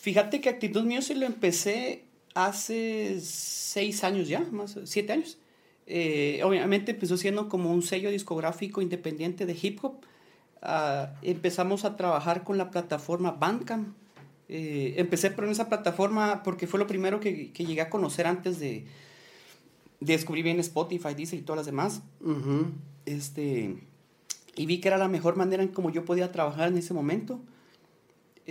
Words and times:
Fíjate 0.00 0.40
que 0.40 0.48
Actitud 0.48 0.84
Music 0.84 1.14
lo 1.18 1.26
empecé 1.26 2.04
hace 2.34 3.20
seis 3.20 4.02
años 4.02 4.28
ya, 4.28 4.40
más 4.50 4.78
siete 4.84 5.12
años. 5.12 5.36
Eh, 5.86 6.40
obviamente 6.42 6.92
empezó 6.92 7.18
siendo 7.18 7.50
como 7.50 7.70
un 7.70 7.82
sello 7.82 8.10
discográfico 8.10 8.80
independiente 8.80 9.44
de 9.44 9.54
hip 9.60 9.78
hop. 9.84 9.96
Ah, 10.62 11.12
empezamos 11.20 11.84
a 11.84 11.96
trabajar 11.96 12.44
con 12.44 12.56
la 12.56 12.70
plataforma 12.70 13.32
Bandcamp. 13.32 13.94
Eh, 14.48 14.94
empecé 14.96 15.32
por 15.32 15.44
esa 15.44 15.68
plataforma 15.68 16.42
porque 16.44 16.66
fue 16.66 16.80
lo 16.80 16.86
primero 16.86 17.20
que, 17.20 17.52
que 17.52 17.66
llegué 17.66 17.82
a 17.82 17.90
conocer 17.90 18.26
antes 18.26 18.58
de, 18.58 18.86
de, 20.00 20.12
descubrir 20.14 20.44
bien 20.44 20.58
Spotify, 20.60 21.12
Deezer 21.14 21.38
y 21.38 21.42
todas 21.42 21.58
las 21.58 21.66
demás. 21.66 22.00
este, 23.04 23.76
y 24.56 24.64
vi 24.64 24.80
que 24.80 24.88
era 24.88 24.96
la 24.96 25.08
mejor 25.08 25.36
manera 25.36 25.62
en 25.62 25.68
como 25.68 25.90
yo 25.90 26.06
podía 26.06 26.32
trabajar 26.32 26.68
en 26.68 26.78
ese 26.78 26.94
momento. 26.94 27.38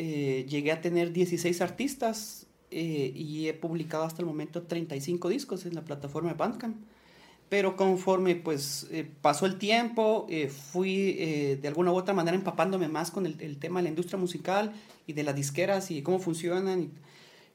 Eh, 0.02 0.45
llegué 0.47 0.71
a 0.71 0.79
tener 0.79 1.11
16 1.11 1.59
artistas 1.59 2.48
eh, 2.71 3.12
y 3.13 3.49
he 3.49 3.53
publicado 3.53 4.05
hasta 4.05 4.22
el 4.22 4.27
momento 4.27 4.63
35 4.63 5.27
discos 5.27 5.66
en 5.66 5.75
la 5.75 5.84
plataforma 5.84 6.30
de 6.30 6.35
Bandcamp. 6.35 6.77
Pero 7.49 7.75
conforme 7.75 8.38
pues 8.38 8.88
eh, 8.91 9.05
pasó 9.22 9.45
el 9.45 9.58
tiempo, 9.58 10.25
fui 10.72 11.58
de 11.62 11.67
alguna 11.67 11.91
u 11.91 11.95
otra 11.95 12.13
manera 12.13 12.38
empapándome 12.38 12.88
más 12.88 13.12
con 13.12 13.25
el, 13.25 13.35
el, 13.41 13.58
tema 13.58 13.80
de 13.80 13.84
la 13.84 13.89
industria 13.89 14.17
musical 14.17 14.72
y 15.05 15.12
de 15.12 15.23
las 15.23 15.35
disqueras 15.35 15.91
y 15.91 16.02
cómo 16.02 16.20
funcionan. 16.20 16.84
Y 16.84 16.91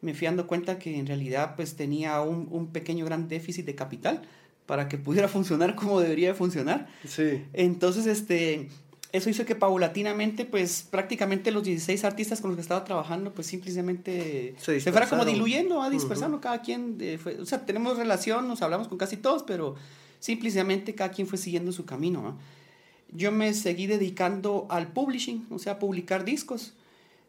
me 0.02 0.12
fui 0.12 0.26
dando 0.26 0.46
cuenta 0.46 0.78
que 0.78 0.98
en 0.98 1.06
realidad 1.06 1.56
pues 1.56 1.76
tenía 1.76 2.20
un, 2.20 2.48
un 2.50 2.72
pequeño 2.72 3.06
gran 3.06 3.26
déficit 3.26 3.64
de 3.64 3.74
capital 3.74 4.20
para 4.66 4.88
que 4.88 4.98
pudiera 4.98 5.28
funcionar 5.36 5.74
como 5.74 6.00
debería 6.00 6.28
de 6.28 6.34
funcionar. 6.34 6.88
Sí. 7.06 7.42
Entonces, 7.52 8.06
este, 8.06 8.68
eso 9.14 9.30
hizo 9.30 9.44
que 9.44 9.54
paulatinamente, 9.54 10.44
pues 10.44 10.88
prácticamente 10.90 11.52
los 11.52 11.62
16 11.62 12.02
artistas 12.02 12.40
con 12.40 12.50
los 12.50 12.56
que 12.56 12.62
estaba 12.62 12.82
trabajando, 12.82 13.32
pues 13.32 13.46
simplemente 13.46 14.56
se, 14.58 14.80
se 14.80 14.90
fuera 14.90 15.08
como 15.08 15.24
diluyendo, 15.24 15.82
a 15.82 15.88
dispersando 15.88 16.40
cada 16.40 16.62
quien. 16.62 16.96
Eh, 16.98 17.16
fue, 17.22 17.40
o 17.40 17.46
sea, 17.46 17.64
tenemos 17.64 17.96
relación, 17.96 18.48
nos 18.48 18.60
hablamos 18.60 18.88
con 18.88 18.98
casi 18.98 19.16
todos, 19.16 19.44
pero 19.44 19.76
simplemente 20.18 20.96
cada 20.96 21.12
quien 21.12 21.28
fue 21.28 21.38
siguiendo 21.38 21.70
su 21.70 21.84
camino. 21.84 22.22
¿no? 22.22 22.38
Yo 23.12 23.30
me 23.30 23.54
seguí 23.54 23.86
dedicando 23.86 24.66
al 24.68 24.88
publishing, 24.88 25.46
o 25.48 25.60
sea, 25.60 25.74
a 25.74 25.78
publicar 25.78 26.24
discos, 26.24 26.74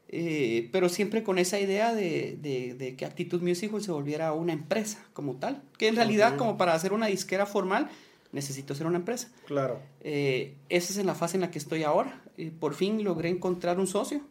eh, 0.10 0.70
pero 0.72 0.90
siempre 0.90 1.22
con 1.22 1.38
esa 1.38 1.60
idea 1.60 1.94
de, 1.94 2.36
de, 2.42 2.74
de, 2.74 2.96
que 2.96 3.06
Actitud 3.06 3.44
Music 3.44 3.72
se 3.80 3.92
volviera 3.92 4.34
una 4.34 4.54
empresa 4.54 5.06
como 5.14 5.36
tal, 5.36 5.62
que 5.78 5.88
en 5.88 5.98
realidad 5.98 6.36
como 6.36 6.58
para 6.58 6.74
hacer 6.74 6.94
una 6.94 7.06
disquera 7.06 7.46
formal, 7.46 7.92
necesito 8.36 8.76
ser 8.76 8.86
una 8.86 8.98
empresa. 8.98 9.30
Claro. 9.48 9.80
Eh, 10.02 10.58
esa 10.70 10.92
es 10.94 11.00
en 11.00 11.08
la 11.08 11.16
fase 11.16 11.38
en 11.38 11.42
la 11.42 11.50
que 11.50 11.58
estoy 11.58 11.84
ahora. 11.84 12.22
Eh, 12.38 12.52
por 12.52 12.76
fin 12.76 13.04
logré 13.04 13.30
encontrar 13.30 13.80
un 13.80 13.88
socio 13.88 14.22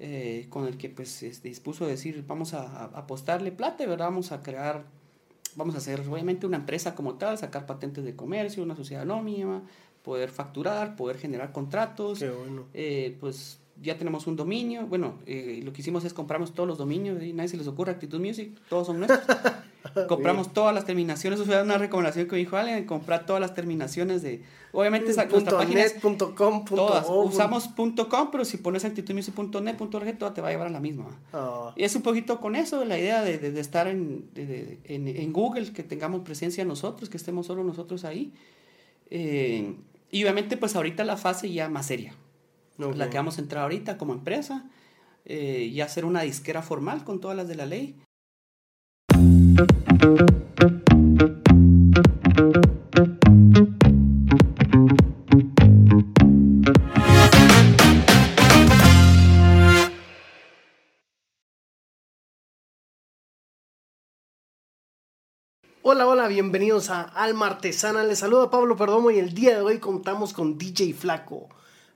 eh, 0.00 0.46
con 0.50 0.66
el 0.66 0.76
que 0.76 0.90
pues 0.90 1.22
este, 1.22 1.48
dispuso 1.48 1.84
a 1.84 1.88
decir, 1.88 2.24
vamos 2.26 2.52
a, 2.52 2.62
a, 2.62 2.84
apostarle 2.84 3.52
plata, 3.52 3.86
¿verdad? 3.86 4.06
Vamos 4.06 4.32
a 4.32 4.42
crear, 4.42 4.84
vamos 5.54 5.76
a 5.76 5.78
hacer 5.78 6.00
obviamente 6.00 6.46
una 6.46 6.56
empresa 6.56 6.94
como 6.94 7.14
tal, 7.14 7.38
sacar 7.38 7.64
patentes 7.64 8.04
de 8.04 8.14
comercio, 8.16 8.62
una 8.62 8.76
sociedad 8.76 9.04
anónima, 9.04 9.62
poder 10.02 10.30
facturar, 10.30 10.96
poder 10.96 11.18
generar 11.18 11.52
contratos. 11.52 12.18
Qué 12.18 12.30
bueno. 12.30 12.66
Eh, 12.74 13.16
pues 13.20 13.60
ya 13.82 13.96
tenemos 13.96 14.26
un 14.26 14.36
dominio. 14.36 14.86
Bueno, 14.86 15.14
eh, 15.26 15.60
lo 15.64 15.72
que 15.72 15.80
hicimos 15.80 16.04
es 16.04 16.12
compramos 16.12 16.52
todos 16.52 16.68
los 16.68 16.78
dominios 16.78 17.22
y 17.22 17.32
nadie 17.32 17.48
se 17.48 17.56
les 17.56 17.66
ocurre 17.66 17.92
Actitud 17.92 18.20
Music, 18.20 18.58
todos 18.68 18.86
son 18.86 19.00
nuestros. 19.00 19.22
compramos 20.08 20.52
todas 20.52 20.74
las 20.74 20.84
terminaciones, 20.84 21.40
eso 21.40 21.46
fue 21.46 21.60
una 21.62 21.78
recomendación 21.78 22.26
que 22.26 22.32
me 22.32 22.38
dijo 22.38 22.56
alguien, 22.56 22.84
comprar 22.84 23.26
todas 23.26 23.40
las 23.40 23.54
terminaciones 23.54 24.22
de, 24.22 24.42
obviamente 24.72 25.10
esa, 25.10 25.26
punto 25.28 25.64
net, 25.64 26.00
punto 26.00 26.34
com, 26.34 26.64
punto 26.64 26.86
todas, 26.86 27.06
o, 27.08 27.22
usamos 27.22 27.68
punto 27.68 28.08
.com, 28.08 28.30
pero 28.30 28.44
si 28.44 28.58
pones 28.58 28.84
actitudmusic.net, 28.84 29.76
punto 29.76 29.98
.org, 29.98 30.18
todo 30.18 30.32
te 30.32 30.40
va 30.40 30.48
a 30.48 30.50
llevar 30.50 30.66
a 30.66 30.70
la 30.70 30.80
misma. 30.80 31.06
Oh. 31.32 31.72
Y 31.76 31.84
es 31.84 31.94
un 31.94 32.02
poquito 32.02 32.40
con 32.40 32.56
eso, 32.56 32.84
la 32.84 32.98
idea 32.98 33.22
de, 33.22 33.38
de, 33.38 33.50
de 33.50 33.60
estar 33.60 33.86
en, 33.86 34.28
de, 34.34 34.78
en, 34.84 35.08
en, 35.08 35.32
Google, 35.32 35.72
que 35.72 35.82
tengamos 35.82 36.20
presencia 36.20 36.64
nosotros, 36.64 37.08
que 37.08 37.16
estemos 37.16 37.46
solo 37.46 37.64
nosotros 37.64 38.04
ahí. 38.04 38.32
Eh, 39.10 39.74
y 40.10 40.22
obviamente 40.22 40.56
pues 40.56 40.74
ahorita 40.76 41.04
la 41.04 41.16
fase 41.16 41.50
ya 41.52 41.68
más 41.68 41.86
seria, 41.86 42.14
okay. 42.78 42.98
la 42.98 43.10
que 43.10 43.16
vamos 43.16 43.38
a 43.38 43.40
entrar 43.40 43.64
ahorita 43.64 43.98
como 43.98 44.12
empresa, 44.12 44.68
eh, 45.24 45.68
y 45.70 45.80
hacer 45.80 46.04
una 46.04 46.22
disquera 46.22 46.62
formal 46.62 47.04
con 47.04 47.20
todas 47.20 47.36
las 47.36 47.48
de 47.48 47.54
la 47.54 47.66
ley. 47.66 48.00
Hola, 65.82 66.06
hola, 66.06 66.28
bienvenidos 66.28 66.90
a 66.90 67.00
Alma 67.02 67.46
Artesana. 67.46 68.04
Les 68.04 68.18
saluda 68.18 68.50
Pablo 68.50 68.76
Perdomo 68.76 69.10
y 69.10 69.18
el 69.18 69.32
día 69.32 69.56
de 69.56 69.62
hoy 69.62 69.78
contamos 69.78 70.34
con 70.34 70.58
DJ 70.58 70.92
Flaco, 70.92 71.48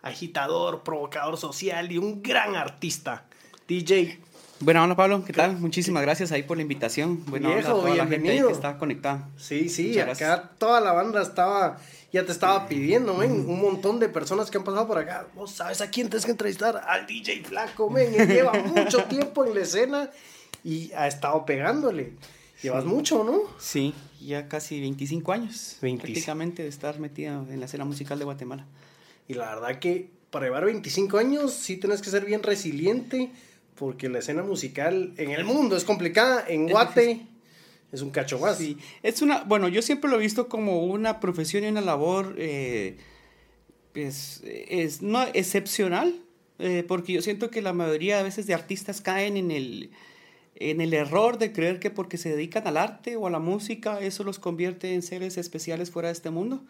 agitador, 0.03 0.83
provocador 0.83 1.39
social 1.39 1.91
y 1.91 1.99
un 1.99 2.23
gran 2.23 2.57
artista. 2.57 3.25
DJ. 3.69 4.19
Bueno, 4.61 4.85
hola 4.85 4.95
Pablo, 4.95 5.25
¿qué 5.25 5.33
tal? 5.33 5.57
Muchísimas 5.57 6.03
gracias 6.03 6.31
ahí 6.31 6.43
por 6.43 6.57
la 6.57 6.63
invitación. 6.63 7.25
Viejo, 7.27 7.49
hola 7.49 7.59
a 7.59 7.63
toda 7.63 7.95
bienvenido. 7.95 8.05
la 8.05 8.11
gente 8.11 8.31
ahí 8.31 8.43
que 8.47 8.53
está 8.53 8.79
conectada. 8.79 9.29
Sí, 9.37 9.69
sí, 9.69 9.99
acá 9.99 10.51
toda 10.59 10.81
la 10.81 10.93
banda 10.93 11.21
estaba, 11.23 11.79
ya 12.13 12.25
te 12.25 12.31
estaba 12.31 12.69
pidiendo, 12.69 13.15
men, 13.15 13.49
un 13.49 13.61
montón 13.61 13.99
de 13.99 14.09
personas 14.09 14.51
que 14.51 14.59
han 14.59 14.65
pasado 14.65 14.87
por 14.87 14.99
acá. 14.99 15.27
Vos 15.35 15.51
sabes 15.51 15.81
a 15.81 15.91
quién 15.91 16.09
tienes 16.09 16.25
que 16.25 16.31
entrevistar, 16.31 16.81
al 16.87 17.07
DJ 17.07 17.43
Flaco, 17.45 17.91
men, 17.91 18.15
él 18.15 18.29
lleva 18.29 18.53
mucho 18.77 19.05
tiempo 19.05 19.45
en 19.45 19.55
la 19.55 19.63
escena 19.63 20.11
y 20.63 20.93
ha 20.93 21.09
estado 21.09 21.45
pegándole. 21.45 22.13
Llevas 22.63 22.85
sí. 22.85 22.89
mucho, 22.89 23.25
¿no? 23.25 23.41
Sí, 23.59 23.93
ya 24.21 24.47
casi 24.47 24.81
25 24.81 25.33
años 25.33 25.79
20. 25.83 26.03
prácticamente 26.03 26.63
de 26.63 26.69
estar 26.69 27.01
metida 27.01 27.45
en 27.51 27.59
la 27.59 27.67
escena 27.67 27.85
musical 27.85 28.17
de 28.21 28.25
Guatemala. 28.25 28.65
Y 29.33 29.35
la 29.35 29.55
verdad 29.55 29.79
que 29.79 30.11
para 30.29 30.45
llevar 30.45 30.67
25 30.67 31.17
años 31.17 31.55
sí 31.55 31.79
tienes 31.79 32.03
que 32.03 32.11
ser 32.11 32.27
bien 32.27 32.43
resiliente 32.43 33.31
porque 33.77 34.11
la 34.11 34.19
escena 34.19 34.43
musical 34.43 35.15
en 35.17 35.31
el 35.31 35.45
mundo 35.45 35.75
es 35.75 35.85
complicada, 35.85 36.45
en 36.47 36.69
Guate 36.69 37.23
es 37.93 38.03
un 38.03 38.11
cacho 38.11 38.39
más. 38.39 38.59
Sí, 38.59 38.77
es 39.03 39.23
una, 39.23 39.45
bueno, 39.45 39.69
yo 39.69 39.81
siempre 39.81 40.11
lo 40.11 40.17
he 40.17 40.21
visto 40.21 40.49
como 40.49 40.85
una 40.85 41.19
profesión 41.19 41.65
y 41.65 41.69
una 41.69 41.81
labor 41.81 42.35
eh, 42.37 42.99
es 43.95 45.01
no 45.01 45.23
excepcional, 45.33 46.15
eh, 46.59 46.85
porque 46.87 47.15
yo 47.15 47.23
siento 47.23 47.51
que 47.51 47.63
la 47.63 47.73
mayoría 47.73 48.21
a 48.21 48.23
veces 48.23 48.47
de 48.47 48.53
artistas 48.53 49.01
caen 49.01 49.39
en 49.39 49.51
el 49.51 49.93
en 50.57 50.83
el 50.83 50.93
error 50.93 51.39
de 51.39 51.53
creer 51.53 51.81
que 51.81 51.91
porque 51.91 52.19
se 52.19 52.29
dedican 52.29 52.67
al 52.69 52.77
arte 52.77 53.17
o 53.17 53.27
a 53.27 53.31
la 53.31 53.39
música, 53.39 53.99
eso 53.99 54.25
los 54.25 54.39
convierte 54.39 54.93
en 54.93 55.01
seres 55.01 55.39
especiales 55.39 55.91
fuera 55.91 56.09
de 56.09 56.13
este 56.13 56.29
mundo. 56.29 56.63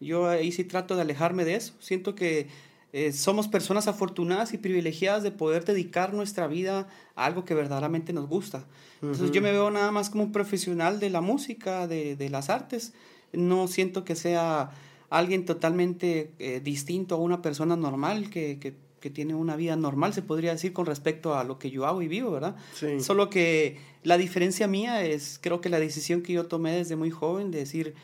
Yo 0.00 0.28
ahí 0.28 0.50
sí 0.50 0.64
trato 0.64 0.96
de 0.96 1.02
alejarme 1.02 1.44
de 1.44 1.54
eso. 1.54 1.74
Siento 1.78 2.14
que 2.14 2.48
eh, 2.92 3.12
somos 3.12 3.48
personas 3.48 3.86
afortunadas 3.86 4.52
y 4.54 4.58
privilegiadas 4.58 5.22
de 5.22 5.30
poder 5.30 5.64
dedicar 5.64 6.12
nuestra 6.14 6.46
vida 6.46 6.88
a 7.14 7.26
algo 7.26 7.44
que 7.44 7.54
verdaderamente 7.54 8.12
nos 8.12 8.26
gusta. 8.28 8.64
Entonces 9.02 9.28
uh 9.28 9.30
-huh. 9.30 9.34
yo 9.34 9.42
me 9.42 9.52
veo 9.52 9.70
nada 9.70 9.92
más 9.92 10.10
como 10.10 10.24
un 10.24 10.32
profesional 10.32 10.98
de 10.98 11.10
la 11.10 11.20
música, 11.20 11.86
de, 11.86 12.16
de 12.16 12.30
las 12.30 12.50
artes. 12.50 12.92
No 13.32 13.68
siento 13.68 14.04
que 14.04 14.16
sea 14.16 14.70
alguien 15.10 15.44
totalmente 15.44 16.32
eh, 16.38 16.60
distinto 16.62 17.14
a 17.14 17.18
una 17.18 17.42
persona 17.42 17.76
normal 17.76 18.30
que, 18.30 18.58
que 18.58 18.74
que 19.00 19.10
tiene 19.10 19.34
una 19.34 19.56
vida 19.56 19.76
normal, 19.76 20.12
se 20.12 20.22
podría 20.22 20.52
decir, 20.52 20.72
con 20.72 20.86
respecto 20.86 21.34
a 21.34 21.42
lo 21.42 21.58
que 21.58 21.70
yo 21.70 21.86
hago 21.86 22.02
y 22.02 22.08
vivo, 22.08 22.30
¿verdad? 22.30 22.54
Sí. 22.74 23.00
Solo 23.00 23.30
que 23.30 23.78
la 24.02 24.18
diferencia 24.18 24.68
mía 24.68 25.04
es, 25.04 25.38
creo 25.42 25.60
que 25.60 25.70
la 25.70 25.80
decisión 25.80 26.22
que 26.22 26.34
yo 26.34 26.46
tomé 26.46 26.72
desde 26.72 26.96
muy 26.96 27.10
joven 27.10 27.50
de 27.50 27.60
decir, 27.60 27.94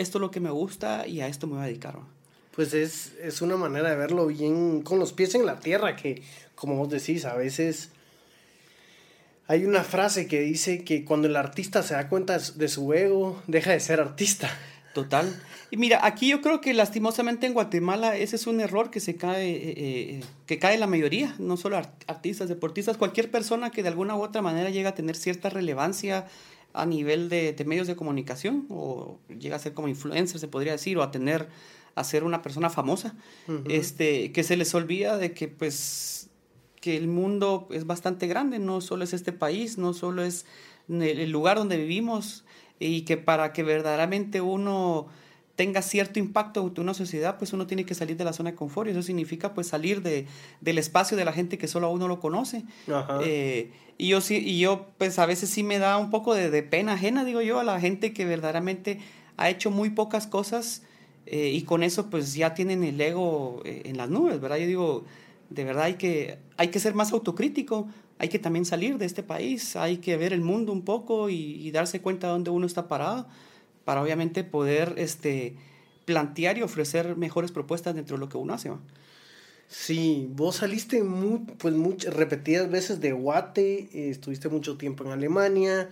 esto 0.00 0.18
es 0.18 0.20
lo 0.20 0.30
que 0.30 0.40
me 0.40 0.50
gusta 0.50 1.06
y 1.06 1.20
a 1.20 1.28
esto 1.28 1.46
me 1.46 1.54
voy 1.54 1.62
a 1.62 1.66
dedicar. 1.66 1.98
Pues 2.54 2.74
es, 2.74 3.12
es 3.22 3.40
una 3.40 3.56
manera 3.56 3.90
de 3.90 3.96
verlo 3.96 4.26
bien 4.26 4.82
con 4.82 4.98
los 4.98 5.12
pies 5.12 5.34
en 5.34 5.46
la 5.46 5.60
tierra, 5.60 5.96
que 5.96 6.22
como 6.54 6.76
vos 6.76 6.90
decís, 6.90 7.24
a 7.24 7.34
veces 7.34 7.90
hay 9.46 9.64
una 9.64 9.82
frase 9.82 10.26
que 10.26 10.40
dice 10.40 10.84
que 10.84 11.04
cuando 11.04 11.26
el 11.26 11.36
artista 11.36 11.82
se 11.82 11.94
da 11.94 12.08
cuenta 12.08 12.38
de 12.38 12.68
su 12.68 12.92
ego, 12.92 13.42
deja 13.46 13.72
de 13.72 13.80
ser 13.80 14.00
artista. 14.00 14.50
Total. 14.94 15.40
Y 15.70 15.76
mira, 15.76 16.04
aquí 16.04 16.28
yo 16.28 16.40
creo 16.40 16.60
que 16.60 16.74
lastimosamente 16.74 17.46
en 17.46 17.54
Guatemala 17.54 18.16
ese 18.16 18.36
es 18.36 18.46
un 18.46 18.60
error 18.60 18.90
que 18.90 19.00
se 19.00 19.16
cae, 19.16 19.50
eh, 19.50 19.74
eh, 19.76 20.20
que 20.46 20.58
cae 20.58 20.76
la 20.76 20.86
mayoría, 20.86 21.34
no 21.38 21.56
solo 21.56 21.76
art 21.76 21.90
artistas, 22.06 22.48
deportistas, 22.48 22.96
cualquier 22.96 23.30
persona 23.30 23.70
que 23.70 23.82
de 23.82 23.88
alguna 23.88 24.16
u 24.16 24.22
otra 24.22 24.42
manera 24.42 24.70
llega 24.70 24.90
a 24.90 24.94
tener 24.94 25.14
cierta 25.14 25.50
relevancia 25.50 26.26
a 26.80 26.86
nivel 26.86 27.28
de, 27.28 27.52
de 27.52 27.64
medios 27.64 27.86
de 27.86 27.96
comunicación 27.96 28.66
o 28.70 29.18
llega 29.38 29.56
a 29.56 29.58
ser 29.58 29.74
como 29.74 29.88
influencer, 29.88 30.38
se 30.40 30.48
podría 30.48 30.72
decir, 30.72 30.96
o 30.98 31.02
a 31.02 31.10
tener, 31.10 31.48
a 31.94 32.04
ser 32.04 32.24
una 32.24 32.42
persona 32.42 32.70
famosa, 32.70 33.16
uh 33.48 33.52
-huh. 33.52 33.62
este, 33.70 34.32
que 34.32 34.42
se 34.42 34.56
les 34.56 34.74
olvida 34.74 35.18
de 35.18 35.32
que 35.32 35.48
pues 35.48 36.30
que 36.80 36.96
el 36.96 37.08
mundo 37.08 37.68
es 37.72 37.86
bastante 37.86 38.26
grande, 38.28 38.58
no 38.58 38.80
solo 38.80 39.02
es 39.04 39.12
este 39.12 39.32
país, 39.32 39.78
no 39.78 39.92
solo 39.94 40.22
es 40.22 40.46
el 40.88 41.30
lugar 41.30 41.58
donde 41.58 41.76
vivimos 41.76 42.44
y 42.78 43.02
que 43.02 43.16
para 43.16 43.52
que 43.52 43.62
verdaderamente 43.62 44.40
uno 44.40 45.08
tenga 45.58 45.82
cierto 45.82 46.20
impacto 46.20 46.72
en 46.72 46.82
una 46.82 46.94
sociedad, 46.94 47.36
pues 47.36 47.52
uno 47.52 47.66
tiene 47.66 47.84
que 47.84 47.92
salir 47.92 48.16
de 48.16 48.22
la 48.22 48.32
zona 48.32 48.52
de 48.52 48.56
confort 48.56 48.86
y 48.86 48.92
eso 48.92 49.02
significa 49.02 49.54
pues 49.54 49.66
salir 49.66 50.02
de, 50.02 50.24
del 50.60 50.78
espacio 50.78 51.16
de 51.16 51.24
la 51.24 51.32
gente 51.32 51.58
que 51.58 51.66
solo 51.66 51.88
a 51.88 51.90
uno 51.90 52.06
lo 52.06 52.20
conoce. 52.20 52.62
Eh, 53.24 53.72
y 53.98 54.06
yo 54.06 54.20
sí, 54.20 54.36
y 54.36 54.60
yo 54.60 54.86
pues 54.98 55.18
a 55.18 55.26
veces 55.26 55.50
sí 55.50 55.64
me 55.64 55.80
da 55.80 55.98
un 55.98 56.10
poco 56.10 56.32
de, 56.32 56.62
pena 56.62 56.92
ajena, 56.92 57.24
digo 57.24 57.42
yo, 57.42 57.58
a 57.58 57.64
la 57.64 57.80
gente 57.80 58.12
que 58.12 58.24
verdaderamente 58.24 59.00
ha 59.36 59.50
hecho 59.50 59.72
muy 59.72 59.90
pocas 59.90 60.28
cosas 60.28 60.82
eh, 61.26 61.50
y 61.52 61.62
con 61.62 61.82
eso 61.82 62.08
pues 62.08 62.34
ya 62.34 62.54
tienen 62.54 62.84
el 62.84 63.00
ego 63.00 63.60
eh, 63.64 63.82
en 63.86 63.96
las 63.96 64.08
nubes, 64.08 64.40
¿verdad? 64.40 64.58
Yo 64.58 64.66
digo, 64.68 65.04
de 65.50 65.64
verdad 65.64 65.86
hay 65.86 65.94
que, 65.94 66.38
hay 66.56 66.68
que 66.68 66.78
ser 66.78 66.94
más 66.94 67.12
autocrítico, 67.12 67.88
hay 68.20 68.28
que 68.28 68.38
también 68.38 68.64
salir 68.64 68.96
de 68.96 69.06
este 69.06 69.24
país, 69.24 69.74
hay 69.74 69.96
que 69.96 70.16
ver 70.18 70.32
el 70.32 70.40
mundo 70.40 70.72
un 70.72 70.82
poco 70.82 71.28
y, 71.28 71.34
y 71.34 71.72
darse 71.72 72.00
cuenta 72.00 72.28
de 72.28 72.34
dónde 72.34 72.50
uno 72.50 72.64
está 72.64 72.86
parado 72.86 73.26
para 73.88 74.02
obviamente 74.02 74.44
poder 74.44 74.96
este, 74.98 75.54
plantear 76.04 76.58
y 76.58 76.62
ofrecer 76.62 77.16
mejores 77.16 77.52
propuestas 77.52 77.94
dentro 77.94 78.18
de 78.18 78.20
lo 78.20 78.28
que 78.28 78.36
uno 78.36 78.52
hace. 78.52 78.70
Sí, 79.66 80.28
vos 80.32 80.56
saliste 80.56 81.02
muy, 81.02 81.38
pues 81.56 81.74
repetidas 82.04 82.70
veces 82.70 83.00
de 83.00 83.12
Guate, 83.12 83.88
eh, 83.94 84.10
estuviste 84.10 84.50
mucho 84.50 84.76
tiempo 84.76 85.04
en 85.04 85.12
Alemania, 85.12 85.88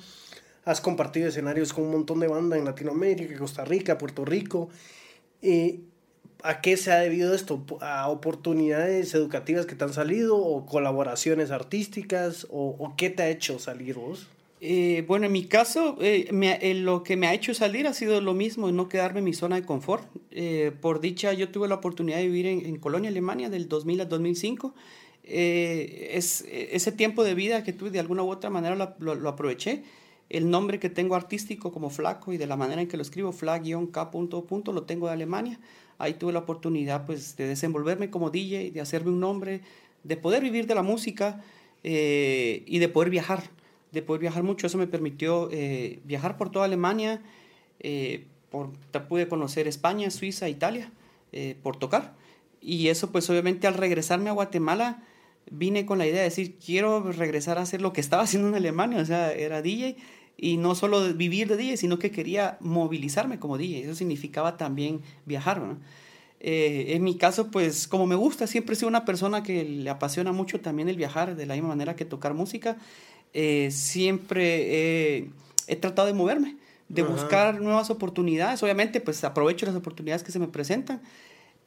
has 0.67 0.83
compartido 0.83 1.29
escenarios 1.29 1.73
con 1.73 1.85
un 1.85 1.93
montón 1.93 2.21
de 2.21 2.29
bandas 2.29 2.59
en 2.59 2.67
Latinoamérica, 2.67 3.39
Costa 3.39 3.65
Rica, 3.65 3.97
Puerto 3.97 4.27
Rico. 4.27 4.69
Eh, 5.41 5.81
¿A 6.43 6.61
qué 6.61 6.77
se 6.77 6.93
ha 6.93 6.97
debido 6.97 7.35
esto? 7.35 7.65
¿A 7.81 8.11
oportunidades 8.11 9.15
educativas 9.15 9.65
que 9.65 9.75
te 9.75 9.85
han 9.85 9.95
salido 9.95 10.37
o 10.37 10.67
colaboraciones 10.67 11.51
artísticas? 11.51 12.47
¿O, 12.51 12.77
o 12.79 12.95
qué 12.95 13.09
te 13.09 13.23
ha 13.23 13.31
hecho 13.31 13.59
salir 13.59 13.95
vos? 13.95 14.29
Eh, 14.61 15.05
bueno, 15.07 15.27
en 15.27 15.33
mi 15.33 15.45
caso, 15.45 15.99
eh, 16.01 16.29
eh, 16.31 16.75
lo 16.75 17.03
que 17.03 17.17
me 17.17 17.27
ha 17.27 17.35
hecho 17.35 17.53
salir 17.53 17.87
ha 17.87 17.93
sido 17.93 18.21
lo 18.23 18.33
mismo, 18.33 18.73
no 18.73 18.89
quedarme 18.89 19.19
en 19.19 19.27
mi 19.27 19.35
zona 19.35 19.57
de 19.57 19.67
confort. 19.67 20.09
por 20.81 21.01
dicha, 21.01 21.33
yo 21.33 21.51
tuve 21.51 21.69
la 21.69 21.77
oportunidad 21.77 22.19
de 22.19 22.27
vivir 22.27 22.47
en, 22.47 22.77
Colonia, 22.79 23.11
Alemania, 23.11 23.51
del 23.51 23.69
2000 23.69 24.03
al 24.03 24.09
2005. 24.09 24.75
es, 25.25 26.45
ese 26.49 26.93
tiempo 26.93 27.25
de 27.25 27.35
vida 27.35 27.65
que 27.65 27.73
tuve, 27.73 27.91
de 27.91 28.01
alguna 28.01 28.23
u 28.23 28.31
otra 28.31 28.51
manera 28.51 28.97
lo, 28.99 29.29
aproveché. 29.29 29.83
El 30.29 30.51
nombre 30.51 30.81
que 30.81 30.91
tengo 30.91 31.15
artístico 31.15 31.73
como 31.73 31.89
Flaco 31.89 32.33
y 32.33 32.37
de 32.37 32.47
la 32.47 32.57
manera 32.57 32.81
en 32.81 32.89
que 32.89 32.97
lo 32.97 33.03
escribo, 33.03 33.33
flag-k. 33.33 34.11
lo 34.73 34.83
tengo 34.83 35.07
de 35.07 35.13
Alemania. 35.13 35.61
Ahí 35.99 36.15
tuve 36.15 36.33
la 36.33 36.41
oportunidad 36.41 37.07
pues, 37.07 37.37
de 37.37 37.47
desenvolverme 37.47 38.11
como 38.11 38.31
DJ, 38.31 38.73
de 38.73 38.81
hacerme 38.81 39.11
un 39.11 39.21
nombre, 39.21 39.61
de 40.03 40.17
poder 40.17 40.43
vivir 40.43 40.67
de 40.67 40.75
la 40.75 40.83
música 40.83 41.45
y 41.85 42.79
de 42.79 42.89
poder 42.89 43.11
viajar 43.11 43.45
de 43.97 44.03
poder 44.03 44.21
viajar 44.21 44.43
mucho. 44.43 44.67
Eso 44.67 44.79
me 44.79 44.87
permitió 44.87 45.49
eh, 45.51 46.01
viajar 46.05 46.37
por 46.37 46.51
toda 46.51 46.67
Alemania, 46.67 47.23
eh, 47.81 48.27
por, 48.51 48.73
pude 49.09 49.27
conocer 49.27 49.67
España, 49.67 50.11
Suiza, 50.11 50.49
Italia, 50.49 50.93
eh, 51.33 51.57
por 51.63 51.79
tocar. 51.79 52.15
Y 52.61 52.89
eso 52.89 53.11
pues 53.11 53.29
obviamente 53.31 53.67
al 53.67 53.75
regresarme 53.75 54.29
a 54.29 54.35
Guatemala 54.35 55.03
vine 55.51 55.87
con 55.87 55.99
la 55.99 56.07
idea 56.07 56.19
de 56.19 56.25
decir, 56.25 56.57
quiero 56.65 57.11
regresar 57.11 57.59
a 57.59 57.63
hacer 57.63 57.81
lo 57.81 57.93
que 57.93 58.01
estaba 58.01 58.23
haciendo 58.25 58.49
en 58.49 58.55
Alemania, 58.55 59.01
o 59.01 59.05
sea, 59.05 59.33
era 59.33 59.63
DJ. 59.63 59.97
Y 60.37 60.59
no 60.59 60.75
solo 60.75 61.15
vivir 61.15 61.49
de 61.49 61.57
DJ, 61.57 61.79
sino 61.79 61.99
que 61.99 62.11
quería 62.11 62.59
movilizarme 62.61 63.39
como 63.39 63.57
DJ. 63.57 63.85
Eso 63.85 63.95
significaba 63.95 64.59
también 64.59 65.01
viajar, 65.25 65.61
¿no? 65.61 65.79
en 66.39 67.03
mi 67.03 67.17
caso, 67.17 67.51
pues 67.51 67.89
como 67.89 68.07
me 68.07 68.15
gusta, 68.15 68.47
siempre 68.47 68.75
he 68.75 68.77
sido 68.77 68.89
una 68.89 69.05
persona 69.05 69.43
que 69.43 69.65
le 69.65 69.91
apasiona 69.91 70.31
mucho 70.31 70.61
también 70.61 70.89
el 70.89 70.97
viajar, 70.97 71.35
de 71.35 71.47
la 71.47 71.55
misma 71.55 71.71
manera 71.71 71.97
que 71.97 72.05
tocar 72.05 72.35
música. 72.35 72.77
Eh, 73.39 73.71
siempre 73.71 75.29
he 75.67 75.77
tratado 75.77 76.09
de 76.09 76.15
moverme, 76.15 76.57
de 76.89 77.03
buscar 77.03 77.61
nuevas 77.61 77.91
oportunidades. 77.91 78.63
Obviamente, 78.63 79.01
pues 79.03 79.23
aprovecho 79.25 79.67
las 79.67 79.75
oportunidades 79.75 80.23
que 80.23 80.33
se 80.33 80.39
me 80.39 80.49
presentan, 80.49 81.03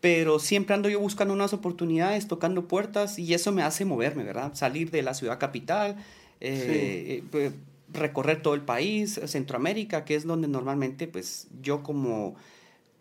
pero 0.02 0.40
siempre 0.40 0.74
ando 0.74 0.90
yo 0.90 1.00
buscando 1.00 1.36
nuevas 1.36 1.54
oportunidades, 1.54 2.28
tocando 2.28 2.68
puertas 2.68 3.20
y 3.20 3.34
eso 3.36 3.52
me 3.52 3.62
hace 3.62 3.86
moverme, 3.86 4.24
¿verdad? 4.24 4.56
Salir 4.56 4.90
de 4.90 5.04
la 5.04 5.14
ciudad 5.14 5.38
capital, 5.38 5.98
eh, 6.42 7.24
eh, 7.34 7.52
recorrer 7.94 8.42
todo 8.42 8.56
el 8.56 8.62
país, 8.62 9.20
Centroamérica, 9.26 10.06
que 10.06 10.16
es 10.16 10.26
donde 10.26 10.48
normalmente 10.48 11.08
pues 11.08 11.48
yo 11.62 11.84
como 11.84 12.36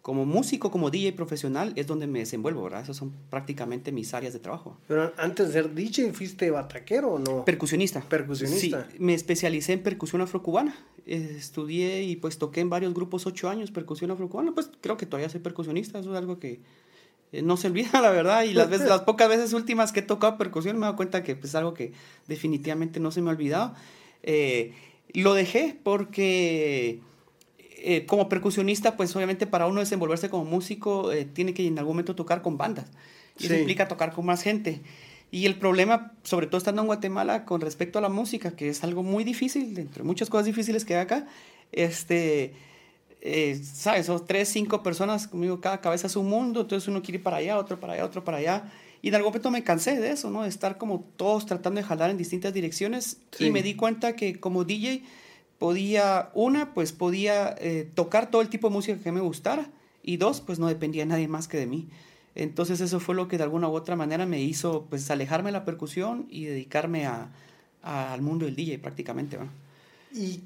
como 0.09 0.25
músico, 0.25 0.71
como 0.71 0.89
DJ 0.89 1.13
profesional, 1.13 1.75
es 1.77 1.87
donde 1.87 2.07
me 2.07 2.21
desenvuelvo, 2.21 2.63
¿verdad? 2.63 2.81
Esas 2.81 2.97
son 2.97 3.13
prácticamente 3.29 3.93
mis 3.93 4.15
áreas 4.15 4.33
de 4.33 4.39
trabajo. 4.39 4.79
Pero 4.89 5.13
antes 5.19 5.49
de 5.49 5.53
ser 5.53 5.75
DJ, 5.75 6.15
¿fuiste 6.15 6.51
bataquero 6.51 7.13
o 7.13 7.19
no? 7.19 7.45
Percusionista. 7.45 8.01
Percusionista. 8.01 8.89
Sí, 8.91 8.97
me 9.01 9.13
especialicé 9.13 9.75
en 9.75 9.83
percusión 9.83 10.23
afrocubana. 10.23 10.75
Estudié 11.05 12.05
y 12.05 12.17
pues 12.17 12.39
toqué 12.39 12.61
en 12.61 12.71
varios 12.71 12.95
grupos 12.95 13.27
ocho 13.27 13.51
años 13.51 13.71
percusión 13.71 14.11
afrocubana. 14.11 14.53
Pues 14.53 14.71
creo 14.81 14.97
que 14.97 15.05
todavía 15.05 15.29
soy 15.29 15.41
percusionista, 15.41 15.99
eso 15.99 16.13
es 16.13 16.17
algo 16.17 16.39
que 16.39 16.63
eh, 17.33 17.43
no 17.43 17.59
se 17.59 17.67
olvida, 17.67 17.91
la 18.01 18.11
verdad. 18.11 18.45
Y 18.45 18.55
las, 18.55 18.71
veces, 18.71 18.89
las 18.89 19.03
pocas 19.03 19.29
veces 19.29 19.53
últimas 19.53 19.93
que 19.93 20.01
he 20.01 20.05
tocado 20.05 20.39
percusión 20.39 20.77
me 20.77 20.85
he 20.85 20.85
dado 20.87 20.97
cuenta 20.97 21.23
que 21.23 21.37
pues, 21.37 21.51
es 21.51 21.55
algo 21.55 21.75
que 21.75 21.93
definitivamente 22.27 22.99
no 22.99 23.11
se 23.11 23.21
me 23.21 23.29
ha 23.29 23.35
olvidado. 23.35 23.75
Eh, 24.23 24.73
lo 25.13 25.35
dejé 25.35 25.79
porque 25.83 27.03
eh, 27.81 28.07
como 28.07 28.29
percusionista, 28.29 28.97
pues 28.97 29.15
obviamente 29.15 29.47
para 29.47 29.67
uno 29.67 29.81
desenvolverse 29.81 30.29
como 30.29 30.45
músico, 30.45 31.13
eh, 31.13 31.25
tiene 31.25 31.55
que 31.55 31.67
en 31.67 31.79
algún 31.79 31.95
momento 31.95 32.17
tocar 32.17 32.43
con 32.43 32.59
bandas. 32.59 32.87
Y 33.39 33.47
eso 33.47 33.55
implica 33.55 33.87
tocar 33.87 34.13
con 34.13 34.27
más 34.27 34.43
gente. 34.43 34.81
Y 35.31 35.47
el 35.47 35.57
problema, 35.57 36.13
sobre 36.25 36.47
todo 36.47 36.59
estando 36.59 36.83
en 36.83 36.87
Guatemala, 36.87 37.45
con 37.45 37.61
respecto 37.61 37.99
a 37.99 38.03
la 38.03 38.09
música, 38.09 38.57
que 38.57 38.69
es 38.69 38.83
algo 38.83 39.03
muy 39.03 39.23
difícil, 39.23 39.79
entre 39.79 40.03
muchas 40.03 40.29
cosas 40.29 40.47
difíciles 40.47 40.85
que 40.85 40.97
hay 40.97 41.03
acá, 41.03 41.27
este, 41.71 42.55
eh, 43.21 43.61
¿sabes? 43.63 44.07
Son 44.07 44.27
tres, 44.27 44.49
cinco 44.49 44.83
personas, 44.83 45.29
conmigo 45.29 45.61
cada 45.61 45.81
cabeza 45.81 46.07
es 46.07 46.17
un 46.17 46.29
mundo, 46.29 46.63
entonces 46.63 46.89
uno 46.89 47.03
quiere 47.03 47.19
ir 47.19 47.23
para 47.23 47.37
allá, 47.37 47.59
otro 47.59 47.79
para 47.79 47.93
allá, 47.93 48.05
otro 48.05 48.25
para 48.25 48.39
allá. 48.39 48.73
Y 49.03 49.09
en 49.09 49.15
algún 49.15 49.31
momento 49.31 49.51
me 49.51 49.63
cansé 49.63 50.01
de 50.01 50.11
eso, 50.11 50.31
¿no? 50.31 50.43
De 50.43 50.49
estar 50.49 50.79
como 50.79 51.05
todos 51.17 51.47
tratando 51.47 51.81
de 51.81 51.87
jalar 51.87 52.11
en 52.11 52.17
distintas 52.17 52.53
direcciones. 52.53 53.19
Y 53.39 53.51
me 53.51 53.63
di 53.63 53.75
cuenta 53.75 54.17
que 54.17 54.41
como 54.41 54.65
DJ 54.65 55.03
podía, 55.59 56.31
una, 56.35 56.75
pues 56.75 56.93
podía 56.93 57.55
eh, 57.59 57.89
tocar 57.95 58.31
todo 58.31 58.43
el 58.43 58.49
tipo 58.49 58.69
de 58.69 58.75
música 58.75 58.99
que 58.99 59.13
me 59.13 59.21
gustara 59.21 59.71
y 60.03 60.17
dos, 60.17 60.41
pues 60.41 60.59
no 60.59 60.69
dependía 60.69 61.03
de 61.03 61.07
nadie 61.07 61.29
más 61.29 61.49
que 61.49 61.59
de 61.59 61.67
mí. 61.67 61.89
Entonces 62.35 62.81
eso 62.81 63.01
fue 63.01 63.15
lo 63.15 63.27
que 63.27 63.37
de 63.37 63.43
alguna 63.43 63.69
u 63.69 63.73
otra 63.73 63.97
manera 63.97 64.25
me 64.25 64.41
hizo 64.41 64.87
pues 64.89 65.11
alejarme 65.11 65.49
de 65.49 65.53
la 65.53 65.65
percusión 65.65 66.27
y 66.31 66.45
dedicarme 66.45 67.07
a, 67.07 67.31
al 67.83 68.23
mundo 68.23 68.47
del 68.47 68.55
DJ 68.55 68.79
prácticamente. 68.79 69.39
Y 70.15 70.41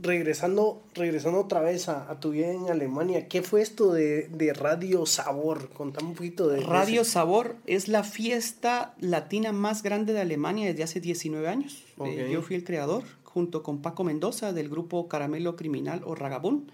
regresando, 0.00 0.82
regresando 0.94 1.40
otra 1.40 1.60
vez 1.60 1.88
a, 1.88 2.18
tu 2.18 2.30
vida 2.30 2.50
en 2.50 2.68
Alemania, 2.70 3.28
¿qué 3.28 3.42
fue 3.42 3.62
esto 3.62 3.92
de, 3.92 4.28
de 4.28 4.52
Radio 4.52 5.06
Sabor? 5.06 5.68
Contame 5.70 6.08
un 6.08 6.14
poquito 6.14 6.48
de 6.48 6.60
Radio 6.60 7.04
Sabor 7.04 7.56
es 7.66 7.88
la 7.88 8.02
fiesta 8.02 8.94
latina 8.98 9.52
más 9.52 9.82
grande 9.82 10.12
de 10.12 10.20
Alemania 10.20 10.66
desde 10.66 10.82
hace 10.82 11.00
19 11.00 11.46
años. 11.48 11.84
Eh, 12.04 12.30
yo 12.32 12.42
fui 12.42 12.56
el 12.56 12.64
creador, 12.64 13.04
junto 13.32 13.62
con 13.62 13.80
Paco 13.80 14.04
Mendoza 14.04 14.52
del 14.52 14.68
grupo 14.68 15.08
Caramelo 15.08 15.56
Criminal 15.56 16.02
o 16.04 16.14
Ragabún. 16.14 16.70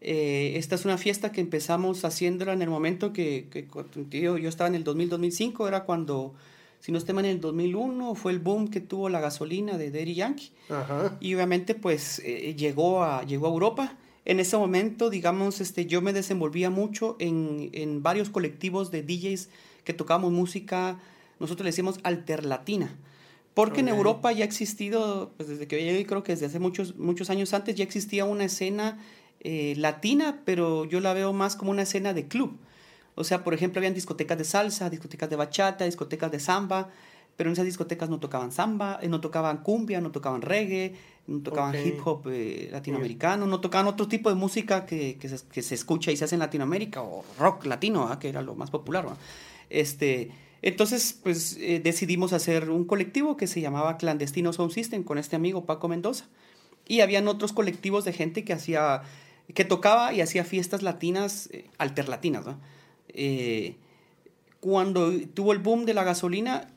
Eh, 0.00 0.54
esta 0.56 0.74
es 0.74 0.84
una 0.84 0.98
fiesta 0.98 1.30
que 1.30 1.40
empezamos 1.40 2.04
haciéndola 2.04 2.52
en 2.52 2.62
el 2.62 2.68
momento 2.68 3.12
que, 3.12 3.46
que 3.50 4.20
yo, 4.20 4.36
yo 4.36 4.48
estaba 4.48 4.66
en 4.66 4.74
el 4.74 4.84
2000-2005, 4.84 5.68
era 5.68 5.84
cuando, 5.84 6.34
si 6.80 6.90
no 6.90 6.98
estoy 6.98 7.16
en 7.20 7.26
el 7.26 7.40
2001, 7.40 8.16
fue 8.16 8.32
el 8.32 8.40
boom 8.40 8.68
que 8.68 8.80
tuvo 8.80 9.08
la 9.08 9.20
gasolina 9.20 9.78
de 9.78 9.92
Daddy 9.92 10.14
Yankee. 10.14 10.50
Y 11.20 11.34
obviamente 11.36 11.76
pues 11.76 12.20
eh, 12.24 12.54
llegó, 12.56 13.04
a, 13.04 13.24
llegó 13.24 13.46
a 13.46 13.50
Europa. 13.50 13.96
En 14.24 14.40
ese 14.40 14.56
momento, 14.56 15.08
digamos, 15.08 15.60
este, 15.60 15.86
yo 15.86 16.02
me 16.02 16.12
desenvolvía 16.12 16.70
mucho 16.70 17.16
en, 17.20 17.70
en 17.72 18.02
varios 18.02 18.28
colectivos 18.28 18.90
de 18.90 19.02
DJs 19.02 19.50
que 19.84 19.92
tocábamos 19.92 20.32
música, 20.32 20.98
nosotros 21.38 21.64
le 21.64 21.70
decimos 21.70 22.00
alterlatina. 22.02 22.96
Porque 23.54 23.80
en 23.80 23.88
Europa 23.88 24.32
ya 24.32 24.44
ha 24.44 24.46
existido, 24.46 25.32
pues 25.36 25.48
desde 25.48 25.66
que 25.66 25.78
yo 25.78 25.84
llegué, 25.84 26.06
creo 26.06 26.22
que 26.22 26.32
desde 26.32 26.46
hace 26.46 26.58
muchos, 26.58 26.96
muchos 26.96 27.28
años 27.28 27.52
antes, 27.52 27.74
ya 27.74 27.84
existía 27.84 28.24
una 28.24 28.44
escena 28.44 28.98
eh, 29.40 29.74
latina, 29.76 30.40
pero 30.44 30.86
yo 30.86 31.00
la 31.00 31.12
veo 31.12 31.32
más 31.32 31.56
como 31.56 31.70
una 31.70 31.82
escena 31.82 32.14
de 32.14 32.28
club. 32.28 32.58
O 33.14 33.24
sea, 33.24 33.44
por 33.44 33.52
ejemplo, 33.52 33.80
habían 33.80 33.92
discotecas 33.92 34.38
de 34.38 34.44
salsa, 34.44 34.88
discotecas 34.88 35.28
de 35.28 35.36
bachata, 35.36 35.84
discotecas 35.84 36.30
de 36.32 36.40
samba, 36.40 36.88
pero 37.36 37.50
en 37.50 37.52
esas 37.52 37.66
discotecas 37.66 38.08
no 38.08 38.20
tocaban 38.20 38.52
samba, 38.52 38.98
eh, 39.02 39.08
no 39.08 39.20
tocaban 39.20 39.58
cumbia, 39.58 40.00
no 40.00 40.12
tocaban 40.12 40.40
reggae, 40.40 40.94
no 41.26 41.40
tocaban 41.40 41.74
hip 41.74 42.00
hop 42.04 42.28
eh, 42.30 42.68
latinoamericano, 42.72 43.46
no 43.46 43.60
tocaban 43.60 43.86
otro 43.86 44.08
tipo 44.08 44.30
de 44.30 44.34
música 44.34 44.86
que, 44.86 45.18
que, 45.18 45.28
se, 45.28 45.46
que, 45.46 45.60
se, 45.60 45.74
escucha 45.74 46.10
y 46.10 46.16
se 46.16 46.24
hace 46.24 46.36
en 46.36 46.40
Latinoamérica, 46.40 47.02
o 47.02 47.22
rock 47.38 47.66
latino, 47.66 48.18
que 48.18 48.30
era 48.30 48.40
lo 48.40 48.54
más 48.54 48.70
popular. 48.70 49.06
Este, 49.68 50.30
entonces, 50.62 51.18
pues 51.20 51.56
eh, 51.60 51.80
decidimos 51.82 52.32
hacer 52.32 52.70
un 52.70 52.84
colectivo 52.84 53.36
que 53.36 53.48
se 53.48 53.60
llamaba 53.60 53.96
Clandestino 53.96 54.52
Sound 54.52 54.72
System 54.72 55.02
con 55.02 55.18
este 55.18 55.34
amigo 55.34 55.66
Paco 55.66 55.88
Mendoza. 55.88 56.26
Y 56.86 57.00
habían 57.00 57.26
otros 57.26 57.52
colectivos 57.52 58.04
de 58.04 58.12
gente 58.12 58.44
que 58.44 58.52
hacía, 58.52 59.02
que 59.54 59.64
tocaba 59.64 60.14
y 60.14 60.20
hacía 60.20 60.44
fiestas 60.44 60.82
latinas, 60.82 61.48
eh, 61.52 61.68
alterlatinas, 61.78 62.46
eh, 63.08 63.76
cuando 64.60 65.12
tuvo 65.34 65.52
el 65.52 65.58
boom 65.58 65.84
de 65.84 65.94
la 65.94 66.04
gasolina, 66.04 66.68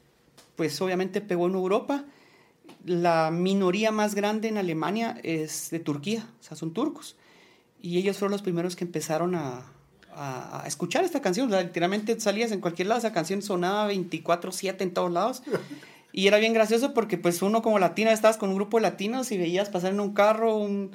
pues 0.56 0.82
obviamente 0.82 1.22
pegó 1.22 1.46
en 1.46 1.54
Europa. 1.54 2.06
La 2.84 3.30
minoría 3.30 3.92
más 3.92 4.16
grande 4.16 4.48
en 4.48 4.58
Alemania 4.58 5.20
es 5.22 5.70
de 5.70 5.80
Turquía, 5.80 6.28
o 6.40 6.44
sea, 6.44 6.58
son 6.58 6.74
turcos. 6.74 7.16
Y 7.82 8.00
ellos 8.00 8.18
fueron 8.18 8.32
los 8.32 8.42
primeros 8.42 8.76
que 8.76 8.84
empezaron 8.84 9.36
a, 9.36 9.75
a, 10.16 10.64
escuchar 10.66 11.04
esta 11.04 11.22
canción. 11.22 11.50
literalmente 11.52 12.20
salías 12.20 12.52
en 12.52 12.62
cualquier 12.62 12.88
lado, 12.88 13.00
esa 13.00 13.12
canción 13.12 13.42
sonaba 13.42 13.92
24/7 13.92 14.82
en 14.82 14.94
todos 14.94 15.12
lados. 15.12 15.44
Y 16.12 16.28
era 16.28 16.38
bien 16.38 16.54
gracioso 16.54 16.94
porque 16.94 17.18
pues 17.18 17.42
uno 17.42 17.62
como 17.62 17.78
latino 17.78 18.10
estabas 18.10 18.38
con 18.38 18.50
un 18.50 18.56
grupo 18.56 18.78
de 18.78 18.84
latinos 18.84 19.32
y 19.32 19.38
veías 19.38 19.70
pasar 19.70 19.92
en 19.92 20.00
un 20.00 20.14
carro 20.14 20.56
un, 20.56 20.92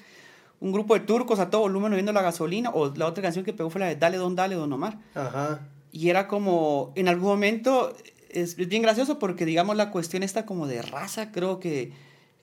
un 0.60 0.72
grupo 0.72 0.94
de 0.94 1.00
turcos 1.00 1.38
a 1.40 1.50
todo 1.50 1.62
volumen 1.62 1.92
oyendo 1.92 2.12
la 2.12 2.22
gasolina. 2.22 2.70
O 2.70 2.94
la 2.94 3.06
otra 3.06 3.22
canción 3.22 3.44
que 3.44 3.52
pegó 3.52 3.68
fue 3.68 3.80
la 3.80 3.88
de 3.88 3.96
Dale 3.96 4.16
Don 4.16 4.34
Dale 4.34 4.54
Don 4.54 4.72
Omar. 4.72 4.98
Ajá. 5.14 5.60
Y 5.92 6.08
era 6.08 6.26
como, 6.26 6.92
en 6.94 7.08
algún 7.08 7.28
momento, 7.28 7.94
es, 8.30 8.58
es 8.58 8.68
bien 8.68 8.80
gracioso 8.80 9.18
porque 9.18 9.44
digamos 9.44 9.76
la 9.76 9.90
cuestión 9.90 10.22
está 10.22 10.46
como 10.46 10.66
de 10.66 10.80
raza, 10.82 11.32
creo 11.32 11.60
que 11.60 11.92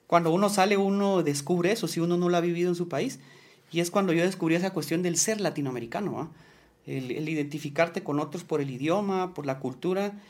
cuando 0.06 0.30
uno 0.32 0.48
sale 0.48 0.76
uno 0.76 1.22
descubre 1.22 1.72
eso, 1.72 1.86
si 1.86 2.00
uno 2.00 2.16
no 2.16 2.28
lo 2.28 2.36
ha 2.36 2.40
vivido 2.40 2.68
en 2.68 2.74
su 2.74 2.88
país. 2.88 3.20
Y 3.70 3.80
es 3.80 3.90
cuando 3.90 4.12
yo 4.12 4.22
descubrí 4.22 4.54
esa 4.54 4.70
cuestión 4.70 5.02
del 5.02 5.16
ser 5.16 5.40
latinoamericano, 5.40 6.30
el, 6.88 7.28
identificarte 7.28 8.02
con 8.02 8.18
otros 8.18 8.44
por 8.44 8.60
el 8.60 8.70
idioma, 8.70 9.34
por 9.34 9.44
la 9.46 9.58
cultura. 9.58 10.20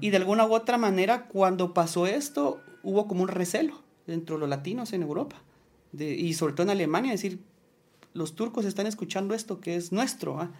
Y 0.00 0.10
de 0.10 0.16
alguna 0.16 0.46
u 0.46 0.54
otra 0.54 0.76
manera, 0.78 1.26
cuando 1.26 1.72
pasó 1.72 2.06
esto, 2.06 2.60
hubo 2.82 3.08
como 3.08 3.22
un 3.22 3.28
recelo 3.28 3.80
dentro 4.06 4.36
de 4.36 4.40
los 4.40 4.48
latinos 4.48 4.92
en 4.92 5.02
Europa. 5.02 5.36
y 5.98 6.34
sobre 6.34 6.52
todo 6.52 6.64
en 6.64 6.70
Alemania, 6.70 7.12
decir, 7.12 7.38
los 8.12 8.34
turcos 8.34 8.64
están 8.64 8.86
escuchando 8.86 9.34
esto 9.34 9.60
que 9.60 9.76
es 9.76 9.92
nuestro. 9.92 10.50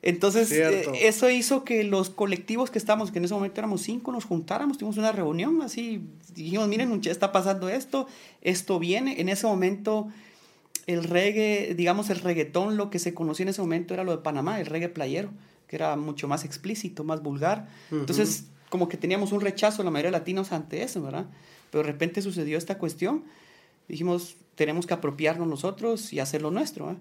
Entonces, 0.00 0.52
eh, 0.52 0.84
eso 1.00 1.28
hizo 1.28 1.64
que 1.64 1.82
los 1.82 2.10
colectivos 2.10 2.70
que 2.70 2.78
estábamos, 2.78 3.10
que 3.10 3.18
en 3.18 3.24
ese 3.24 3.34
momento 3.34 3.60
éramos 3.60 3.82
cinco, 3.82 4.12
nos 4.12 4.24
juntáramos, 4.24 4.78
tuvimos 4.78 4.96
una 4.96 5.10
reunión 5.10 5.60
así, 5.62 6.02
dijimos, 6.34 6.68
miren, 6.68 7.00
ya 7.00 7.10
está 7.10 7.32
pasando 7.32 7.68
esto, 7.68 8.06
esto 8.42 8.78
viene. 8.78 9.20
En 9.20 9.28
ese 9.28 9.46
momento 9.46 10.08
el 10.86 11.04
reggae, 11.04 11.74
digamos 11.74 12.10
el 12.10 12.20
reggaetón, 12.20 12.76
lo 12.76 12.90
que 12.90 12.98
se 12.98 13.14
conocía 13.14 13.44
en 13.44 13.48
ese 13.50 13.60
momento 13.60 13.94
era 13.94 14.04
lo 14.04 14.12
de 14.12 14.22
Panamá, 14.22 14.60
el 14.60 14.66
reggae 14.66 14.88
playero, 14.88 15.30
que 15.66 15.76
era 15.76 15.96
mucho 15.96 16.28
más 16.28 16.44
explícito, 16.44 17.04
más 17.04 17.22
vulgar. 17.22 17.68
Entonces, 17.90 18.46
como 18.68 18.88
que 18.88 18.96
teníamos 18.96 19.32
un 19.32 19.40
rechazo 19.40 19.82
la 19.82 19.90
mayoría 19.90 20.10
de 20.10 20.18
latinos 20.18 20.52
ante 20.52 20.82
eso, 20.82 21.02
¿verdad? 21.02 21.26
Pero 21.70 21.84
de 21.84 21.92
repente 21.92 22.22
sucedió 22.22 22.58
esta 22.58 22.78
cuestión, 22.78 23.24
dijimos, 23.88 24.36
tenemos 24.54 24.86
que 24.86 24.94
apropiarnos 24.94 25.46
nosotros 25.46 26.12
y 26.12 26.20
hacer 26.20 26.42
lo 26.42 26.50
nuestro. 26.50 26.96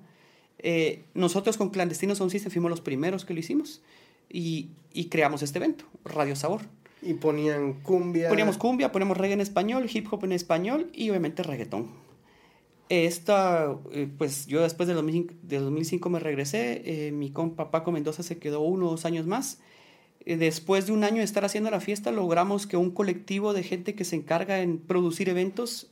Eh, 0.60 1.04
nosotros 1.14 1.58
con 1.58 1.70
Clandestinos 1.70 2.18
Son 2.18 2.30
System 2.30 2.52
fuimos 2.52 2.70
los 2.70 2.82
primeros 2.82 3.26
que 3.26 3.34
lo 3.34 3.40
hicimos 3.40 3.82
y, 4.30 4.70
y 4.94 5.06
creamos 5.06 5.44
este 5.44 5.60
evento, 5.60 5.86
Radio 6.04 6.36
Sabor. 6.36 6.62
Y 7.02 7.14
ponían 7.14 7.74
cumbia. 7.82 8.30
Poníamos 8.30 8.58
cumbia, 8.58 8.92
ponemos 8.92 9.18
reggae 9.18 9.34
en 9.34 9.42
español, 9.42 9.88
hip 9.92 10.12
hop 10.12 10.26
en 10.26 10.32
español 10.32 10.90
y 10.94 11.10
obviamente 11.10 11.44
reggaetón. 11.44 12.07
Esta, 12.90 13.76
eh, 13.92 14.10
pues 14.18 14.48
yo 14.48 14.62
después 14.62 14.88
de 14.88 14.94
2005, 14.94 16.10
me 16.10 16.20
regresé, 16.20 16.82
eh, 16.86 17.12
mi 17.12 17.32
compa 17.32 17.70
Paco 17.70 17.92
Mendoza 17.92 18.24
se 18.24 18.38
quedó 18.38 18.62
uno 18.62 18.88
o 18.88 18.92
dos 18.92 19.06
años 19.06 19.28
más. 19.28 19.60
Eh, 20.26 20.38
después 20.38 20.88
de 20.88 20.94
un 20.94 21.04
año 21.04 21.18
de 21.18 21.24
estar 21.24 21.44
haciendo 21.44 21.70
la 21.70 21.82
fiesta, 21.82 22.12
logramos 22.12 22.66
que 22.66 22.78
un 22.78 22.92
colectivo 22.92 23.54
de 23.54 23.64
gente 23.64 23.94
que 23.94 24.06
se 24.06 24.16
encarga 24.16 24.62
en 24.62 24.78
producir 24.78 25.30
eventos 25.30 25.92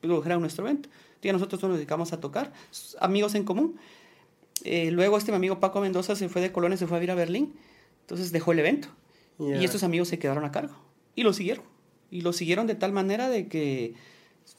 produjera 0.00 0.38
nuestro 0.38 0.66
evento. 0.66 0.88
Y 1.22 1.32
nosotros 1.32 1.62
nos 1.62 1.76
dedicamos 1.76 2.12
a 2.12 2.20
tocar, 2.20 2.52
amigos 3.00 3.34
en 3.34 3.44
común. 3.44 3.76
luego 4.64 5.18
este 5.18 5.32
mi 5.32 5.36
amigo 5.36 5.58
Paco 5.58 5.80
Mendoza 5.80 6.14
se 6.14 6.28
fue 6.28 6.40
de 6.40 6.52
Colonia, 6.52 6.76
se 6.76 6.86
fue 6.86 6.98
a 6.98 7.00
vivir 7.00 7.10
a 7.10 7.14
Berlín, 7.14 7.54
entonces 8.02 8.30
dejó 8.30 8.52
el 8.52 8.60
evento. 8.60 8.88
Y 9.38 9.64
estos 9.64 9.82
amigos 9.82 10.08
se 10.08 10.18
quedaron 10.18 10.44
a 10.44 10.52
cargo 10.52 10.74
y 11.16 11.22
lo 11.22 11.32
siguieron. 11.32 11.64
Y 12.10 12.20
lo 12.20 12.32
siguieron 12.32 12.66
de 12.66 12.74
tal 12.74 12.92
manera 12.92 13.28
de 13.28 13.48
que 13.48 13.94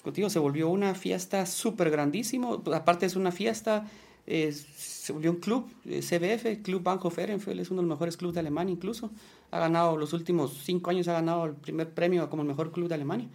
contigo, 0.04 0.30
se 0.30 0.40
volvió 0.40 0.70
una 0.70 0.96
fiesta 0.96 1.46
súper 1.46 1.90
grandísimo. 1.90 2.64
Aparte 2.74 3.06
es 3.06 3.16
una 3.16 3.32
fiesta, 3.32 3.88
se 4.26 5.14
volvió 5.14 5.32
un 5.32 5.38
club, 5.38 5.70
eh, 5.86 6.02
CBF, 6.02 6.64
Club 6.64 6.84
Banco 6.84 7.10
Ferenfeld, 7.10 7.60
es 7.60 7.70
uno 7.70 7.82
de 7.82 7.88
los 7.88 7.98
mejores 7.98 8.18
clubes 8.18 8.34
de 8.36 8.40
Alemania 8.40 8.74
incluso. 8.74 9.12
Ha 9.52 9.60
ganado 9.60 9.98
los 9.98 10.14
últimos 10.14 10.62
cinco 10.64 10.90
años, 10.90 11.08
ha 11.08 11.14
ganado 11.14 11.46
el 11.46 11.54
primer 11.54 11.90
premio 11.92 12.30
como 12.30 12.42
el 12.42 12.48
mejor 12.48 12.72
club 12.72 12.88
de 12.88 12.96
Alemania. 12.96 13.28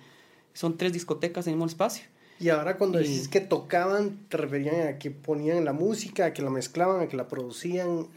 Son 0.53 0.77
tres 0.77 0.93
discotecas 0.93 1.47
en 1.47 1.53
el 1.53 1.57
mismo 1.57 1.67
espacio. 1.67 2.05
Y 2.41 2.49
ahora 2.49 2.77
cuando 2.77 2.99
decís 2.99 3.29
que 3.29 3.41
tocaban, 3.41 4.19
te 4.29 4.37
referían 4.37 4.89
a 4.89 4.99
que 4.99 5.11
ponían 5.11 5.65
la 5.65 5.73
música, 5.73 6.27
a 6.27 6.33
que 6.33 6.43
la 6.43 6.51
mezclaban, 6.51 7.03
a 7.03 7.07
que 7.07 7.17
la 7.17 7.29
producían. 7.29 8.09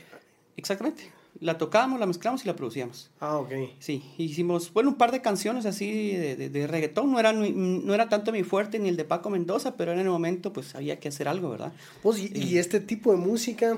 Exactamente 0.56 1.13
la 1.40 1.58
tocábamos, 1.58 2.00
la 2.00 2.06
mezclamos 2.06 2.44
y 2.44 2.48
la 2.48 2.56
producíamos. 2.56 3.12
Ah, 3.20 3.38
ok. 3.38 3.52
Sí, 3.80 4.04
hicimos, 4.18 4.72
bueno, 4.72 4.90
un 4.90 4.96
par 4.96 5.12
de 5.12 5.22
canciones 5.22 5.66
así 5.66 6.16
de, 6.16 6.50
de, 6.50 6.68
reggaetón, 6.68 7.12
no 7.12 7.20
era, 7.20 7.34
no 7.34 7.94
era 7.94 8.10
tanto 8.10 8.32
mi 8.32 8.44
fuerte 8.44 8.80
ni 8.80 8.90
el 8.90 8.98
de 8.98 9.06
Paco 9.06 9.30
Mendoza, 9.30 9.76
pero 9.76 9.92
en 9.92 10.00
el 10.00 10.08
momento 10.08 10.54
pues 10.54 10.76
había 10.76 11.00
que 11.00 11.10
hacer 11.10 11.28
algo, 11.28 11.50
¿verdad? 11.50 11.74
Pues, 12.02 12.20
y, 12.20 12.58
este 12.58 12.80
tipo 12.80 13.12
de 13.12 13.18
música, 13.18 13.78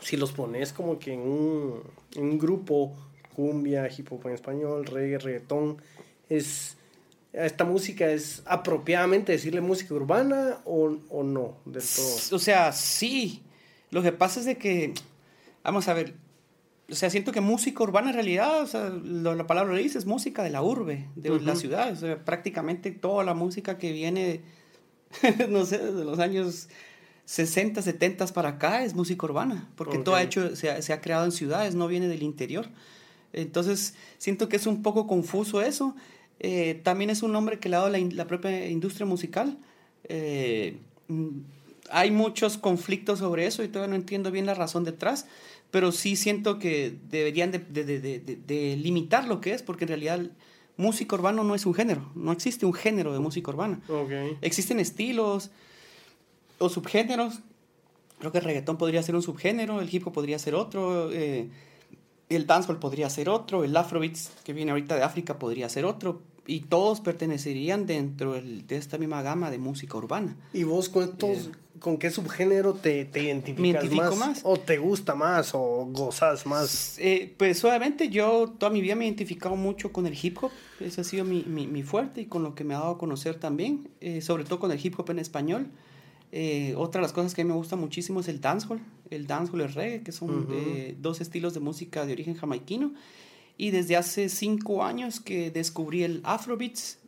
si 0.00 0.16
los 0.16 0.32
pones 0.32 0.72
como 0.72 0.98
que 0.98 1.14
en 1.14 1.20
un, 1.20 1.82
en 2.16 2.24
un 2.24 2.38
grupo, 2.38 2.92
cumbia, 3.36 3.88
hip 3.88 4.12
hop 4.12 4.26
en 4.26 4.34
español, 4.34 4.86
reggae, 4.86 5.18
reggaetón, 5.18 5.76
es 6.28 6.76
esta 7.32 7.64
música 7.64 8.10
es 8.10 8.42
apropiadamente 8.44 9.32
decirle 9.32 9.62
música 9.62 9.94
urbana 9.94 10.58
o, 10.66 10.98
o 11.08 11.22
no 11.22 11.56
del 11.64 11.82
todo. 11.82 12.36
O 12.36 12.38
sea, 12.38 12.72
sí. 12.72 13.42
Lo 13.90 14.02
que 14.02 14.12
pasa 14.12 14.40
es 14.40 14.46
de 14.46 14.58
que, 14.58 14.92
vamos 15.62 15.88
a 15.88 15.94
ver, 15.94 16.14
o 16.92 16.94
sea, 16.94 17.08
siento 17.08 17.32
que 17.32 17.40
música 17.40 17.82
urbana 17.82 18.10
en 18.10 18.14
realidad, 18.14 18.60
o 18.60 18.66
sea, 18.66 18.90
la 18.90 19.46
palabra 19.46 19.72
le 19.74 19.82
dice, 19.82 19.96
es 19.96 20.04
música 20.04 20.42
de 20.42 20.50
la 20.50 20.62
urbe, 20.62 21.08
de 21.16 21.40
la 21.40 21.56
ciudad. 21.56 21.90
O 21.90 21.96
sea, 21.96 22.22
prácticamente 22.22 22.90
toda 22.90 23.24
la 23.24 23.32
música 23.32 23.78
que 23.78 23.92
viene, 23.92 24.42
no 25.48 25.64
sé, 25.64 25.78
desde 25.78 26.04
los 26.04 26.18
años 26.18 26.68
60, 27.24 27.80
70 27.80 28.26
para 28.26 28.50
acá 28.50 28.84
es 28.84 28.94
música 28.94 29.24
urbana, 29.24 29.70
porque 29.74 29.98
todo 29.98 30.16
ha 30.16 30.22
hecho, 30.22 30.54
se 30.54 30.70
ha, 30.70 30.82
se 30.82 30.92
ha, 30.92 31.00
creado 31.00 31.24
en 31.24 31.32
ciudades, 31.32 31.74
no 31.74 31.88
viene 31.88 32.08
del 32.08 32.22
interior. 32.22 32.68
Entonces, 33.32 33.94
siento 34.18 34.50
que 34.50 34.56
es 34.56 34.66
un 34.66 34.82
poco 34.82 35.06
confuso 35.06 35.62
eso. 35.62 35.96
Eh, 36.40 36.78
también 36.84 37.08
es 37.08 37.22
un 37.22 37.32
nombre 37.32 37.58
que 37.58 37.70
le 37.70 37.76
ha 37.76 37.78
dado 37.78 37.90
la, 37.90 37.98
la 37.98 38.26
propia 38.26 38.68
industria 38.68 39.06
musical. 39.06 39.56
Eh, 40.04 40.76
mm, 41.08 41.28
hay 41.90 42.10
muchos 42.10 42.58
conflictos 42.58 43.20
sobre 43.20 43.46
eso 43.46 43.62
y 43.62 43.68
todavía 43.68 43.90
no 43.90 43.96
entiendo 43.96 44.30
bien 44.30 44.44
la 44.44 44.54
razón 44.54 44.84
detrás 44.84 45.26
pero 45.72 45.90
sí 45.90 46.16
siento 46.16 46.58
que 46.58 46.98
deberían 47.08 47.50
de, 47.50 47.58
de, 47.58 47.82
de, 47.84 48.20
de, 48.20 48.76
limitar 48.76 49.26
lo 49.26 49.40
que 49.40 49.54
es, 49.54 49.62
porque 49.62 49.84
en 49.84 49.88
realidad 49.88 50.20
música 50.76 51.16
urbano 51.16 51.44
no 51.44 51.54
es 51.54 51.64
un 51.64 51.72
género, 51.72 52.12
no 52.14 52.30
existe 52.30 52.66
un 52.66 52.74
género 52.74 53.14
de 53.14 53.18
música 53.18 53.50
urbana. 53.50 53.80
Okay. 53.88 54.36
Existen 54.42 54.78
estilos 54.78 55.50
o 56.58 56.68
subgéneros, 56.68 57.40
creo 58.18 58.30
que 58.30 58.38
el 58.38 58.44
reggaetón 58.44 58.76
podría 58.76 59.02
ser 59.02 59.14
un 59.14 59.22
subgénero, 59.22 59.80
el 59.80 59.92
hip 59.92 60.06
hop 60.06 60.12
podría 60.12 60.38
ser 60.38 60.54
otro, 60.54 61.10
eh, 61.10 61.48
el 62.28 62.46
dancehall 62.46 62.78
podría 62.78 63.08
ser 63.08 63.30
otro, 63.30 63.64
el 63.64 63.74
afrobeats 63.74 64.30
que 64.44 64.52
viene 64.52 64.72
ahorita 64.72 64.94
de 64.94 65.02
África 65.02 65.38
podría 65.38 65.70
ser 65.70 65.86
otro, 65.86 66.20
y 66.46 66.60
todos 66.60 67.00
pertenecerían 67.00 67.86
dentro 67.86 68.34
de 68.34 68.76
esta 68.76 68.98
misma 68.98 69.22
gama 69.22 69.50
de 69.50 69.58
música 69.58 69.96
urbana. 69.96 70.36
¿Y 70.52 70.64
vos 70.64 70.88
cuántos, 70.88 71.50
con 71.78 71.98
qué 71.98 72.10
subgénero 72.10 72.74
te, 72.74 73.04
te 73.04 73.24
identificas 73.24 74.16
más, 74.16 74.40
¿O 74.44 74.56
te 74.56 74.78
gusta 74.78 75.14
más 75.14 75.54
o 75.54 75.86
gozas 75.90 76.46
más? 76.46 76.96
Eh, 76.98 77.34
pues 77.36 77.64
obviamente 77.64 78.08
yo 78.08 78.54
toda 78.58 78.70
mi 78.70 78.80
vida 78.80 78.94
me 78.94 79.04
he 79.04 79.08
identificado 79.08 79.56
mucho 79.56 79.92
con 79.92 80.06
el 80.06 80.16
hip 80.20 80.38
hop, 80.42 80.50
ese 80.80 81.00
ha 81.00 81.04
sido 81.04 81.24
mi, 81.24 81.44
mi, 81.44 81.66
mi 81.66 81.82
fuerte 81.82 82.22
y 82.22 82.26
con 82.26 82.42
lo 82.42 82.54
que 82.54 82.64
me 82.64 82.74
ha 82.74 82.78
dado 82.78 82.92
a 82.92 82.98
conocer 82.98 83.36
también, 83.36 83.88
eh, 84.00 84.20
sobre 84.20 84.44
todo 84.44 84.58
con 84.58 84.70
el 84.72 84.84
hip 84.84 84.98
hop 84.98 85.10
en 85.10 85.18
español. 85.18 85.68
Eh, 86.34 86.74
otra 86.78 87.00
de 87.00 87.02
las 87.02 87.12
cosas 87.12 87.34
que 87.34 87.42
a 87.42 87.44
mí 87.44 87.50
me 87.50 87.56
gusta 87.56 87.76
muchísimo 87.76 88.20
es 88.20 88.28
el 88.28 88.40
dancehall, 88.40 88.80
el 89.10 89.26
dancehall 89.26 89.60
y 89.60 89.64
el 89.64 89.72
reggae, 89.74 90.02
que 90.02 90.12
son 90.12 90.48
dos 90.98 91.20
estilos 91.20 91.52
de 91.52 91.60
música 91.60 92.06
de 92.06 92.14
origen 92.14 92.34
jamaiquino. 92.34 92.94
Y 93.62 93.70
desde 93.70 93.96
hace 93.96 94.28
cinco 94.28 94.84
años 94.84 95.20
que 95.20 95.50
descubrí 95.50 96.02
el 96.02 96.20
Afrobeats, 96.24 96.98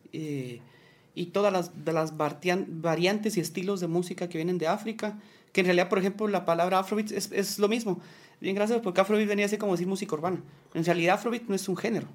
y 1.15 1.27
todas 1.27 1.53
las, 1.53 1.85
de 1.85 1.93
las 1.93 2.17
variantes 2.17 3.37
y 3.37 3.41
estilos 3.41 3.81
de 3.81 3.87
música 3.87 4.29
que 4.29 4.39
vienen 4.39 4.59
de 4.59 4.67
África, 4.67 5.19
que 5.53 5.61
en 5.61 5.67
realidad, 5.67 5.89
por 5.89 5.99
ejemplo, 5.99 6.29
la 6.29 6.45
palabra 6.45 6.79
Afrobeat 6.79 7.13
es, 7.13 7.31
es 7.33 7.59
lo 7.59 7.69
mismo. 7.69 8.01
Bien, 8.41 8.55
gracias, 8.55 8.81
porque 8.83 9.01
Afrobeat 9.01 9.29
venía 9.29 9.47
así 9.47 9.57
como 9.57 9.73
decir 9.73 9.87
música 9.87 10.15
urbana. 10.15 10.43
En 10.75 10.85
realidad, 10.85 11.15
Afrobeat 11.15 11.45
no 11.49 11.55
es 11.55 11.69
un 11.69 11.77
género. 11.77 12.09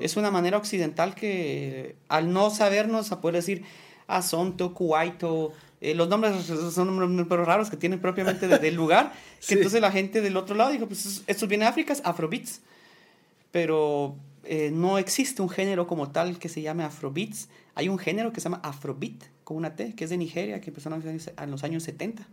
Es 0.00 0.16
una 0.16 0.30
manera 0.30 0.56
occidental 0.56 1.14
que, 1.14 1.94
al 2.08 2.32
no 2.32 2.50
sabernos, 2.50 3.12
a 3.12 3.20
poder 3.20 3.36
decir 3.36 3.62
Asonto, 4.08 4.74
Kuwaito, 4.74 5.52
eh, 5.80 5.94
los 5.94 6.08
nombres 6.08 6.46
son 6.46 6.96
nombres 6.96 7.46
raros 7.46 7.70
que 7.70 7.76
tienen 7.76 8.00
propiamente 8.00 8.48
del 8.48 8.74
lugar, 8.74 9.12
que 9.46 9.54
entonces 9.54 9.80
la 9.80 9.92
gente 9.92 10.20
del 10.20 10.36
otro 10.36 10.54
lado 10.56 10.72
dijo, 10.72 10.86
pues 10.86 11.22
esto 11.26 11.46
viene 11.46 11.64
de 11.64 11.70
África, 11.70 11.92
es 11.92 12.02
Afrobeats. 12.04 12.60
Pero 13.52 14.16
eh, 14.44 14.70
no 14.72 14.98
existe 14.98 15.40
un 15.40 15.48
género 15.48 15.86
como 15.86 16.10
tal 16.10 16.38
que 16.38 16.48
se 16.48 16.60
llame 16.62 16.82
Afrobeats. 16.82 17.48
Hay 17.74 17.88
un 17.88 17.98
género 17.98 18.32
que 18.32 18.40
se 18.40 18.44
llama 18.44 18.60
Afrobeat, 18.64 19.22
con 19.44 19.56
una 19.56 19.76
T, 19.76 19.94
que 19.94 20.04
es 20.04 20.10
de 20.10 20.16
Nigeria, 20.16 20.60
que 20.60 20.70
empezó 20.70 20.90
en 20.92 21.50
los 21.50 21.64
años 21.64 21.82
70. 21.84 22.26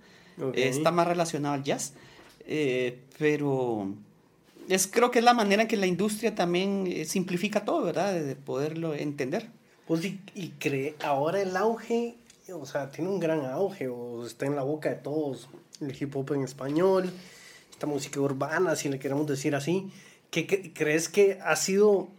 está 0.55 0.91
más 0.91 1.07
relacionado 1.07 1.53
al 1.53 1.63
jazz. 1.63 1.93
Eh, 2.47 3.03
pero 3.19 3.93
es, 4.67 4.87
creo 4.87 5.11
que 5.11 5.19
es 5.19 5.25
la 5.25 5.35
manera 5.35 5.63
en 5.63 5.67
que 5.67 5.77
la 5.77 5.85
industria 5.85 6.33
también 6.33 6.87
eh, 6.87 7.05
simplifica 7.05 7.63
todo, 7.63 7.83
¿verdad? 7.83 8.13
De, 8.13 8.35
poderlo 8.35 8.95
entender. 8.95 9.49
Pues 9.87 10.03
y, 10.05 10.49
cree, 10.59 10.95
ahora 11.03 11.41
el 11.41 11.55
auge 11.57 12.15
o 12.53 12.65
sea, 12.65 12.89
tiene 12.89 13.09
un 13.09 13.19
gran 13.19 13.45
auge, 13.45 13.87
o 13.87 14.25
está 14.25 14.45
en 14.45 14.55
la 14.55 14.63
boca 14.63 14.89
de 14.89 14.95
todos, 14.95 15.47
el 15.81 15.95
hip 15.99 16.15
hop 16.15 16.33
en 16.33 16.43
español, 16.43 17.11
esta 17.69 17.85
música 17.85 18.19
urbana, 18.19 18.75
si 18.75 18.89
le 18.89 18.99
queremos 18.99 19.27
decir 19.27 19.55
así. 19.55 19.91
¿Qué, 20.31 20.71
crees 20.73 21.09
que 21.09 21.39
ha 21.43 21.55
sido, 21.55 22.09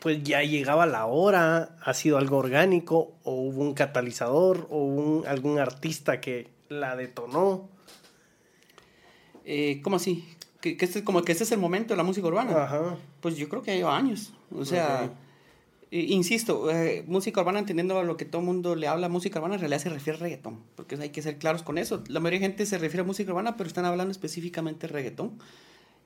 pues 0.00 0.22
ya 0.22 0.42
llegaba 0.42 0.86
la 0.86 1.06
hora, 1.06 1.76
ha 1.82 1.94
sido 1.94 2.18
algo 2.18 2.36
orgánico, 2.36 3.12
o 3.24 3.32
hubo 3.34 3.62
un 3.62 3.74
catalizador, 3.74 4.66
o 4.70 4.84
un, 4.84 5.26
algún 5.26 5.58
artista 5.58 6.20
que 6.20 6.48
la 6.68 6.96
detonó? 6.96 7.68
Eh, 9.44 9.80
¿Cómo 9.82 9.96
así? 9.96 10.24
¿Que, 10.60 10.76
este, 10.80 11.04
como 11.04 11.22
que 11.22 11.32
este 11.32 11.44
es 11.44 11.52
el 11.52 11.58
momento 11.58 11.94
de 11.94 11.98
la 11.98 12.04
música 12.04 12.26
urbana. 12.26 12.64
Ajá. 12.64 12.96
Pues 13.20 13.36
yo 13.36 13.48
creo 13.48 13.62
que 13.62 13.76
lleva 13.76 13.96
años. 13.96 14.32
O 14.50 14.64
sea, 14.64 15.10
insisto, 15.90 16.70
eh, 16.70 17.04
música 17.06 17.40
urbana, 17.40 17.58
entendiendo 17.58 18.02
lo 18.02 18.16
que 18.16 18.24
todo 18.24 18.40
el 18.40 18.46
mundo 18.46 18.74
le 18.74 18.88
habla, 18.88 19.08
música 19.08 19.38
urbana 19.38 19.54
en 19.54 19.60
realidad 19.60 19.80
se 19.80 19.90
refiere 19.90 20.18
a 20.18 20.22
reggaetón, 20.22 20.60
porque 20.74 20.96
hay 20.96 21.10
que 21.10 21.22
ser 21.22 21.38
claros 21.38 21.62
con 21.62 21.78
eso. 21.78 22.02
La 22.08 22.20
mayoría 22.20 22.40
de 22.40 22.46
gente 22.46 22.66
se 22.66 22.78
refiere 22.78 23.02
a 23.02 23.04
música 23.04 23.30
urbana, 23.30 23.56
pero 23.56 23.68
están 23.68 23.84
hablando 23.84 24.10
específicamente 24.10 24.86
de 24.86 24.92
reggaetón. 24.92 25.38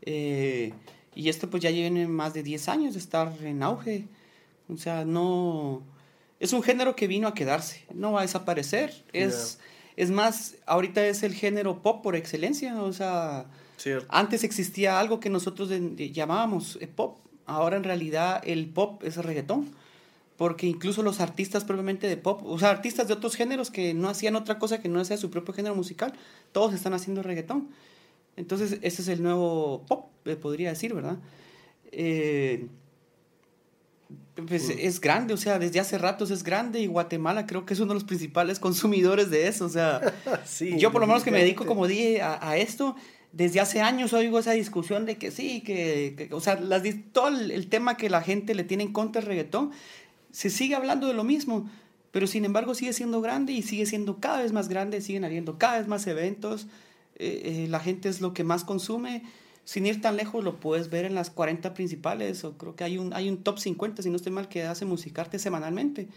Eh, 0.03 0.73
y 1.19 1.29
esto 1.29 1.51
pues 1.51 1.61
ya 1.65 1.71
viene 1.71 2.07
más 2.07 2.33
de 2.33 2.45
10 2.45 2.69
años 2.69 2.95
de 2.95 3.01
estar 3.01 3.33
en 3.43 3.65
auge. 3.65 4.07
O 4.73 4.77
sea, 4.77 5.05
no... 5.05 5.83
Es 6.39 6.53
un 6.53 6.63
género 6.63 6.95
que 6.95 7.09
vino 7.09 7.27
a 7.27 7.35
quedarse, 7.35 7.85
no 7.93 8.13
va 8.13 8.21
a 8.21 8.23
desaparecer. 8.23 9.03
Es, 9.13 9.59
es 9.97 10.13
más, 10.13 10.55
ahorita 10.65 11.05
es 11.05 11.25
el 11.25 11.35
género 11.35 11.83
pop 11.83 12.05
por 12.05 12.15
excelencia. 12.15 12.81
O 12.81 12.93
sea, 12.93 13.47
antes 14.09 14.45
existía 14.45 15.01
algo 15.01 15.19
que 15.19 15.29
nosotros 15.29 15.71
llamábamos 15.97 16.79
eh, 16.81 16.87
pop. 16.87 17.19
Ahora 17.47 17.77
en 17.79 17.83
realidad 17.83 18.41
el 18.45 18.69
pop 18.69 19.03
es 19.03 19.17
el 19.17 19.25
reggaetón 19.25 19.75
porque 20.37 20.69
incluso 20.69 21.03
los 21.03 21.19
artistas 21.19 21.65
propiamente 21.65 22.07
de 22.07 22.17
pop, 22.17 22.43
o 22.45 22.61
sea, 22.61 22.71
artistas 22.71 23.09
de 23.09 23.15
otros 23.15 23.35
géneros 23.35 23.73
que 23.73 23.93
no 23.93 24.09
hacían 24.09 24.37
otra 24.37 24.61
cosa 24.61 24.81
que 24.81 24.89
no 24.89 25.05
sea 25.05 25.17
su 25.17 25.31
propio 25.31 25.53
género 25.53 25.75
musical, 25.75 26.13
todos 26.53 26.75
están 26.75 26.95
haciendo 26.95 27.25
reggaetón. 27.25 27.71
Entonces, 28.39 28.79
ese 28.83 29.03
es 29.03 29.09
el 29.09 29.23
nuevo 29.23 29.85
pop, 29.89 30.11
podría 30.41 30.71
decir, 30.71 30.95
¿verdad? 30.95 31.19
Eh, 31.91 32.69
pues 34.47 34.71
es 34.71 35.01
grande, 35.01 35.35
o 35.35 35.37
sea, 35.37 35.59
desde 35.59 35.81
hace 35.81 35.99
ratos 35.99 36.31
es 36.31 36.45
grande 36.45 36.81
y 36.81 36.87
Guatemala 36.87 37.47
creo 37.47 37.67
que 37.67 37.75
es 37.75 37.81
uno 37.81 37.89
de 37.89 37.95
los 37.95 38.05
principales 38.05 38.59
consumidores 38.61 39.31
de 39.31 39.49
eso, 39.49 39.65
o 39.65 39.69
sea, 39.69 40.15
yo 40.79 40.93
por 40.93 41.01
lo 41.01 41.09
menos 41.09 41.25
que 41.25 41.33
me 41.33 41.41
dedico, 41.41 41.67
como 41.67 41.89
dije, 41.89 42.23
a, 42.23 42.57
esto, 42.57 42.95
desde 43.33 43.59
hace 43.59 43.81
años 43.81 44.13
oigo 44.13 44.39
esa 44.39 44.53
discusión 44.53 45.05
de 45.05 45.17
que 45.19 45.33
sí, 45.33 45.61
que, 45.63 46.29
o 46.31 46.41
sea, 46.41 46.61
las, 46.61 46.85
todo 47.13 47.29
el, 47.29 47.51
el, 47.51 47.69
tema 47.69 47.97
que 47.97 48.09
la 48.09 48.23
gente 48.23 48.55
le 48.55 48.63
tiene 48.63 48.85
en 48.85 48.93
contra 48.93 49.21
del 49.21 49.29
reggaetón, 49.29 49.73
se 50.31 50.49
sigue 50.49 50.77
hablando 50.77 51.09
de 51.09 51.15
lo 51.15 51.25
mismo, 51.25 51.69
pero 52.13 52.29
sin 52.29 52.45
embargo 52.45 52.77
sigue 52.77 52.93
siendo 52.93 53.21
grande 53.21 53.53
y 53.53 53.63
sigue 53.63 53.87
siendo 53.87 54.21
cada 54.21 54.43
vez 54.43 54.53
más 54.53 54.69
grande, 54.69 55.01
siguen 55.01 55.25
habiendo 55.25 55.59
cada 55.59 55.79
vez 55.79 55.89
más 55.89 56.07
eventos, 56.07 56.69
eh, 57.19 57.65
eh, 57.65 57.67
la 57.69 57.81
gente 57.81 58.09
es 58.09 58.21
lo 58.21 58.33
que 58.33 58.45
más 58.45 58.65
consume. 58.65 59.23
Sin 59.65 59.85
ir 59.85 60.01
tan 60.01 60.17
lejos, 60.17 60.43
lo 60.43 60.61
puedes 60.61 60.89
ver 60.89 61.05
en 61.05 61.15
las 61.15 61.31
40 61.31 61.75
principales, 61.75 62.43
o 62.45 62.57
creo 62.57 62.75
que 62.75 62.85
hay 62.85 62.97
un, 62.97 63.13
hay 63.13 63.29
un 63.29 63.43
top 63.43 63.59
50, 63.59 64.03
si 64.03 64.09
no 64.09 64.17
estoy 64.17 64.33
mal, 64.33 64.49
que 64.49 64.63
hace 64.63 64.87
musicarte 64.87 65.39
semanalmente. 65.39 66.09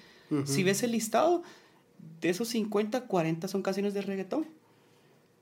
Si 0.46 0.64
ves 0.64 0.82
el 0.84 0.94
listado, 0.94 1.44
de 2.22 2.30
esos 2.30 2.48
50, 2.48 3.08
40 3.08 3.50
son 3.50 3.62
canciones 3.62 3.94
de 3.94 4.02
reggaetón. 4.02 4.48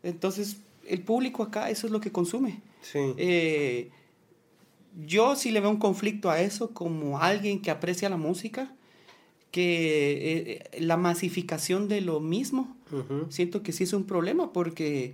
Entonces, 0.01 0.57
el 0.87 1.03
público 1.03 1.43
acá, 1.43 1.69
eso 1.69 1.85
es 1.85 1.93
lo 1.93 2.01
que 2.01 2.11
consume. 2.11 2.61
Sí. 2.81 2.99
Eh, 3.17 3.91
yo 5.05 5.35
sí 5.35 5.51
le 5.51 5.59
veo 5.59 5.69
un 5.69 5.77
conflicto 5.77 6.29
a 6.29 6.41
eso 6.41 6.73
como 6.73 7.19
alguien 7.19 7.61
que 7.61 7.71
aprecia 7.71 8.09
la 8.09 8.17
música, 8.17 8.73
que 9.51 10.61
eh, 10.71 10.79
la 10.79 10.97
masificación 10.97 11.87
de 11.87 12.01
lo 12.01 12.19
mismo, 12.19 12.75
siento 13.29 13.61
que 13.61 13.71
sí 13.71 13.83
es 13.83 13.93
un 13.93 14.05
problema 14.05 14.51
porque 14.51 15.13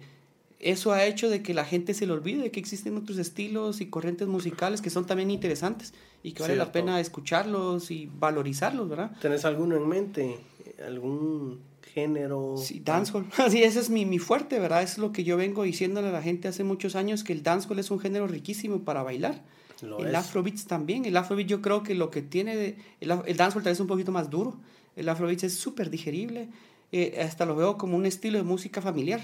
eso 0.59 0.91
ha 0.91 1.05
hecho 1.05 1.29
de 1.29 1.41
que 1.41 1.53
la 1.53 1.65
gente 1.65 1.93
se 1.93 2.05
le 2.05 2.13
olvide 2.13 2.51
que 2.51 2.59
existen 2.59 2.97
otros 2.97 3.17
estilos 3.17 3.81
y 3.81 3.88
corrientes 3.88 4.27
musicales 4.27 4.81
que 4.81 4.89
son 4.89 5.05
también 5.05 5.31
interesantes 5.31 5.93
y 6.24 6.31
que 6.31 6.43
vale 6.43 6.55
la 6.55 6.71
pena 6.71 7.00
escucharlos 7.00 7.91
y 7.91 8.09
valorizarlos, 8.17 8.89
¿verdad? 8.89 9.12
¿Tenés 9.21 9.45
alguno 9.45 9.75
en 9.75 9.88
mente? 9.88 10.39
¿Algún 10.85 11.59
género? 11.93 12.55
Sí, 12.57 12.81
dancehall. 12.83 13.25
Sí, 13.50 13.63
ese 13.63 13.79
es 13.79 13.89
mi, 13.89 14.05
mi 14.05 14.20
fuerte, 14.20 14.59
¿verdad? 14.59 14.81
Es 14.81 14.98
lo 14.98 15.11
que 15.11 15.24
yo 15.24 15.37
vengo 15.37 15.63
diciéndole 15.63 16.07
a 16.07 16.11
la 16.11 16.22
gente 16.22 16.48
hace 16.48 16.63
muchos 16.63 16.96
años, 16.96 17.24
que 17.24 17.33
el 17.33 17.44
dancehall 17.44 17.79
es 17.79 17.91
un 17.91 18.00
género 18.00 18.27
riquísimo 18.27 18.83
para 18.83 19.03
bailar 19.03 19.44
el 19.81 20.15
afrobeats 20.15 20.65
también. 20.65 21.05
El 21.05 21.18
afrobeat 21.18 21.48
yo 21.48 21.61
creo 21.61 21.83
que 21.83 21.96
lo 21.96 22.09
que 22.09 22.22
tiene... 22.22 22.55
De, 22.55 22.77
el, 23.01 23.11
el 23.11 23.37
dancehall 23.37 23.63
tal 23.63 23.72
vez 23.72 23.77
es 23.77 23.79
un 23.79 23.87
poquito 23.87 24.11
más 24.11 24.29
duro. 24.29 24.57
El 24.96 25.09
afrobeat 25.09 25.44
es 25.44 25.55
súper 25.55 25.89
digerible. 25.89 26.50
Eh, 26.91 27.20
hasta 27.22 27.46
lo 27.46 27.55
veo 27.55 27.77
como 27.77 27.98
un 27.98 28.05
estilo 28.05 28.37
de 28.37 28.44
música 28.44 28.81
familiar. 28.81 29.22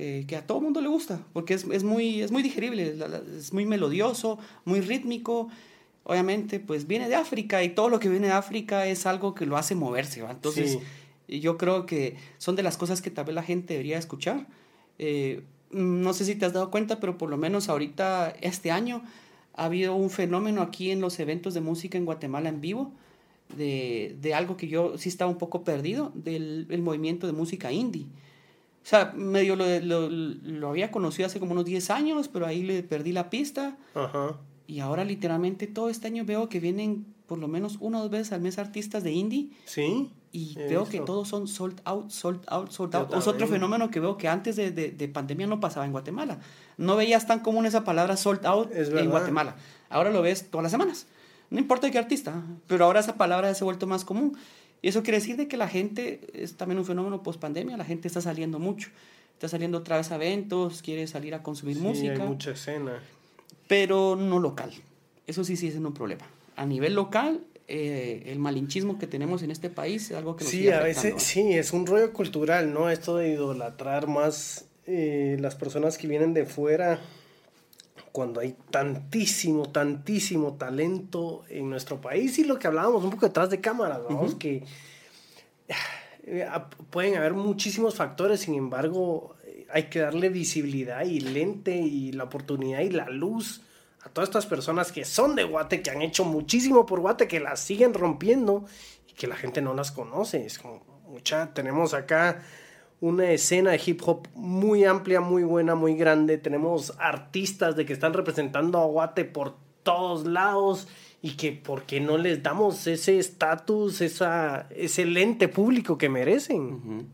Eh, 0.00 0.26
que 0.28 0.36
a 0.36 0.46
todo 0.46 0.60
mundo 0.60 0.80
le 0.80 0.86
gusta. 0.86 1.20
Porque 1.32 1.54
es, 1.54 1.64
es, 1.64 1.82
muy, 1.82 2.22
es 2.22 2.30
muy 2.30 2.44
digerible. 2.44 2.94
Es 3.36 3.52
muy 3.52 3.66
melodioso, 3.66 4.38
muy 4.64 4.80
rítmico. 4.80 5.48
Obviamente, 6.04 6.60
pues 6.60 6.86
viene 6.86 7.08
de 7.08 7.16
África 7.16 7.64
y 7.64 7.70
todo 7.70 7.88
lo 7.88 7.98
que 7.98 8.08
viene 8.08 8.28
de 8.28 8.32
África 8.32 8.86
es 8.86 9.06
algo 9.06 9.34
que 9.34 9.44
lo 9.44 9.56
hace 9.56 9.74
moverse. 9.74 10.20
Entonces, 10.20 10.78
yo 11.26 11.58
creo 11.58 11.84
que 11.84 12.16
son 12.38 12.54
de 12.54 12.62
las 12.62 12.76
cosas 12.76 13.02
que 13.02 13.10
tal 13.10 13.24
vez 13.24 13.34
la 13.34 13.42
gente 13.42 13.74
debería 13.74 13.98
escuchar. 13.98 14.46
Eh, 15.00 15.42
no 15.72 16.14
sé 16.14 16.24
si 16.24 16.36
te 16.36 16.46
has 16.46 16.52
dado 16.52 16.70
cuenta, 16.70 17.00
pero 17.00 17.18
por 17.18 17.28
lo 17.28 17.36
menos 17.36 17.68
ahorita, 17.68 18.32
este 18.40 18.70
año, 18.70 19.02
ha 19.54 19.64
habido 19.64 19.96
un 19.96 20.10
fenómeno 20.10 20.62
aquí 20.62 20.92
en 20.92 21.00
los 21.00 21.18
eventos 21.18 21.54
de 21.54 21.60
música 21.60 21.98
en 21.98 22.04
Guatemala 22.04 22.50
en 22.50 22.60
vivo, 22.60 22.92
de, 23.56 24.16
de 24.20 24.32
algo 24.32 24.56
que 24.56 24.68
yo 24.68 24.96
sí 24.96 25.08
estaba 25.08 25.28
un 25.28 25.38
poco 25.38 25.64
perdido, 25.64 26.12
del 26.14 26.68
el 26.70 26.82
movimiento 26.82 27.26
de 27.26 27.32
música 27.32 27.72
indie. 27.72 28.06
O 28.82 28.86
sea, 28.88 29.12
medio 29.14 29.54
lo, 29.54 29.66
lo, 29.80 30.08
lo, 30.08 30.68
había 30.68 30.90
conocido 30.90 31.26
hace 31.26 31.40
como 31.40 31.52
unos 31.52 31.66
10 31.66 31.90
años, 31.90 32.28
pero 32.28 32.46
ahí 32.46 32.62
le 32.62 32.82
perdí 32.82 33.12
la 33.12 33.28
pista. 33.28 33.76
Ajá. 33.94 34.38
Y 34.66 34.80
ahora 34.80 35.04
literalmente 35.04 35.66
todo 35.66 35.90
este 35.90 36.06
año 36.06 36.24
veo 36.24 36.48
que 36.48 36.60
vienen 36.60 37.06
por 37.26 37.38
lo 37.38 37.48
menos 37.48 37.76
una 37.80 37.98
o 37.98 38.02
dos 38.02 38.10
veces 38.10 38.32
al 38.32 38.40
mes 38.40 38.58
artistas 38.58 39.02
de 39.02 39.12
indie. 39.12 39.50
Sí. 39.66 40.10
Y 40.32 40.54
veo 40.54 40.86
que 40.86 41.00
todos 41.00 41.28
son 41.28 41.48
sold 41.48 41.80
out, 41.84 42.10
sold 42.10 42.40
out, 42.48 42.70
sold 42.70 42.94
out. 42.94 43.14
Es 43.14 43.26
otro 43.26 43.46
fenómeno 43.46 43.90
que 43.90 43.98
veo 43.98 44.18
que 44.18 44.28
antes 44.28 44.56
de, 44.56 44.70
de, 44.70 44.90
de, 44.90 45.08
pandemia 45.08 45.46
no 45.46 45.58
pasaba 45.58 45.86
en 45.86 45.92
Guatemala. 45.92 46.38
No 46.76 46.96
veías 46.96 47.26
tan 47.26 47.40
común 47.40 47.64
esa 47.66 47.84
palabra 47.84 48.16
sold 48.16 48.44
out 48.44 48.70
en 48.74 49.10
Guatemala. 49.10 49.56
Ahora 49.88 50.10
lo 50.10 50.20
ves 50.22 50.50
todas 50.50 50.62
las 50.64 50.72
semanas. 50.72 51.06
No 51.50 51.58
importa 51.58 51.90
qué 51.90 51.98
artista, 51.98 52.42
pero 52.66 52.84
ahora 52.84 53.00
esa 53.00 53.16
palabra 53.16 53.52
se 53.54 53.64
ha 53.64 53.66
vuelto 53.66 53.86
más 53.86 54.04
común. 54.04 54.36
Y 54.80 54.88
eso 54.88 55.02
quiere 55.02 55.18
decir 55.18 55.36
de 55.36 55.48
que 55.48 55.56
la 55.56 55.68
gente, 55.68 56.20
es 56.32 56.56
también 56.56 56.78
un 56.78 56.84
fenómeno 56.84 57.22
post 57.22 57.40
pandemia, 57.40 57.76
la 57.76 57.84
gente 57.84 58.08
está 58.08 58.20
saliendo 58.20 58.58
mucho. 58.58 58.90
Está 59.34 59.48
saliendo 59.48 59.78
otra 59.78 59.96
vez 59.96 60.10
a 60.10 60.16
eventos, 60.16 60.82
quiere 60.82 61.06
salir 61.06 61.34
a 61.34 61.42
consumir 61.42 61.76
sí, 61.76 61.82
música. 61.82 62.22
Hay 62.22 62.28
mucha 62.28 62.52
escena. 62.52 63.00
Pero 63.66 64.16
no 64.16 64.38
local. 64.38 64.72
Eso 65.26 65.44
sí 65.44 65.56
sigue 65.56 65.72
siendo 65.72 65.88
un 65.88 65.94
problema. 65.94 66.24
A 66.56 66.66
nivel 66.66 66.94
local, 66.94 67.40
eh, 67.68 68.24
el 68.26 68.38
malinchismo 68.38 68.98
que 68.98 69.06
tenemos 69.06 69.42
en 69.42 69.50
este 69.50 69.70
país 69.70 70.10
es 70.10 70.16
algo 70.16 70.36
que 70.36 70.44
nos 70.44 70.50
Sí, 70.50 70.68
a 70.70 70.80
veces, 70.80 71.22
sí, 71.22 71.52
es 71.52 71.72
un 71.72 71.86
rollo 71.86 72.12
cultural, 72.12 72.72
¿no? 72.72 72.90
Esto 72.90 73.16
de 73.16 73.28
idolatrar 73.28 74.06
más 74.08 74.64
eh, 74.86 75.36
las 75.38 75.54
personas 75.54 75.98
que 75.98 76.08
vienen 76.08 76.34
de 76.34 76.46
fuera 76.46 76.98
cuando 78.18 78.40
hay 78.40 78.56
tantísimo, 78.72 79.70
tantísimo 79.70 80.54
talento 80.54 81.44
en 81.48 81.70
nuestro 81.70 82.00
país 82.00 82.36
y 82.40 82.44
lo 82.44 82.58
que 82.58 82.66
hablábamos 82.66 83.04
un 83.04 83.10
poco 83.10 83.26
detrás 83.26 83.48
de 83.48 83.60
cámara, 83.60 83.98
vamos, 83.98 84.34
que 84.34 84.64
eh, 86.26 86.48
pueden 86.90 87.14
haber 87.14 87.34
muchísimos 87.34 87.94
factores, 87.94 88.40
sin 88.40 88.56
embargo, 88.56 89.36
hay 89.70 89.84
que 89.84 90.00
darle 90.00 90.30
visibilidad 90.30 91.04
y 91.04 91.20
lente 91.20 91.76
y 91.76 92.10
la 92.10 92.24
oportunidad 92.24 92.80
y 92.80 92.90
la 92.90 93.08
luz 93.08 93.62
a 94.02 94.08
todas 94.08 94.30
estas 94.30 94.46
personas 94.46 94.90
que 94.90 95.04
son 95.04 95.36
de 95.36 95.44
Guate, 95.44 95.80
que 95.80 95.90
han 95.90 96.02
hecho 96.02 96.24
muchísimo 96.24 96.86
por 96.86 96.98
Guate, 96.98 97.28
que 97.28 97.38
las 97.38 97.60
siguen 97.60 97.94
rompiendo 97.94 98.64
y 99.06 99.12
que 99.12 99.28
la 99.28 99.36
gente 99.36 99.62
no 99.62 99.74
las 99.74 99.92
conoce. 99.92 100.44
Es 100.44 100.58
como, 100.58 100.82
mucha, 101.06 101.54
tenemos 101.54 101.94
acá 101.94 102.42
una 103.00 103.30
escena 103.30 103.70
de 103.70 103.80
hip 103.84 104.00
hop 104.04 104.28
muy 104.34 104.84
amplia, 104.84 105.20
muy 105.20 105.44
buena, 105.44 105.74
muy 105.74 105.94
grande. 105.94 106.38
Tenemos 106.38 106.94
artistas 106.98 107.76
de 107.76 107.86
que 107.86 107.92
están 107.92 108.12
representando 108.12 108.78
a 108.78 108.86
Guate 108.86 109.24
por 109.24 109.56
todos 109.82 110.26
lados 110.26 110.88
y 111.22 111.36
que 111.36 111.52
porque 111.52 112.00
no 112.00 112.18
les 112.18 112.42
damos 112.42 112.86
ese 112.86 113.18
estatus, 113.18 114.00
ese 114.00 115.04
lente 115.04 115.48
público 115.48 115.98
que 115.98 116.08
merecen. 116.08 117.08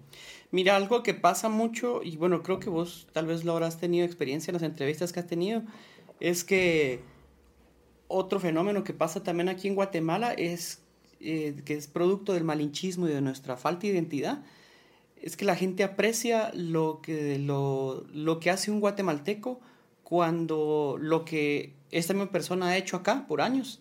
Mira, 0.51 0.77
algo 0.77 1.03
que 1.03 1.15
pasa 1.15 1.49
mucho, 1.49 2.01
y 2.03 2.17
bueno, 2.17 2.43
creo 2.43 2.61
que 2.61 2.71
vos 2.71 3.09
tal 3.13 3.27
vez 3.27 3.45
lo 3.45 3.53
habrás 3.53 3.79
tenido 3.79 4.07
experiencia 4.07 4.51
en 4.51 4.55
las 4.55 4.63
entrevistas 4.63 5.13
que 5.13 5.21
has 5.21 5.27
tenido, 5.27 5.63
es 6.21 6.45
que 6.45 7.01
otro 8.09 8.39
fenómeno 8.39 8.85
que 8.85 8.93
pasa 8.93 9.23
también 9.23 9.49
aquí 9.49 9.69
en 9.69 9.75
Guatemala 9.75 10.33
es 10.33 10.81
eh, 11.21 11.57
que 11.65 11.75
es 11.75 11.89
producto 11.89 12.35
del 12.35 12.45
malinchismo 12.45 13.09
y 13.09 13.13
de 13.13 13.21
nuestra 13.21 13.57
falta 13.57 13.81
de 13.81 13.95
identidad, 13.95 14.45
es 15.25 15.39
que 15.39 15.47
la 15.47 15.57
gente 15.57 15.85
aprecia 15.85 16.51
lo 16.53 17.01
que, 17.01 17.39
lo, 17.39 18.05
lo 18.13 18.41
que 18.41 18.51
hace 18.51 18.71
un 18.71 18.79
guatemalteco 18.79 19.59
cuando 20.03 20.99
lo 21.01 21.25
que 21.25 21.73
esta 21.91 22.13
misma 22.13 22.31
persona 22.31 22.67
ha 22.67 22.77
hecho 22.77 22.99
acá 22.99 23.25
por 23.27 23.41
años 23.41 23.81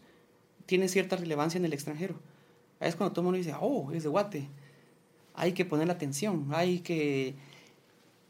tiene 0.65 0.87
cierta 0.87 1.17
relevancia 1.17 1.57
en 1.57 1.65
el 1.65 1.73
extranjero. 1.73 2.15
Es 2.79 2.95
cuando 2.95 3.11
todo 3.11 3.23
el 3.23 3.25
mundo 3.25 3.37
dice, 3.39 3.53
oh, 3.59 3.91
es 3.91 4.03
de 4.03 4.09
Guate. 4.09 4.47
hay 5.33 5.51
que 5.51 5.65
poner 5.65 5.91
atención, 5.91 6.47
hay 6.53 6.79
que... 6.79 7.35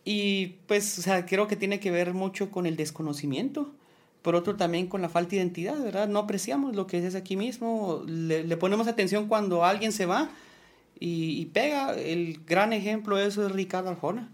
Y 0.04 0.56
pues, 0.66 1.08
creo 1.28 1.48
que 1.48 1.56
tiene 1.56 1.80
que 1.80 1.92
ver 1.92 2.16
mucho 2.16 2.50
con 2.50 2.66
el 2.66 2.76
desconocimiento, 2.76 3.76
por 4.24 4.34
otro 4.34 4.56
también 4.56 4.88
con 4.88 5.04
la 5.04 5.10
falta 5.10 5.32
de 5.32 5.36
identidad, 5.36 5.80
¿verdad? 5.80 6.08
No 6.08 6.18
apreciamos 6.18 6.76
lo 6.76 6.88
que 6.88 7.06
es 7.06 7.14
aquí 7.14 7.38
mismo, 7.38 8.02
le 8.08 8.58
ponemos 8.58 8.88
atención 8.88 9.28
cuando 9.28 9.64
alguien 9.64 9.92
se 9.92 10.08
va 10.08 10.32
y, 11.00 11.42
y, 11.42 11.46
pega. 11.46 11.94
El 11.94 12.42
gran 12.46 12.74
ejemplo 12.74 13.18
de 13.18 13.28
eso 13.28 13.46
es 13.46 13.52
Ricardo 13.52 13.90
Arjona. 13.90 14.32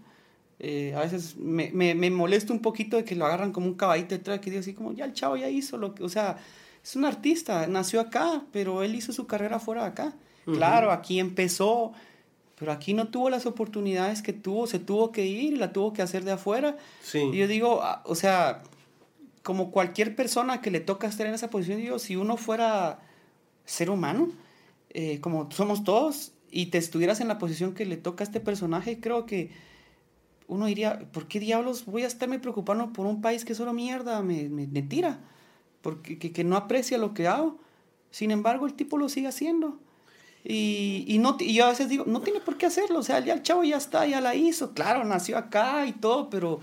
Eh, 0.58 0.92
a 0.94 1.00
veces 1.00 1.36
me, 1.36 1.70
me, 1.72 1.94
me, 1.94 2.10
molesta 2.10 2.52
un 2.52 2.60
poquito 2.60 2.98
de 2.98 3.04
que 3.04 3.16
lo 3.16 3.24
agarran 3.24 3.50
como 3.50 3.66
un 3.66 3.74
caballito 3.74 4.14
detrás, 4.14 4.40
que 4.40 4.50
digo 4.50 4.60
así 4.60 4.74
como, 4.74 4.92
ya 4.92 5.06
el 5.06 5.14
chavo 5.14 5.36
ya 5.36 5.48
hizo 5.48 5.78
lo 5.78 5.94
que, 5.94 6.04
o 6.04 6.08
sea, 6.10 6.36
es 6.84 6.96
un 6.96 7.06
artista, 7.06 7.66
nació 7.66 8.00
acá, 8.00 8.44
pero 8.52 8.82
él 8.82 8.94
hizo 8.94 9.12
su 9.12 9.26
carrera 9.26 9.58
fuera 9.58 9.82
de 9.82 9.88
acá. 9.88 10.14
Uh 10.46 10.50
-huh. 10.50 10.56
Claro, 10.56 10.92
aquí 10.92 11.18
empezó, 11.18 11.92
pero 12.56 12.72
aquí 12.72 12.92
no 12.92 13.08
tuvo 13.08 13.30
las 13.30 13.46
oportunidades 13.46 14.20
que 14.20 14.34
tuvo, 14.34 14.66
se 14.66 14.78
tuvo 14.78 15.12
que 15.12 15.24
ir, 15.24 15.56
la 15.56 15.72
tuvo 15.72 15.94
que 15.94 16.02
hacer 16.02 16.24
de 16.24 16.32
afuera. 16.32 16.76
Sí. 17.02 17.20
Y 17.32 17.38
yo 17.38 17.48
digo, 17.48 17.80
ah, 17.82 18.02
o 18.04 18.14
sea, 18.14 18.62
como 19.42 19.70
cualquier 19.70 20.14
persona 20.14 20.60
que 20.60 20.70
le 20.70 20.80
toca 20.80 21.06
estar 21.06 21.26
en 21.26 21.32
esa 21.32 21.48
posición, 21.48 21.78
digo, 21.80 21.98
si 21.98 22.16
uno 22.16 22.36
fuera 22.36 23.00
ser 23.64 23.88
humano, 23.88 24.30
eh, 24.90 25.20
como 25.20 25.50
somos 25.52 25.84
todos, 25.84 26.32
y 26.50 26.66
te 26.66 26.78
estuvieras 26.78 27.20
en 27.20 27.28
la 27.28 27.38
posición 27.38 27.74
que 27.74 27.86
le 27.86 27.96
toca 27.96 28.24
a 28.24 28.26
este 28.26 28.40
personaje, 28.40 29.00
creo 29.00 29.26
que 29.26 29.50
uno 30.48 30.66
diría, 30.66 30.98
¿por 31.12 31.28
qué 31.28 31.38
diablos 31.38 31.86
voy 31.86 32.02
a 32.02 32.08
estarme 32.08 32.40
preocupando 32.40 32.92
por 32.92 33.06
un 33.06 33.20
país 33.20 33.44
que 33.44 33.54
solo 33.54 33.72
mierda 33.72 34.20
me, 34.22 34.48
me, 34.48 34.66
me 34.66 34.82
tira? 34.82 35.20
Porque 35.80 36.18
que, 36.18 36.32
que, 36.32 36.42
no 36.42 36.56
aprecia 36.56 36.98
lo 36.98 37.14
que 37.14 37.28
hago. 37.28 37.58
Sin 38.10 38.32
embargo, 38.32 38.66
el 38.66 38.74
tipo 38.74 38.98
lo 38.98 39.08
sigue 39.08 39.28
haciendo. 39.28 39.78
Y, 40.44 41.04
y, 41.06 41.18
no, 41.18 41.36
y 41.38 41.54
yo 41.54 41.66
a 41.66 41.68
veces 41.68 41.88
digo, 41.88 42.04
no 42.06 42.20
tiene 42.20 42.40
por 42.40 42.58
qué 42.58 42.66
hacerlo. 42.66 42.98
O 42.98 43.02
sea, 43.04 43.20
ya 43.20 43.34
el 43.34 43.42
chavo 43.44 43.62
ya 43.62 43.76
está, 43.76 44.06
ya 44.06 44.20
la 44.20 44.34
hizo. 44.34 44.74
Claro, 44.74 45.04
nació 45.04 45.38
acá 45.38 45.86
y 45.86 45.92
todo, 45.92 46.28
pero 46.30 46.58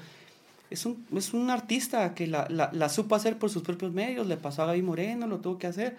es 0.70 0.86
un, 0.86 1.06
es 1.16 1.34
un 1.34 1.50
artista 1.50 2.14
que 2.14 2.28
la, 2.28 2.46
la, 2.50 2.70
la 2.74 2.90
supo 2.90 3.16
hacer 3.16 3.40
por 3.40 3.50
sus 3.50 3.64
propios 3.64 3.94
medios. 3.94 4.28
Le 4.28 4.36
pasó 4.36 4.64
a 4.64 4.66
Gaby 4.66 4.82
Moreno, 4.82 5.28
lo 5.28 5.40
tuvo 5.40 5.58
que 5.58 5.68
hacer. 5.68 5.98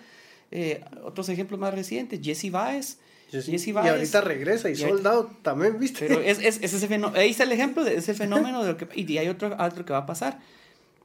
Eh, 0.50 0.84
otros 1.04 1.30
ejemplos 1.30 1.58
más 1.58 1.72
recientes, 1.72 2.20
Jesse 2.22 2.50
Baez 2.50 2.98
Jesse 3.30 3.72
Baez, 3.72 3.86
y 3.86 3.88
ahorita 3.90 4.20
regresa 4.22 4.70
y, 4.70 4.72
y 4.72 4.76
soldado 4.76 5.30
también, 5.42 5.78
¿viste? 5.78 6.06
Pero 6.06 6.20
es, 6.20 6.38
es, 6.38 6.58
es 6.62 6.72
ese 6.72 6.88
fenómeno, 6.88 7.20
ahí 7.20 7.30
está 7.30 7.44
el 7.44 7.52
ejemplo 7.52 7.84
de 7.84 7.96
ese 7.96 8.14
fenómeno 8.14 8.62
de 8.62 8.72
lo 8.72 8.76
que, 8.76 8.88
y 8.94 9.18
hay 9.18 9.28
otro, 9.28 9.56
otro 9.58 9.84
que 9.84 9.92
va 9.92 10.00
a 10.00 10.06
pasar. 10.06 10.38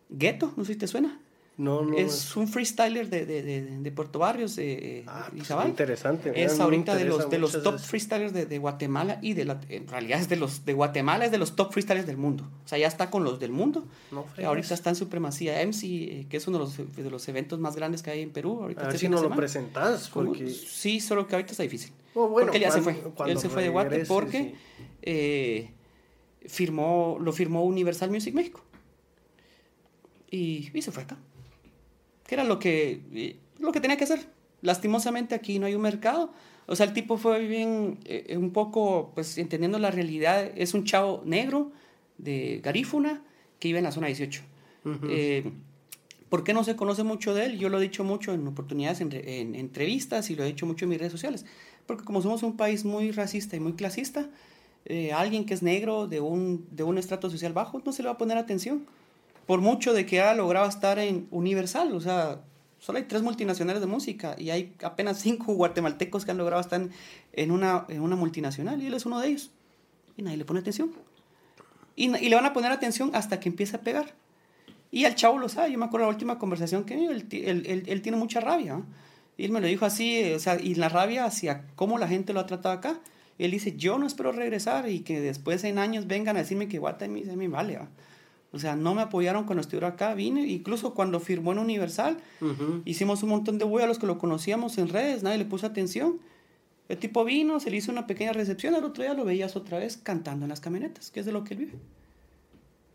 Ghetto, 0.09 0.53
no 0.55 0.65
sé 0.65 0.73
si 0.73 0.79
te 0.79 0.87
suena. 0.87 1.19
No, 1.55 1.83
no. 1.83 1.95
Es 1.95 2.35
un 2.35 2.47
freestyler 2.47 3.09
de, 3.09 3.27
de, 3.27 3.43
de, 3.43 3.61
de 3.61 3.91
Puerto 3.91 4.17
Barrios, 4.17 4.55
de 4.55 5.03
ah, 5.05 5.29
pues 5.29 5.51
interesante. 5.67 6.43
Es 6.43 6.59
ahorita 6.59 6.95
de 6.95 7.05
los, 7.05 7.29
de 7.29 7.37
los 7.37 7.61
top 7.61 7.77
freestylers 7.77 8.33
de, 8.33 8.57
Guatemala 8.57 9.19
y 9.21 9.33
de 9.33 9.45
la, 9.45 9.61
en 9.69 9.87
realidad 9.87 10.19
es 10.19 10.29
de 10.29 10.35
los 10.35 10.65
de 10.65 10.73
Guatemala, 10.73 11.25
es 11.25 11.31
de 11.31 11.37
los 11.37 11.55
top 11.55 11.71
freestylers 11.71 12.07
del 12.07 12.17
mundo. 12.17 12.49
O 12.65 12.67
sea, 12.67 12.79
ya 12.79 12.87
está 12.87 13.11
con 13.11 13.23
los 13.23 13.39
del 13.39 13.51
mundo. 13.51 13.85
No, 14.11 14.25
ahorita 14.43 14.73
está 14.73 14.89
en 14.89 14.95
supremacía 14.95 15.63
MC, 15.63 15.83
eh, 15.83 16.25
que 16.27 16.37
es 16.37 16.47
uno 16.47 16.57
de 16.57 16.63
los, 16.65 16.95
de 16.95 17.09
los 17.11 17.27
eventos 17.27 17.59
más 17.59 17.75
grandes 17.75 18.01
que 18.01 18.09
hay 18.09 18.21
en 18.21 18.31
Perú. 18.31 18.59
Ahorita 18.61 18.85
a 18.85 18.87
ver 18.87 18.97
si 18.97 19.07
no 19.07 19.21
lo 19.21 19.29
presentás. 19.29 20.09
Porque... 20.09 20.49
Sí, 20.49 20.99
solo 20.99 21.27
que 21.27 21.35
ahorita 21.35 21.51
está 21.51 21.61
difícil. 21.61 21.93
Oh, 22.15 22.29
bueno, 22.29 22.47
porque 22.47 22.57
él 22.57 22.63
ya 22.63 22.69
cuando, 22.69 22.91
se 22.91 22.99
fue. 23.11 23.31
Él 23.31 23.39
se 23.39 23.49
fue 23.49 23.61
de 23.61 23.69
Guate 23.69 24.05
porque 24.05 24.39
sí. 24.39 24.55
eh, 25.03 25.71
firmó, 26.47 27.17
lo 27.19 27.31
firmó 27.31 27.63
Universal 27.63 28.09
Music 28.09 28.33
México. 28.33 28.63
Y, 30.31 30.71
y 30.73 30.81
se 30.81 30.91
fue 30.91 31.03
acá 31.03 31.15
que 32.25 32.35
era 32.35 32.43
lo 32.43 32.59
que, 32.59 33.37
lo 33.59 33.71
que 33.71 33.81
tenía 33.81 33.97
que 33.97 34.03
hacer. 34.03 34.27
Lastimosamente 34.61 35.35
aquí 35.35 35.59
no 35.59 35.65
hay 35.65 35.75
un 35.75 35.81
mercado. 35.81 36.31
O 36.65 36.75
sea, 36.75 36.85
el 36.85 36.93
tipo 36.93 37.17
fue 37.17 37.45
bien, 37.45 37.99
eh, 38.05 38.37
un 38.37 38.51
poco, 38.51 39.11
pues 39.13 39.37
entendiendo 39.37 39.79
la 39.79 39.91
realidad, 39.91 40.51
es 40.55 40.73
un 40.73 40.85
chavo 40.85 41.21
negro 41.25 41.71
de 42.17 42.61
Garífuna 42.63 43.21
que 43.59 43.67
vive 43.69 43.79
en 43.79 43.83
la 43.83 43.91
zona 43.91 44.07
18. 44.07 44.41
Uh 44.85 44.89
-huh. 44.89 44.99
eh, 45.09 45.51
¿Por 46.29 46.43
qué 46.43 46.53
no 46.53 46.63
se 46.63 46.75
conoce 46.75 47.03
mucho 47.03 47.35
de 47.35 47.45
él? 47.45 47.59
Yo 47.59 47.69
lo 47.69 47.77
he 47.77 47.81
dicho 47.81 48.03
mucho 48.03 48.33
en 48.33 48.47
oportunidades, 48.47 49.01
en, 49.01 49.11
en, 49.13 49.53
entrevistas 49.55 50.29
y 50.31 50.35
lo 50.35 50.43
he 50.43 50.47
dicho 50.47 50.65
mucho 50.65 50.85
en 50.85 50.89
mis 50.89 50.97
redes 50.97 51.11
sociales. 51.11 51.45
Porque 51.85 52.03
como 52.03 52.21
somos 52.21 52.41
un 52.41 52.57
país 52.57 52.85
muy 52.85 53.11
racista 53.11 53.55
y 53.55 53.59
muy 53.59 53.73
clasista, 53.73 54.29
eh, 54.85 55.13
alguien 55.13 55.45
que 55.45 55.53
es 55.53 55.61
negro 55.61 56.07
de 56.07 56.19
un, 56.19 56.65
de 56.71 56.83
un 56.83 56.97
estrato 56.97 57.29
social 57.29 57.53
bajo 57.53 57.81
no 57.85 57.91
se 57.93 58.01
le 58.01 58.07
va 58.07 58.15
a 58.15 58.17
poner 58.17 58.37
atención 58.37 58.85
por 59.45 59.61
mucho 59.61 59.93
de 59.93 60.05
que 60.05 60.21
ha 60.21 60.33
logrado 60.33 60.67
estar 60.67 60.99
en 60.99 61.27
Universal, 61.31 61.93
o 61.93 62.01
sea, 62.01 62.41
solo 62.79 62.97
hay 62.97 63.05
tres 63.05 63.21
multinacionales 63.21 63.81
de 63.81 63.87
música 63.87 64.35
y 64.37 64.49
hay 64.49 64.73
apenas 64.83 65.19
cinco 65.19 65.53
guatemaltecos 65.53 66.25
que 66.25 66.31
han 66.31 66.37
logrado 66.37 66.61
estar 66.61 66.81
en 67.33 67.51
una, 67.51 67.85
en 67.89 68.01
una 68.01 68.15
multinacional 68.15 68.81
y 68.81 68.87
él 68.87 68.93
es 68.93 69.05
uno 69.05 69.19
de 69.19 69.29
ellos. 69.29 69.51
Y 70.17 70.21
nadie 70.21 70.37
le 70.37 70.45
pone 70.45 70.59
atención. 70.59 70.91
Y, 71.95 72.09
le 72.09 72.35
van 72.35 72.45
a 72.45 72.53
poner 72.53 72.71
atención 72.71 73.11
hasta 73.13 73.39
que 73.39 73.49
empiece 73.49 73.75
a 73.75 73.81
pegar. 73.81 74.13
Y 74.91 75.05
al 75.05 75.15
chavo 75.15 75.39
lo 75.39 75.49
sabe, 75.49 75.71
yo 75.71 75.79
me 75.79 75.85
acuerdo 75.85 76.07
la 76.07 76.13
última 76.13 76.37
conversación 76.37 76.83
que 76.83 77.05
él, 77.05 77.27
él, 77.31 77.83
él, 77.87 78.01
tiene 78.01 78.17
mucha 78.17 78.39
rabia. 78.39 78.81
Y 79.37 79.45
él 79.45 79.51
me 79.51 79.59
lo 79.59 79.67
dijo 79.67 79.85
así, 79.85 80.31
o 80.33 80.39
sea, 80.39 80.59
y 80.59 80.75
la 80.75 80.89
rabia 80.89 81.25
hacia 81.25 81.65
cómo 81.75 81.97
la 81.97 82.07
gente 82.07 82.33
lo 82.33 82.39
ha 82.39 82.45
tratado 82.45 82.75
acá. 82.75 82.99
Él 83.39 83.51
dice, 83.51 83.75
yo 83.75 83.97
no 83.97 84.05
espero 84.05 84.31
regresar 84.31 84.89
y 84.89 84.99
que 84.99 85.19
después 85.19 85.63
en 85.63 85.79
años 85.79 86.05
vengan 86.05 86.37
a 86.37 86.39
decirme 86.39 86.67
que 86.67 86.77
Guate 86.77 87.05
a 87.05 87.07
mí, 87.07 87.23
a 87.27 87.35
mí 87.35 87.47
vale. 87.47 87.75
¿no? 87.75 87.87
O 88.53 88.59
sea, 88.59 88.75
no 88.75 88.93
me 88.93 89.01
apoyaron 89.01 89.45
cuando 89.45 89.61
estuve 89.61 89.83
acá, 89.85 90.13
vine, 90.13 90.45
incluso 90.45 90.93
cuando 90.93 91.19
firmó 91.19 91.51
en 91.53 91.57
Universal, 91.57 92.17
uh 92.39 92.45
-huh. 92.45 92.81
hicimos 92.85 93.23
un 93.23 93.29
montón 93.29 93.57
de 93.57 93.65
bulla 93.65 93.85
a 93.85 93.87
los 93.87 93.97
que 93.97 94.05
lo 94.05 94.19
conocíamos 94.19 94.77
en 94.77 94.89
redes, 94.89 95.23
nadie 95.23 95.39
le 95.39 95.45
puso 95.45 95.65
atención. 95.65 96.19
El 96.87 96.99
tipo 96.99 97.25
vino, 97.25 97.59
se 97.59 97.71
le 97.71 97.77
hizo 97.77 97.91
una 97.91 98.05
pequeña 98.05 98.31
recepción, 98.31 98.75
al 98.75 98.83
otro 98.83 99.03
día 99.03 99.15
lo 99.15 99.25
veías 99.25 99.55
otra 99.55 99.79
vez 99.79 99.97
cantando 99.97 100.45
en 100.45 100.49
las 100.49 100.59
camionetas, 100.59 101.09
que 101.09 101.19
es 101.21 101.25
de 101.25 101.31
lo 101.31 101.43
que 101.43 101.55
él 101.55 101.61
vive. 101.61 101.73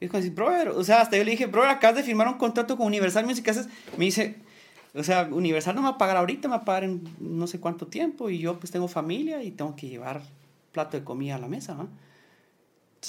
Y 0.01 0.05
dijo 0.05 0.17
así, 0.17 0.31
brother, 0.31 0.69
o 0.69 0.85
sea, 0.85 1.01
hasta 1.01 1.17
yo 1.17 1.25
le 1.25 1.33
dije, 1.33 1.47
brother, 1.47 1.71
acabas 1.71 1.97
de 1.97 2.03
firmar 2.05 2.29
un 2.29 2.39
contrato 2.39 2.77
con 2.77 2.87
Universal 2.87 3.27
Music, 3.27 3.49
haces? 3.49 3.69
Me 3.97 4.05
dice, 4.05 4.37
o 4.95 5.03
sea, 5.03 5.29
Universal 5.29 5.75
no 5.75 5.83
me 5.83 5.89
va 5.89 5.95
a 5.95 5.99
pagar 5.99 6.19
ahorita, 6.19 6.47
me 6.47 6.55
va 6.55 6.63
a 6.63 6.65
pagar 6.65 6.85
en 6.85 7.03
no 7.19 7.49
sé 7.49 7.59
cuánto 7.59 7.89
tiempo, 7.89 8.31
y 8.31 8.39
yo 8.39 8.61
pues 8.61 8.71
tengo 8.71 8.87
familia 8.87 9.43
y 9.43 9.51
tengo 9.51 9.75
que 9.75 9.89
llevar 9.89 10.23
plato 10.71 10.97
de 10.97 11.03
comida 11.03 11.35
a 11.35 11.39
la 11.39 11.49
mesa, 11.49 11.75
¿no? 11.75 11.89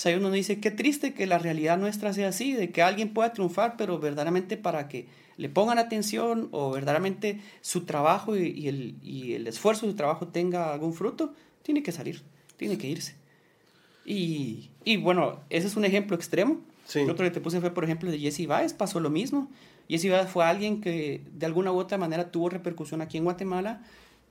Ahí 0.05 0.15
uno 0.15 0.31
dice, 0.31 0.59
qué 0.59 0.71
triste 0.71 1.13
que 1.13 1.27
la 1.27 1.39
realidad 1.39 1.77
nuestra 1.77 2.13
sea 2.13 2.29
así, 2.29 2.53
de 2.53 2.71
que 2.71 2.81
alguien 2.81 3.13
pueda 3.13 3.33
triunfar, 3.33 3.75
pero 3.77 3.99
verdaderamente 3.99 4.57
para 4.57 4.87
que 4.87 5.07
le 5.37 5.49
pongan 5.49 5.79
atención 5.79 6.49
o 6.51 6.71
verdaderamente 6.71 7.41
su 7.61 7.85
trabajo 7.85 8.35
y, 8.37 8.49
y, 8.49 8.67
el, 8.67 8.95
y 9.03 9.33
el 9.33 9.47
esfuerzo 9.47 9.85
de 9.85 9.93
su 9.93 9.95
trabajo 9.95 10.27
tenga 10.27 10.73
algún 10.73 10.93
fruto, 10.93 11.33
tiene 11.63 11.83
que 11.83 11.91
salir, 11.91 12.21
tiene 12.57 12.77
que 12.77 12.87
irse. 12.87 13.15
Y, 14.05 14.69
y 14.83 14.97
bueno, 14.97 15.39
ese 15.49 15.67
es 15.67 15.75
un 15.75 15.85
ejemplo 15.85 16.15
extremo. 16.15 16.61
Sí. 16.85 16.99
El 16.99 17.09
otro 17.09 17.25
que 17.25 17.31
te 17.31 17.41
puse 17.41 17.61
fue, 17.61 17.71
por 17.71 17.83
ejemplo, 17.83 18.09
de 18.09 18.19
Jesse 18.19 18.47
Baez, 18.47 18.73
pasó 18.73 18.99
lo 18.99 19.09
mismo. 19.09 19.49
Jesse 19.87 20.09
Baez 20.09 20.29
fue 20.29 20.45
alguien 20.45 20.81
que 20.81 21.21
de 21.31 21.45
alguna 21.45 21.71
u 21.71 21.77
otra 21.77 21.97
manera 21.97 22.31
tuvo 22.31 22.49
repercusión 22.49 23.01
aquí 23.01 23.17
en 23.17 23.23
Guatemala 23.23 23.83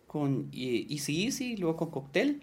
con 0.06 0.50
Easy 0.52 1.26
Easy, 1.26 1.56
luego 1.56 1.76
con 1.76 1.90
Cocktail 1.90 2.40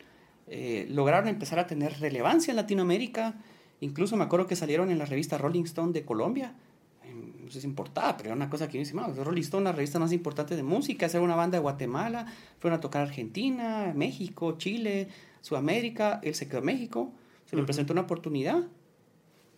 eh, 0.48 0.88
lograron 0.90 1.28
empezar 1.28 1.60
a 1.60 1.68
tener 1.68 2.00
relevancia 2.00 2.52
en 2.52 2.58
Latinoamérica. 2.58 3.36
Incluso 3.80 4.16
me 4.18 4.24
acuerdo 4.24 4.48
que 4.48 4.56
salieron 4.56 4.92
en 4.92 5.00
la 5.00 5.06
revista 5.06 5.38
Rolling 5.38 5.64
Stone 5.64 5.92
de 5.94 6.06
Colombia. 6.06 6.56
No 7.14 7.52
sé 7.52 7.62
si 7.62 7.68
importaba, 7.68 8.18
pero 8.18 8.30
era 8.30 8.36
una 8.36 8.50
cosa 8.50 8.68
que 8.68 8.80
yo 8.80 8.80
decía, 8.80 9.24
Rolling 9.24 9.44
Stone, 9.44 9.66
la 9.66 9.72
revista 9.72 10.00
más 10.00 10.12
importante 10.12 10.56
de 10.56 10.64
música, 10.64 11.06
era 11.06 11.22
una 11.22 11.36
banda 11.36 11.58
de 11.58 11.62
Guatemala, 11.62 12.26
fueron 12.58 12.80
a 12.80 12.82
tocar 12.82 13.04
Argentina, 13.04 13.94
México, 13.96 14.58
Chile, 14.58 15.10
Sudamérica, 15.42 16.20
él 16.24 16.34
se 16.34 16.48
quedó 16.48 16.58
en 16.60 16.66
México, 16.66 17.12
se 17.46 17.56
le 17.56 17.62
presentó 17.62 17.94
una 17.94 18.02
oportunidad, 18.02 18.64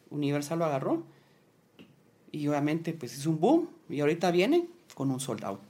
Universal 0.10 0.60
lo 0.60 0.66
agarró, 0.66 1.06
y 2.34 2.46
obviamente 2.50 2.92
pues 2.92 3.18
es 3.18 3.26
un 3.26 3.40
boom, 3.40 3.70
y 3.88 4.02
ahorita 4.02 4.32
viene 4.32 4.68
con 4.94 5.10
un 5.10 5.22
sold 5.22 5.46
out. 5.46 5.62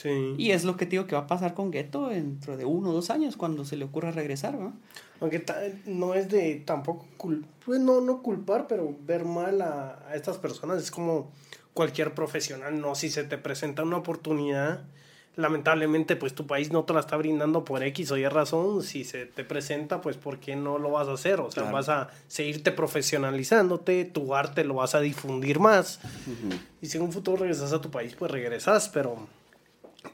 Sí. 0.00 0.34
Y 0.38 0.52
es 0.52 0.64
lo 0.64 0.78
que 0.78 0.86
digo 0.86 1.06
que 1.06 1.14
va 1.14 1.22
a 1.22 1.26
pasar 1.26 1.52
con 1.52 1.70
Gueto 1.70 2.08
dentro 2.08 2.56
de 2.56 2.64
uno 2.64 2.88
o 2.88 2.92
dos 2.94 3.10
años 3.10 3.36
cuando 3.36 3.66
se 3.66 3.76
le 3.76 3.84
ocurra 3.84 4.10
regresar, 4.10 4.54
¿no? 4.54 4.72
Aunque 5.20 5.44
no 5.84 6.14
es 6.14 6.30
de 6.30 6.62
tampoco 6.64 7.06
cul 7.18 7.44
pues 7.66 7.80
no, 7.80 8.00
no 8.00 8.22
culpar, 8.22 8.66
pero 8.66 8.96
ver 9.02 9.26
mal 9.26 9.60
a, 9.60 10.02
a, 10.08 10.14
estas 10.14 10.38
personas 10.38 10.82
es 10.82 10.90
como 10.90 11.30
cualquier 11.74 12.14
profesional, 12.14 12.80
¿no? 12.80 12.94
Si 12.94 13.10
se 13.10 13.24
te 13.24 13.36
presenta 13.36 13.82
una 13.82 13.98
oportunidad, 13.98 14.84
lamentablemente 15.36 16.16
pues 16.16 16.34
tu 16.34 16.46
país 16.46 16.72
no 16.72 16.84
te 16.84 16.94
la 16.94 17.00
está 17.00 17.18
brindando 17.18 17.62
por 17.64 17.82
X 17.82 18.10
o 18.10 18.16
Y 18.16 18.26
razón, 18.26 18.82
si 18.82 19.04
se 19.04 19.26
te 19.26 19.44
presenta 19.44 20.00
pues 20.00 20.16
¿por 20.16 20.38
qué 20.38 20.56
no 20.56 20.78
lo 20.78 20.92
vas 20.92 21.08
a 21.08 21.12
hacer? 21.12 21.40
O 21.40 21.50
sea, 21.50 21.64
claro. 21.64 21.76
vas 21.76 21.90
a 21.90 22.08
seguirte 22.26 22.72
profesionalizándote, 22.72 24.06
tu 24.06 24.34
arte 24.34 24.64
lo 24.64 24.74
vas 24.74 24.94
a 24.94 25.00
difundir 25.00 25.60
más 25.60 26.00
uh 26.04 26.30
-huh. 26.30 26.58
y 26.80 26.86
si 26.86 26.96
en 26.96 27.04
un 27.04 27.12
futuro 27.12 27.36
regresas 27.36 27.74
a 27.74 27.82
tu 27.82 27.90
país 27.90 28.14
pues 28.18 28.30
regresas, 28.30 28.88
pero 28.88 29.28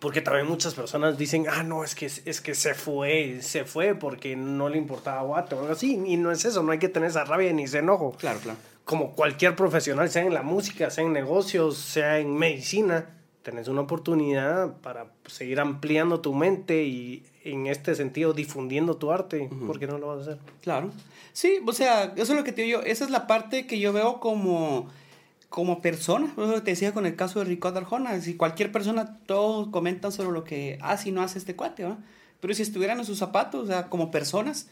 porque 0.01 0.21
también 0.21 0.47
muchas 0.47 0.75
personas 0.75 1.17
dicen, 1.17 1.47
ah, 1.49 1.63
no, 1.63 1.85
es 1.85 1.95
que, 1.95 2.07
es 2.07 2.41
que 2.41 2.55
se 2.55 2.75
fue, 2.75 3.39
se 3.41 3.65
fue 3.65 3.95
porque 3.95 4.35
no 4.35 4.69
le 4.69 4.79
importaba 4.79 5.23
Guate 5.23 5.55
o 5.55 5.61
algo 5.61 5.73
así. 5.73 6.01
Y 6.07 6.17
no 6.17 6.33
es 6.33 6.45
eso, 6.45 6.63
no 6.63 6.73
hay 6.73 6.79
que 6.79 6.89
tener 6.89 7.11
esa 7.11 7.25
rabia 7.25 7.53
ni 7.53 7.65
ese 7.65 7.79
enojo. 7.79 8.13
Claro, 8.19 8.41
claro. 8.41 8.59
Como 8.85 9.15
cualquier 9.15 9.55
profesional, 9.57 10.11
sea 10.11 10.23
en 10.23 10.35
la 10.35 10.43
música, 10.43 10.91
sea 10.91 11.05
en 11.05 11.13
negocios, 11.13 11.79
sea 11.79 12.19
en 12.19 12.37
medicina, 12.37 13.07
tenés 13.43 13.69
una 13.69 13.83
oportunidad 13.83 14.77
para 14.79 15.07
seguir 15.27 15.61
ampliando 15.61 16.21
tu 16.21 16.35
mente 16.35 16.83
y 16.83 17.25
en 17.45 17.69
este 17.69 17.95
sentido 17.95 18.33
difundiendo 18.33 18.97
tu 18.97 19.13
arte, 19.13 19.49
¿por 19.67 19.79
qué 19.79 19.87
no 19.87 19.99
lo 19.99 20.09
vas 20.09 20.19
a 20.19 20.23
hacer? 20.23 20.39
Claro. 20.63 20.91
Sí, 21.33 21.61
o 21.65 21.73
sea, 21.73 22.13
eso 22.17 22.33
es 22.33 22.39
lo 22.39 22.43
que 22.43 22.51
te 22.51 22.63
digo 22.63 22.81
yo, 22.81 22.87
esa 22.87 23.05
es 23.05 23.11
la 23.11 23.29
parte 23.29 23.67
que 23.67 23.79
yo 23.79 23.93
veo 23.93 24.19
como 24.19 24.89
como 25.49 25.81
persona, 25.81 26.33
eso 26.33 26.63
te 26.63 26.73
decía 26.73 26.93
con 26.93 27.07
el 27.07 27.17
caso 27.17 27.39
de 27.39 27.47
Ricardo 27.47 27.79
Arjona, 27.79 28.21
si 28.21 28.35
cualquier 28.35 28.73
persona, 28.73 29.19
todos 29.27 29.69
comentan 29.69 30.13
sobre 30.13 30.33
lo 30.33 30.45
que 30.45 30.79
hace 30.83 31.11
y 31.11 31.13
no 31.13 31.23
hace 31.23 31.39
este 31.39 31.55
cuate, 31.55 31.85
¿no? 31.85 31.99
Pero 32.41 32.53
si 32.55 32.63
estuvieran 32.63 32.99
en 32.99 33.05
sus 33.05 33.19
zapatos, 33.19 33.65
o 33.65 33.67
sea, 33.67 33.89
como 33.89 34.11
personas, 34.11 34.69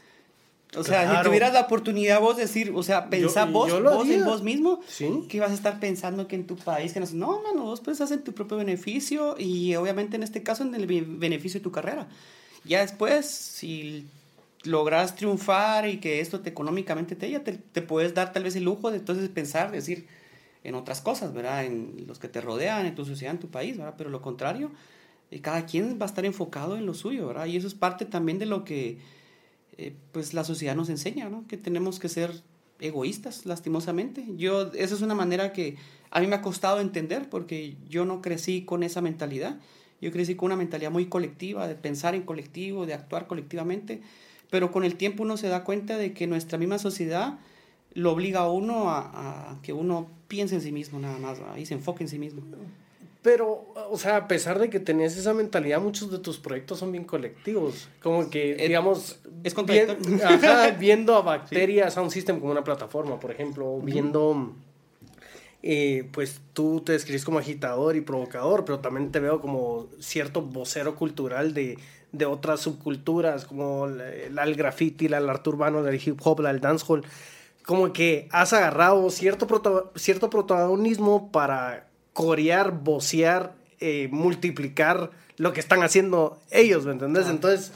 o 0.77 0.83
sea, 0.83 1.17
si 1.17 1.23
tuvieras 1.23 1.53
la 1.53 1.63
oportunidad 1.63 2.21
vos 2.21 2.37
de 2.37 2.43
decir, 2.43 2.73
o 2.75 2.83
sea, 2.83 3.09
pensar 3.09 3.51
vos, 3.51 3.71
vos 3.83 4.09
en 4.09 4.25
vos 4.25 4.43
mismo, 4.43 4.81
¿Sí? 4.89 5.25
que 5.29 5.41
vas 5.41 5.51
a 5.51 5.55
estar 5.55 5.79
pensando 5.79 6.27
que 6.27 6.37
en 6.37 6.47
tu 6.47 6.57
país, 6.57 6.93
que 6.93 7.01
no, 7.01 7.07
no, 7.13 7.43
mano, 7.43 7.63
vos 7.63 7.81
pensás 7.81 8.11
en 8.11 8.23
tu 8.23 8.33
propio 8.33 8.57
beneficio 8.57 9.37
y 9.39 9.75
obviamente 9.77 10.17
en 10.17 10.23
este 10.23 10.43
caso 10.43 10.65
en 10.65 10.75
el 10.75 10.87
beneficio 10.87 11.61
de 11.61 11.65
tu 11.65 11.71
carrera. 11.71 12.09
Ya 12.65 12.81
después, 12.81 13.27
si 13.27 14.07
logras 14.65 15.15
triunfar 15.15 15.89
y 15.89 15.99
que 15.99 16.21
esto 16.21 16.41
te 16.41 16.51
económicamente 16.51 17.15
te, 17.15 17.39
te, 17.41 17.53
te 17.53 17.83
puedes 17.83 18.15
dar 18.15 18.33
tal 18.33 18.43
vez 18.43 18.57
el 18.57 18.65
lujo 18.65 18.91
de 18.91 18.97
entonces 18.97 19.29
pensar, 19.29 19.71
decir, 19.71 20.07
en 20.64 20.74
otras 20.74 21.00
cosas, 21.00 21.33
¿verdad? 21.33 21.64
En 21.64 22.05
los 22.09 22.18
que 22.18 22.29
te 22.29 22.40
rodean, 22.40 22.87
en 22.87 22.94
tu 22.94 23.05
sociedad, 23.05 23.35
en 23.35 23.40
tu 23.40 23.48
país, 23.48 23.77
¿verdad? 23.77 23.94
Pero 23.96 24.11
lo 24.11 24.22
contrario, 24.22 24.72
eh, 25.31 25.40
cada 25.40 25.66
quien 25.66 25.98
va 26.00 26.07
a 26.07 26.09
estar 26.09 26.24
enfocado 26.24 26.77
en 26.77 26.87
lo 26.87 26.94
suyo, 26.94 27.29
¿verdad? 27.29 27.46
Y 27.46 27.57
eso 27.57 27.68
es 27.68 27.74
parte 27.74 28.07
también 28.07 28.38
de 28.38 28.46
lo 28.46 28.64
que, 28.64 28.98
eh, 29.77 29.94
pues, 30.11 30.33
la 30.33 30.42
sociedad 30.42 30.74
nos 30.74 30.88
enseña, 30.88 31.29
¿no? 31.29 31.46
Que 31.46 31.59
tenemos 31.59 31.98
que 32.00 32.09
ser 32.09 32.42
egoístas, 32.81 33.44
lastimosamente. 33.44 34.24
Yo, 34.37 34.72
esa 34.72 34.94
es 34.94 35.03
una 35.03 35.14
manera 35.14 35.53
que 35.53 35.77
a 36.11 36.20
mí 36.20 36.27
me 36.27 36.37
ha 36.37 36.42
costado 36.42 36.81
entender 36.81 37.29
porque 37.29 37.77
yo 37.88 38.05
no 38.07 38.22
crecí 38.22 38.64
con 38.64 38.83
esa 38.83 39.03
mentalidad. 39.03 39.61
Yo 40.00 40.11
crecí 40.12 40.35
con 40.35 40.46
una 40.46 40.57
mentalidad 40.57 40.90
muy 40.90 41.07
colectiva, 41.07 41.68
de 41.68 41.74
pensar 41.74 42.14
en 42.14 42.22
colectivo, 42.22 42.87
de 42.87 42.94
actuar 42.94 43.27
colectivamente, 43.27 44.03
pero 44.50 44.70
con 44.72 44.85
el 44.85 44.96
tiempo 44.96 45.22
uno 45.22 45.37
se 45.37 45.48
da 45.48 45.64
cuenta 45.64 45.96
de 45.98 46.12
que 46.12 46.27
nuestra 46.27 46.59
misma 46.59 46.79
sociedad 46.79 47.38
lo 47.94 48.12
obliga 48.12 48.40
a 48.40 48.50
uno 48.50 48.90
a, 48.90 49.59
que 49.62 49.72
uno 49.72 50.09
piense 50.35 50.57
en 50.57 50.62
sí 50.62 50.73
mismo 50.73 50.99
nada 50.99 51.16
más, 51.18 51.38
y 51.57 51.64
se 51.64 51.75
enfoque 51.75 52.03
en 52.03 52.09
sí 52.09 52.18
mismo. 52.18 52.42
Pero, 53.23 53.73
o 53.88 53.97
sea, 53.97 54.16
a 54.16 54.29
pesar 54.29 54.59
de 54.59 54.68
que 54.68 54.81
tenés 54.81 55.16
esa 55.16 55.33
mentalidad, 55.33 55.81
muchos 55.81 56.11
de 56.11 56.18
tus 56.18 56.38
proyectos 56.38 56.81
son 56.81 56.90
bien 56.90 57.05
colectivos. 57.05 57.88
Como 58.03 58.29
que, 58.29 58.55
eh, 58.55 58.66
digamos, 58.66 59.20
es 59.44 59.55
viendo 60.79 61.14
a 61.14 61.23
Bacterias 61.23 61.94
Sound 61.94 62.11
System 62.11 62.40
como 62.40 62.51
una 62.51 62.64
plataforma, 62.64 63.20
por 63.20 63.31
ejemplo, 63.31 63.79
viendo, 63.81 64.53
eh, 65.62 66.09
pues 66.11 66.40
tú 66.53 66.83
te 66.85 66.92
describes 66.92 67.25
como 67.25 67.38
agitador 67.38 67.94
y 67.94 68.01
provocador, 68.01 68.64
pero 68.64 68.81
también 68.81 69.12
te 69.12 69.20
veo 69.20 69.40
como 69.40 69.87
cierto 70.01 70.42
vocero 70.42 70.97
cultural 70.97 71.55
de, 71.55 71.79
de 72.11 72.27
otras 72.27 72.61
subculturas, 72.61 73.44
como 73.44 73.87
el, 73.87 74.01
el 74.37 74.55
graffiti, 74.57 75.07
el 75.07 75.14
arte 75.14 75.49
urbano, 75.49 75.87
el 75.87 76.01
hip 76.05 76.18
hop, 76.25 76.44
el 76.44 76.61
dancehall 76.61 77.05
como 77.64 77.92
que 77.92 78.29
has 78.31 78.53
agarrado 78.53 79.09
cierto, 79.11 79.92
cierto 79.96 80.31
protagonismo 80.31 81.31
para 81.33 81.88
corear, 82.12 82.72
vocear, 82.83 83.55
eh, 83.81 84.09
multiplicar 84.11 85.11
lo 85.37 85.53
que 85.53 85.61
están 85.61 85.83
haciendo 85.83 86.38
ellos, 86.50 86.87
¿me 86.87 86.92
entendés? 86.92 87.27
Entonces, 87.29 87.72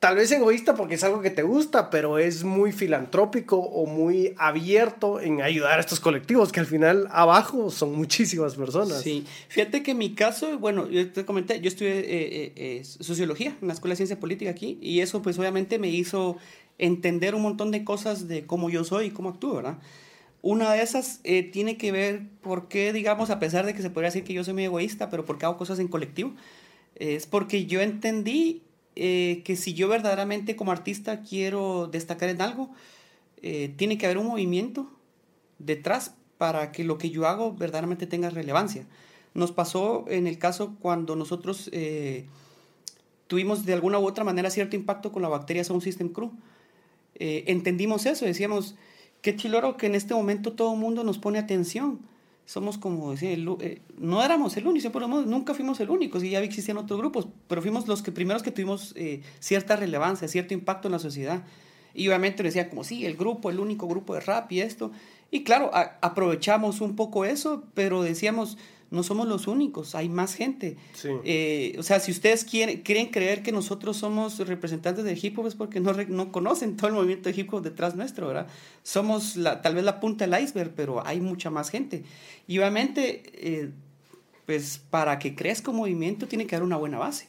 tal 0.00 0.16
vez 0.16 0.30
egoísta 0.32 0.74
porque 0.74 0.94
es 0.94 1.04
algo 1.04 1.20
que 1.20 1.30
te 1.30 1.42
gusta, 1.42 1.90
pero 1.90 2.18
es 2.18 2.44
muy 2.44 2.72
filantrópico 2.72 3.58
o 3.58 3.86
muy 3.86 4.34
abierto 4.38 5.20
en 5.20 5.42
ayudar 5.42 5.78
a 5.78 5.80
estos 5.80 6.00
colectivos 6.00 6.50
que 6.50 6.60
al 6.60 6.66
final 6.66 7.08
abajo 7.10 7.70
son 7.70 7.94
muchísimas 7.94 8.54
personas. 8.54 9.02
Sí, 9.02 9.24
fíjate 9.48 9.82
que 9.82 9.92
en 9.92 9.98
mi 9.98 10.14
caso, 10.14 10.58
bueno, 10.58 10.88
yo 10.88 11.10
te 11.12 11.24
comenté, 11.24 11.60
yo 11.60 11.68
estudié 11.68 12.00
eh, 12.00 12.52
eh, 12.56 12.84
sociología 12.84 13.56
en 13.60 13.68
la 13.68 13.74
Escuela 13.74 13.92
de 13.92 13.96
Ciencia 13.96 14.18
Política 14.18 14.50
aquí 14.50 14.78
y 14.80 15.00
eso 15.00 15.22
pues 15.22 15.38
obviamente 15.38 15.78
me 15.78 15.88
hizo 15.88 16.36
entender 16.78 17.34
un 17.34 17.42
montón 17.42 17.70
de 17.70 17.84
cosas 17.84 18.28
de 18.28 18.46
cómo 18.46 18.70
yo 18.70 18.84
soy 18.84 19.06
y 19.06 19.10
cómo 19.10 19.30
actúo, 19.30 19.56
¿verdad? 19.56 19.78
Una 20.42 20.72
de 20.72 20.82
esas 20.82 21.20
eh, 21.24 21.42
tiene 21.42 21.76
que 21.76 21.90
ver 21.90 22.22
por 22.40 22.68
qué, 22.68 22.92
digamos, 22.92 23.30
a 23.30 23.38
pesar 23.38 23.66
de 23.66 23.74
que 23.74 23.82
se 23.82 23.90
podría 23.90 24.10
decir 24.10 24.24
que 24.24 24.32
yo 24.32 24.44
soy 24.44 24.54
muy 24.54 24.64
egoísta, 24.64 25.10
pero 25.10 25.24
por 25.24 25.38
qué 25.38 25.46
hago 25.46 25.56
cosas 25.56 25.78
en 25.78 25.88
colectivo, 25.88 26.34
es 26.94 27.26
porque 27.26 27.66
yo 27.66 27.80
entendí 27.80 28.62
eh, 28.94 29.42
que 29.44 29.56
si 29.56 29.74
yo 29.74 29.88
verdaderamente 29.88 30.54
como 30.54 30.72
artista 30.72 31.22
quiero 31.22 31.88
destacar 31.88 32.28
en 32.28 32.40
algo, 32.40 32.70
eh, 33.42 33.74
tiene 33.76 33.98
que 33.98 34.06
haber 34.06 34.18
un 34.18 34.28
movimiento 34.28 34.88
detrás 35.58 36.14
para 36.38 36.70
que 36.70 36.84
lo 36.84 36.96
que 36.96 37.10
yo 37.10 37.26
hago 37.26 37.52
verdaderamente 37.52 38.06
tenga 38.06 38.30
relevancia. 38.30 38.86
Nos 39.34 39.52
pasó 39.52 40.04
en 40.08 40.26
el 40.26 40.38
caso 40.38 40.76
cuando 40.80 41.16
nosotros 41.16 41.70
tuvimos 43.26 43.66
de 43.66 43.74
alguna 43.74 43.98
u 43.98 44.06
otra 44.06 44.24
manera 44.24 44.50
cierto 44.50 44.76
impacto 44.76 45.12
con 45.12 45.22
la 45.22 45.28
bacteria 45.28 45.64
Sound 45.64 45.82
System 45.82 46.10
Crew. 46.10 46.30
Eh, 47.18 47.44
entendimos 47.46 48.06
eso, 48.06 48.24
decíamos, 48.24 48.76
qué 49.22 49.36
chiloro 49.36 49.76
que 49.76 49.86
en 49.86 49.94
este 49.94 50.14
momento 50.14 50.52
todo 50.52 50.74
el 50.74 50.80
mundo 50.80 51.02
nos 51.02 51.18
pone 51.18 51.38
atención. 51.38 52.00
Somos 52.44 52.78
como, 52.78 53.10
decía, 53.10 53.32
eh, 53.32 53.80
no 53.98 54.22
éramos 54.22 54.56
el 54.56 54.66
único, 54.66 55.00
nunca 55.08 55.52
fuimos 55.54 55.80
el 55.80 55.90
único, 55.90 56.20
si 56.20 56.30
ya 56.30 56.38
existían 56.40 56.76
otros 56.76 57.00
grupos, 57.00 57.26
pero 57.48 57.60
fuimos 57.60 57.88
los 57.88 58.02
que 58.02 58.12
primeros 58.12 58.42
que 58.42 58.52
tuvimos 58.52 58.92
eh, 58.96 59.22
cierta 59.40 59.74
relevancia, 59.74 60.28
cierto 60.28 60.54
impacto 60.54 60.86
en 60.88 60.92
la 60.92 60.98
sociedad. 61.00 61.42
Y 61.92 62.06
obviamente 62.08 62.42
decía 62.42 62.68
como, 62.68 62.84
sí, 62.84 63.06
el 63.06 63.16
grupo, 63.16 63.50
el 63.50 63.58
único 63.58 63.88
grupo 63.88 64.14
de 64.14 64.20
rap 64.20 64.52
y 64.52 64.60
esto. 64.60 64.92
Y 65.30 65.42
claro, 65.42 65.70
aprovechamos 65.72 66.80
un 66.80 66.94
poco 66.94 67.24
eso, 67.24 67.64
pero 67.74 68.02
decíamos, 68.02 68.58
no 68.90 69.02
somos 69.02 69.26
los 69.26 69.46
únicos, 69.46 69.94
hay 69.94 70.08
más 70.08 70.34
gente. 70.34 70.76
Eh, 71.24 71.74
o 71.78 71.82
sea, 71.82 71.98
si 72.00 72.12
ustedes 72.12 72.44
quieren, 72.44 72.82
quieren 72.82 73.08
creer 73.08 73.42
que 73.42 73.52
nosotros 73.52 73.96
somos 73.96 74.38
representantes 74.38 75.04
del 75.04 75.18
hip 75.20 75.38
hop 75.38 75.46
es 75.46 75.54
porque 75.54 75.80
no, 75.80 75.92
no 75.92 76.30
conocen 76.30 76.76
todo 76.76 76.88
el 76.88 76.94
movimiento 76.94 77.28
de 77.28 77.40
hip 77.40 77.52
hop 77.52 77.62
detrás 77.62 77.96
nuestro, 77.96 78.28
¿verdad? 78.28 78.46
Somos 78.82 79.36
la, 79.36 79.60
tal 79.60 79.74
vez 79.74 79.84
la 79.84 79.98
punta 79.98 80.26
del 80.26 80.42
iceberg, 80.42 80.72
pero 80.74 81.04
hay 81.06 81.20
mucha 81.20 81.50
más 81.50 81.70
gente. 81.70 82.04
Y 82.46 82.58
obviamente, 82.58 83.22
eh, 83.34 83.70
pues 84.46 84.80
para 84.90 85.18
que 85.18 85.34
crezca 85.34 85.72
un 85.72 85.78
movimiento 85.78 86.28
tiene 86.28 86.46
que 86.46 86.54
haber 86.54 86.64
una 86.64 86.76
buena 86.76 86.98
base. 86.98 87.28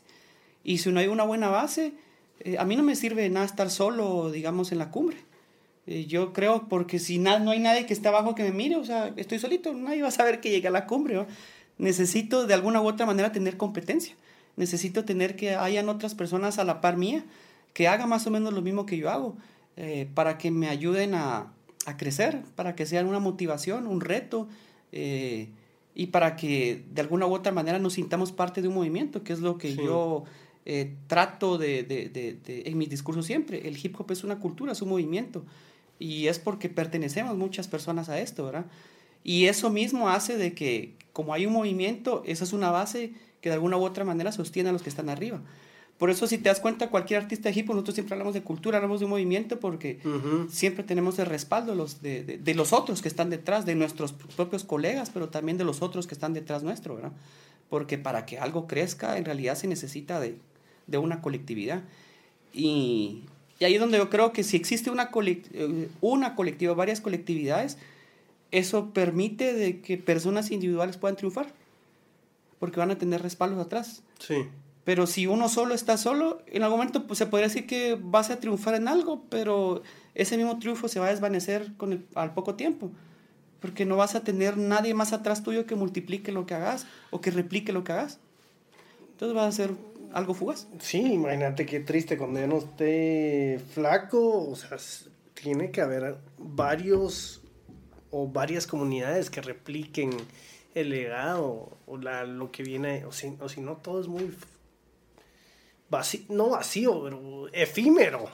Y 0.64 0.78
si 0.78 0.92
no 0.92 1.00
hay 1.00 1.08
una 1.08 1.24
buena 1.24 1.50
base, 1.50 1.94
eh, 2.42 2.58
a 2.60 2.66
mí 2.66 2.76
no 2.76 2.84
me 2.84 2.96
sirve 2.96 3.28
nada 3.30 3.46
estar 3.46 3.72
solo, 3.72 4.30
digamos, 4.32 4.72
en 4.72 4.78
la 4.78 4.92
cumbre. 4.92 5.18
Yo 5.88 6.34
creo, 6.34 6.68
porque 6.68 7.00
si 7.00 7.18
no 7.18 7.32
hay 7.50 7.60
nadie 7.60 7.86
que 7.86 7.94
esté 7.94 8.10
abajo 8.10 8.36
que 8.36 8.44
me 8.44 8.52
mire, 8.52 8.76
o 8.76 8.86
sea, 8.86 9.14
estoy 9.16 9.40
solito, 9.40 9.74
nadie 9.74 10.02
va 10.02 10.10
a 10.10 10.12
saber 10.12 10.42
que 10.42 10.50
llegué 10.50 10.68
a 10.68 10.72
la 10.72 10.86
cumbre. 10.86 11.16
¿no? 11.16 11.28
necesito 11.78 12.48
de 12.48 12.54
alguna 12.54 12.82
u 12.82 12.88
otra 12.88 13.06
manera 13.06 13.32
tener 13.32 13.58
competencia. 13.58 14.16
Necesito 14.56 15.06
tener 15.06 15.36
que 15.36 15.56
hayan 15.56 15.90
otras 15.90 16.16
personas 16.16 16.58
a 16.58 16.64
la 16.64 16.82
par 16.82 16.98
mía 16.98 17.24
que 17.74 17.88
hagan 17.88 18.10
más 18.10 18.26
o 18.26 18.32
menos 18.32 18.54
lo 18.54 18.62
mismo 18.62 18.86
que 18.86 18.98
yo 18.98 19.10
hago 19.10 19.36
eh, 19.76 20.08
para 20.14 20.38
que 20.38 20.50
me 20.50 20.68
ayuden 20.68 21.14
a, 21.14 21.54
a, 21.86 21.98
crecer, 21.98 22.42
para 22.56 22.76
que 22.76 22.88
sean 22.88 23.06
una 23.06 23.20
motivación, 23.20 23.86
un 23.86 24.02
reto 24.02 24.48
eh, 24.92 25.50
y 25.94 26.08
para 26.08 26.36
que 26.36 26.84
de 26.92 27.02
alguna 27.02 27.28
u 27.28 27.34
otra 27.34 27.52
manera 27.52 27.78
nos 27.78 27.94
sintamos 27.94 28.32
parte 28.32 28.64
de 28.64 28.68
un 28.68 28.74
movimiento, 28.74 29.24
que 29.24 29.34
es 29.34 29.40
lo 29.40 29.60
que 29.60 29.76
yo 29.76 30.24
eh, 30.66 30.96
trato 31.06 31.60
de, 31.60 31.84
de, 31.84 32.10
de, 32.10 32.64
en 32.66 32.78
mi 32.80 32.88
discurso 32.88 33.22
siempre. 33.22 33.68
El 33.68 33.78
hip 33.78 34.00
hop 34.00 34.12
es 34.12 34.24
una 34.24 34.40
cultura, 34.40 34.72
es 34.72 34.82
un 34.82 34.90
movimiento 34.90 35.46
y 36.00 36.28
es 36.28 36.40
porque 36.40 36.70
pertenecemos 36.70 37.38
muchas 37.38 37.68
personas 37.68 38.10
a 38.10 38.20
esto, 38.20 38.46
¿verdad? 38.46 38.66
Y 39.24 39.46
eso 39.46 39.70
mismo 39.70 40.10
hace 40.10 40.38
de 40.38 40.54
que, 40.54 40.96
como 41.14 41.34
hay 41.34 41.46
un 41.46 41.54
movimiento, 41.54 42.24
esa 42.26 42.44
es 42.44 42.54
una 42.54 42.72
base 42.72 43.12
que 43.42 43.50
de 43.50 43.56
alguna 43.56 43.78
u 43.78 43.84
otra 43.84 44.06
manera 44.06 44.32
sostiene 44.32 44.70
a 44.70 44.72
los 44.74 44.82
que 44.82 44.90
están 44.90 45.10
arriba. 45.10 45.42
Por 45.98 46.12
eso, 46.12 46.28
si 46.28 46.38
te 46.38 46.50
das 46.50 46.60
cuenta, 46.60 46.90
cualquier 46.90 47.24
artista 47.24 47.50
de 47.50 47.60
hip 47.60 47.70
hop, 47.70 47.76
nosotros 47.76 47.96
siempre 47.96 48.14
hablamos 48.14 48.36
de 48.36 48.44
cultura, 48.44 48.78
hablamos 48.78 49.00
de 49.00 49.06
un 49.06 49.12
movimiento, 49.12 49.60
porque 49.60 50.00
siempre 50.50 50.84
tenemos 50.84 51.18
el 51.18 51.26
respaldo 51.26 51.74
los 51.74 52.04
de, 52.04 52.24
de, 52.24 52.54
los 52.54 52.72
otros 52.72 53.02
que 53.02 53.08
están 53.08 53.32
detrás, 53.32 53.66
de 53.66 53.74
nuestros 53.74 54.14
propios 54.14 54.64
colegas, 54.64 55.10
pero 55.12 55.30
también 55.30 55.58
de 55.58 55.64
los 55.64 55.82
otros 55.82 56.06
que 56.06 56.14
están 56.14 56.34
detrás 56.34 56.62
nuestro, 56.62 56.96
¿verdad? 56.96 57.14
Porque 57.70 57.98
para 57.98 58.28
que 58.28 58.38
algo 58.38 58.68
crezca, 58.68 59.18
en 59.18 59.26
realidad 59.26 59.56
se 59.56 59.68
necesita 59.68 60.20
de, 60.20 60.38
de 60.86 60.98
una 61.00 61.22
colectividad. 61.22 61.82
Y, 62.54 63.24
y, 63.60 63.66
ahí 63.66 63.76
es 63.76 63.80
donde 63.80 63.98
yo 63.98 64.10
creo 64.10 64.34
que 64.34 64.44
si 64.44 64.58
existe 64.58 64.90
una, 64.90 65.10
eh, 65.14 65.90
una 66.02 66.36
colectiva, 66.36 66.74
varias 66.74 67.02
colectividades, 67.02 67.78
eso 68.52 68.92
permite 68.92 69.54
de 69.54 69.82
que 69.82 69.98
personas 69.98 70.52
individuales 70.52 70.98
puedan 70.98 71.18
triunfar, 71.18 71.54
porque 72.60 72.80
van 72.80 72.92
a 72.92 72.98
tener 72.98 73.22
respaldos 73.22 73.60
atrás. 73.60 74.04
Sí. 74.20 74.46
Pero 74.84 75.06
si 75.06 75.28
uno 75.28 75.50
solo 75.50 75.76
está 75.76 75.98
solo, 75.98 76.42
en 76.48 76.64
algún 76.64 76.80
momento 76.80 77.08
pues, 77.08 77.18
se 77.18 77.26
podría 77.26 77.50
decir 77.50 77.68
que 77.68 78.00
vas 78.02 78.30
a 78.30 78.40
triunfar 78.40 78.76
en 78.76 78.88
algo, 78.88 79.22
pero 79.30 79.84
ese 80.16 80.38
mismo 80.38 80.60
triunfo 80.60 80.88
se 80.88 81.00
va 81.00 81.08
a 81.08 81.10
desvanecer 81.10 81.74
con 81.76 81.92
el, 81.92 82.06
al 82.16 82.34
poco 82.34 82.56
tiempo, 82.56 82.90
porque 83.60 83.86
no 83.86 83.98
vas 83.98 84.16
a 84.16 84.24
tener 84.24 84.58
nadie 84.58 84.94
más 84.94 85.12
atrás 85.12 85.44
tuyo 85.44 85.66
que 85.66 85.76
multiplique 85.76 86.32
lo 86.32 86.46
que 86.46 86.54
hagas 86.54 86.88
o 87.12 87.20
que 87.20 87.32
replique 87.32 87.74
lo 87.74 87.84
que 87.84 87.92
hagas. 87.92 88.20
Entonces 89.12 89.36
va 89.36 89.46
a 89.46 89.52
ser 89.52 89.72
algo 90.18 90.34
fugaz. 90.34 90.68
Sí, 90.80 91.14
imagínate 91.14 91.68
qué 91.68 91.80
triste 91.80 92.18
cuando 92.18 92.40
ya 92.40 92.48
no 92.48 92.58
esté 92.58 93.60
flaco, 93.74 94.50
o 94.50 94.56
sea, 94.56 94.78
tiene 95.36 95.70
que 95.70 95.80
haber 95.82 96.18
varios 96.40 97.42
o 98.10 98.28
varias 98.28 98.66
comunidades 98.66 99.30
que 99.30 99.42
repliquen 99.42 100.10
el 100.74 100.90
legado 100.90 101.78
o 101.86 101.98
la, 101.98 102.24
lo 102.26 102.52
que 102.52 102.64
viene, 102.64 103.06
o 103.06 103.12
si, 103.12 103.36
o 103.40 103.48
si 103.48 103.62
no, 103.62 103.78
todo 103.78 104.02
es 104.02 104.08
muy 104.08 104.36
vacío, 105.88 106.22
no 106.30 106.50
vacío, 106.50 107.04
pero 107.04 107.48
efímero. 107.54 108.26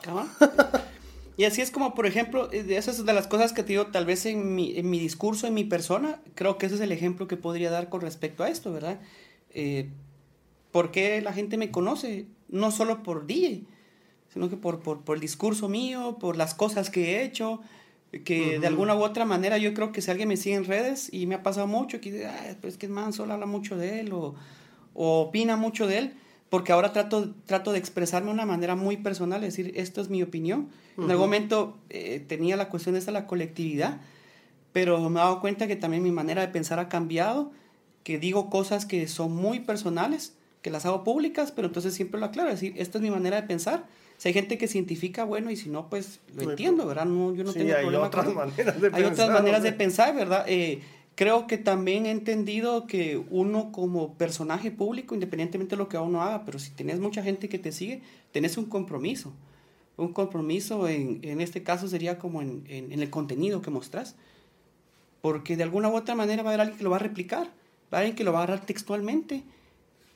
Y 1.36 1.46
así 1.46 1.62
es 1.62 1.72
como, 1.72 1.96
por 1.96 2.06
ejemplo, 2.06 2.50
eh, 2.52 2.62
de 2.62 2.78
esas 2.78 3.04
de 3.04 3.12
las 3.12 3.26
cosas 3.26 3.54
que 3.54 3.64
te 3.64 3.70
digo, 3.70 3.88
tal 3.88 4.06
vez 4.06 4.28
en 4.28 4.54
mi, 4.54 4.78
en 4.78 4.90
mi 4.90 5.00
discurso, 5.00 5.48
en 5.48 5.56
mi 5.56 5.64
persona, 5.64 6.22
creo 6.36 6.60
que 6.60 6.68
ese 6.68 6.76
es 6.76 6.82
el 6.82 6.92
ejemplo 6.92 7.28
que 7.28 7.38
podría 7.38 7.72
dar 7.72 7.90
con 7.90 8.02
respecto 8.02 8.44
a 8.44 8.50
esto, 8.50 8.72
¿verdad? 8.72 9.02
Eh, 9.50 9.90
¿Por 10.74 10.90
qué 10.90 11.22
la 11.22 11.34
gente 11.34 11.56
me 11.56 11.70
conoce? 11.70 12.26
No 12.50 12.72
solo 12.72 13.04
por 13.04 13.28
DJ, 13.28 13.64
sino 14.34 14.50
que 14.50 14.58
por, 14.58 14.80
por, 14.80 15.02
por 15.02 15.18
el 15.18 15.22
discurso 15.22 15.70
mío, 15.70 16.18
por 16.20 16.36
las 16.36 16.56
cosas 16.56 16.90
que 16.90 17.12
he 17.12 17.24
hecho, 17.24 17.62
que 18.26 18.58
de 18.58 18.66
alguna 18.66 18.96
u 18.96 19.04
otra 19.04 19.24
manera 19.24 19.60
yo 19.60 19.76
creo 19.76 19.92
que 19.92 20.02
si 20.02 20.10
alguien 20.10 20.30
me 20.30 20.36
sigue 20.36 20.56
en 20.56 20.66
redes 20.66 21.14
y 21.14 21.28
me 21.28 21.36
ha 21.36 21.44
pasado 21.44 21.68
mucho, 21.68 22.02
que 22.02 22.28
pues 22.60 22.80
que 22.80 22.88
man 22.88 23.14
solo 23.14 23.34
habla 23.34 23.46
mucho 23.46 23.78
de 23.78 24.00
él 24.00 24.14
o, 24.14 24.34
o 24.96 25.22
opina 25.22 25.58
mucho 25.58 25.86
de 25.86 26.00
él, 26.00 26.14
porque 26.50 26.72
ahora 26.72 26.92
trato, 26.92 27.36
trato 27.46 27.72
de 27.72 27.78
expresarme 27.78 28.30
de 28.30 28.34
una 28.34 28.48
manera 28.48 28.76
muy 28.76 28.98
personal, 28.98 29.44
es 29.44 29.56
decir, 29.56 29.74
esto 29.76 30.02
es 30.02 30.10
mi 30.10 30.24
opinión. 30.24 30.70
En 30.98 31.04
algún 31.12 31.26
momento 31.26 31.78
eh, 31.92 32.20
tenía 32.28 32.58
la 32.58 32.70
cuestión 32.70 32.94
de 32.94 33.00
esta, 33.00 33.12
la 33.12 33.28
colectividad, 33.28 34.02
pero 34.72 35.08
me 35.12 35.20
he 35.20 35.24
dado 35.24 35.40
cuenta 35.40 35.68
que 35.68 35.76
también 35.76 36.02
mi 36.02 36.12
manera 36.12 36.42
de 36.42 36.48
pensar 36.48 36.80
ha 36.80 36.90
cambiado, 36.90 37.52
que 38.04 38.18
digo 38.18 38.50
cosas 38.50 38.88
que 38.88 39.08
son 39.08 39.36
muy 39.36 39.60
personales, 39.60 40.36
que 40.64 40.72
las 40.72 40.86
hago 40.88 41.04
públicas, 41.04 41.52
pero 41.52 41.68
entonces 41.68 41.94
siempre 41.94 42.20
lo 42.20 42.26
aclaro, 42.26 42.50
es 42.50 42.62
decir, 42.62 42.74
esta 42.78 42.98
es 42.98 43.02
mi 43.04 43.12
manera 43.12 43.40
de 43.40 43.48
pensar. 43.48 43.86
Si 44.18 44.30
hay 44.30 44.34
gente 44.34 44.58
que 44.58 44.68
se 44.70 44.78
identifica, 44.78 45.26
bueno, 45.26 45.52
y 45.52 45.58
si 45.58 45.70
no, 45.70 45.90
pues 45.90 46.22
lo 46.36 46.50
entiendo, 46.50 46.88
¿verdad? 46.88 47.06
No, 47.06 47.36
yo 47.36 47.44
no 47.44 47.54
tengo 47.54 47.76
hay 47.76 47.86
Otras 47.86 48.34
maneras 48.34 48.80
de 48.80 48.88
hay 48.88 49.04
pensar, 49.04 49.12
otras 49.12 49.30
maneras 49.30 49.64
de 49.64 49.74
pensar, 49.74 50.16
¿verdad? 50.16 50.46
Eh, 50.48 50.80
creo 51.16 51.48
que 51.48 51.58
también 51.58 52.06
he 52.06 52.12
entendido 52.12 52.88
que 52.88 53.22
uno 53.30 53.74
como 53.74 54.14
personaje 54.14 54.72
público, 54.72 55.14
independientemente 55.14 55.76
de 55.76 55.78
lo 55.78 55.90
que 55.90 55.98
uno 55.98 56.22
haga, 56.22 56.46
pero 56.46 56.60
si 56.60 56.72
tenés 56.72 57.00
mucha 57.00 57.22
gente 57.22 57.50
que 57.50 57.60
te 57.60 57.74
sigue, 57.74 58.02
tenés 58.32 58.58
un 58.58 58.66
compromiso. 58.66 59.34
Un 59.98 60.14
compromiso 60.14 60.88
en, 60.88 61.20
en 61.24 61.42
este 61.42 61.62
caso 61.62 61.90
sería 61.90 62.18
como 62.18 62.42
en, 62.42 62.64
en, 62.70 63.02
el 63.02 63.10
contenido 63.10 63.62
que 63.62 63.70
mostrás. 63.70 64.16
Porque 65.22 65.58
de 65.58 65.64
alguna 65.64 65.90
u 65.90 65.96
otra 65.96 66.16
manera 66.16 66.42
va 66.42 66.52
a 66.52 66.54
haber 66.54 66.62
alguien 66.62 66.78
que 66.78 66.84
lo 66.86 66.90
va 66.90 66.96
a 66.96 67.00
replicar, 67.00 67.48
va 67.94 67.98
a 67.98 67.98
haber 67.98 68.06
alguien 68.06 68.16
que 68.16 68.24
lo 68.24 68.32
va 68.32 68.40
a 68.40 68.44
agarrar 68.44 68.66
textualmente 68.66 69.44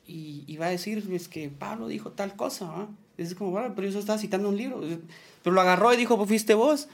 y, 0.07 0.57
va 0.57 0.67
a 0.67 0.69
decir, 0.69 1.05
es 1.11 1.27
que 1.27 1.49
Pablo 1.49 1.87
dijo 1.87 2.11
tal 2.11 2.35
cosa. 2.35 2.87
Es 3.17 3.35
como, 3.35 3.51
bueno, 3.51 3.73
pero 3.75 3.89
yo 3.89 3.99
estaba 3.99 4.17
citando 4.17 4.49
un 4.49 4.57
libro. 4.57 4.81
Pero 5.43 5.53
lo 5.53 5.61
agarró 5.61 5.93
y 5.93 5.97
dijo, 5.97 6.15
pues 6.17 6.29
fuiste 6.29 6.53
vos. 6.53 6.87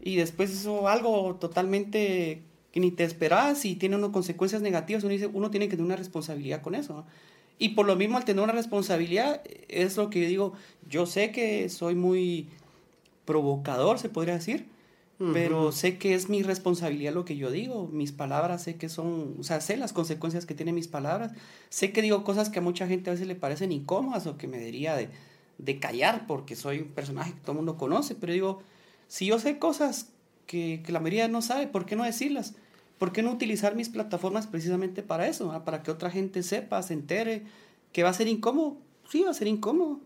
Y 0.00 0.16
después 0.16 0.50
hizo 0.52 0.88
algo 0.88 1.34
totalmente 1.34 2.42
que 2.72 2.80
ni 2.80 2.90
te 2.90 3.04
esperas 3.04 3.64
y 3.64 3.74
tiene 3.74 3.96
unas 3.96 4.10
consecuencias 4.10 4.62
negativas, 4.62 5.02
uno 5.02 5.12
dice, 5.12 5.26
uno 5.26 5.50
tiene 5.50 5.66
que 5.66 5.76
tener 5.76 5.86
una 5.86 5.96
responsabilidad 5.96 6.62
con 6.62 6.74
eso. 6.74 7.04
Y 7.58 7.70
por 7.70 7.86
lo 7.86 7.96
mismo, 7.96 8.18
al 8.18 8.24
tener 8.24 8.44
una 8.44 8.52
responsabilidad, 8.52 9.42
es 9.68 9.96
lo 9.96 10.10
que 10.10 10.20
yo 10.20 10.28
digo, 10.28 10.52
yo 10.88 11.06
sé 11.06 11.32
que 11.32 11.68
soy 11.68 11.94
muy 11.94 12.48
provocador, 13.24 13.98
se 13.98 14.08
podría 14.08 14.34
decir, 14.34 14.66
pero 15.18 15.72
sé 15.72 15.96
que 15.96 16.14
es 16.14 16.28
mi 16.28 16.42
responsabilidad 16.42 17.14
lo 17.14 17.24
que 17.24 17.36
yo 17.36 17.50
digo, 17.50 17.88
mis 17.88 18.12
palabras 18.12 18.62
sé 18.62 18.76
que 18.76 18.90
son, 18.90 19.36
o 19.40 19.42
sea, 19.42 19.62
sé 19.62 19.78
las 19.78 19.94
consecuencias 19.94 20.44
que 20.44 20.54
tienen 20.54 20.74
mis 20.74 20.88
palabras, 20.88 21.32
sé 21.70 21.90
que 21.92 22.02
digo 22.02 22.22
cosas 22.22 22.50
que 22.50 22.58
a 22.58 22.62
mucha 22.62 22.86
gente 22.86 23.08
a 23.08 23.14
veces 23.14 23.26
le 23.26 23.34
parecen 23.34 23.72
incómodas 23.72 24.26
o 24.26 24.36
que 24.36 24.46
me 24.46 24.58
diría 24.58 24.94
de, 24.94 25.08
de 25.56 25.78
callar 25.78 26.26
porque 26.26 26.54
soy 26.54 26.80
un 26.80 26.88
personaje 26.88 27.32
que 27.32 27.40
todo 27.40 27.52
el 27.52 27.56
mundo 27.56 27.78
conoce, 27.78 28.14
pero 28.14 28.34
digo, 28.34 28.62
si 29.08 29.26
yo 29.26 29.38
sé 29.38 29.58
cosas 29.58 30.10
que, 30.46 30.82
que 30.84 30.92
la 30.92 31.00
mayoría 31.00 31.28
no 31.28 31.40
sabe, 31.40 31.66
¿por 31.66 31.86
qué 31.86 31.96
no 31.96 32.04
decirlas? 32.04 32.54
¿por 32.98 33.12
qué 33.12 33.22
no 33.22 33.32
utilizar 33.32 33.74
mis 33.74 33.88
plataformas 33.88 34.46
precisamente 34.46 35.02
para 35.02 35.28
eso? 35.28 35.52
Ah, 35.52 35.64
para 35.64 35.82
que 35.82 35.90
otra 35.90 36.10
gente 36.10 36.42
sepa, 36.42 36.82
se 36.82 36.94
entere, 36.94 37.44
que 37.92 38.02
va 38.02 38.10
a 38.10 38.14
ser 38.14 38.28
incómodo. 38.28 38.76
Sí, 39.08 39.22
va 39.22 39.30
a 39.30 39.34
ser 39.34 39.48
incómodo. 39.48 40.00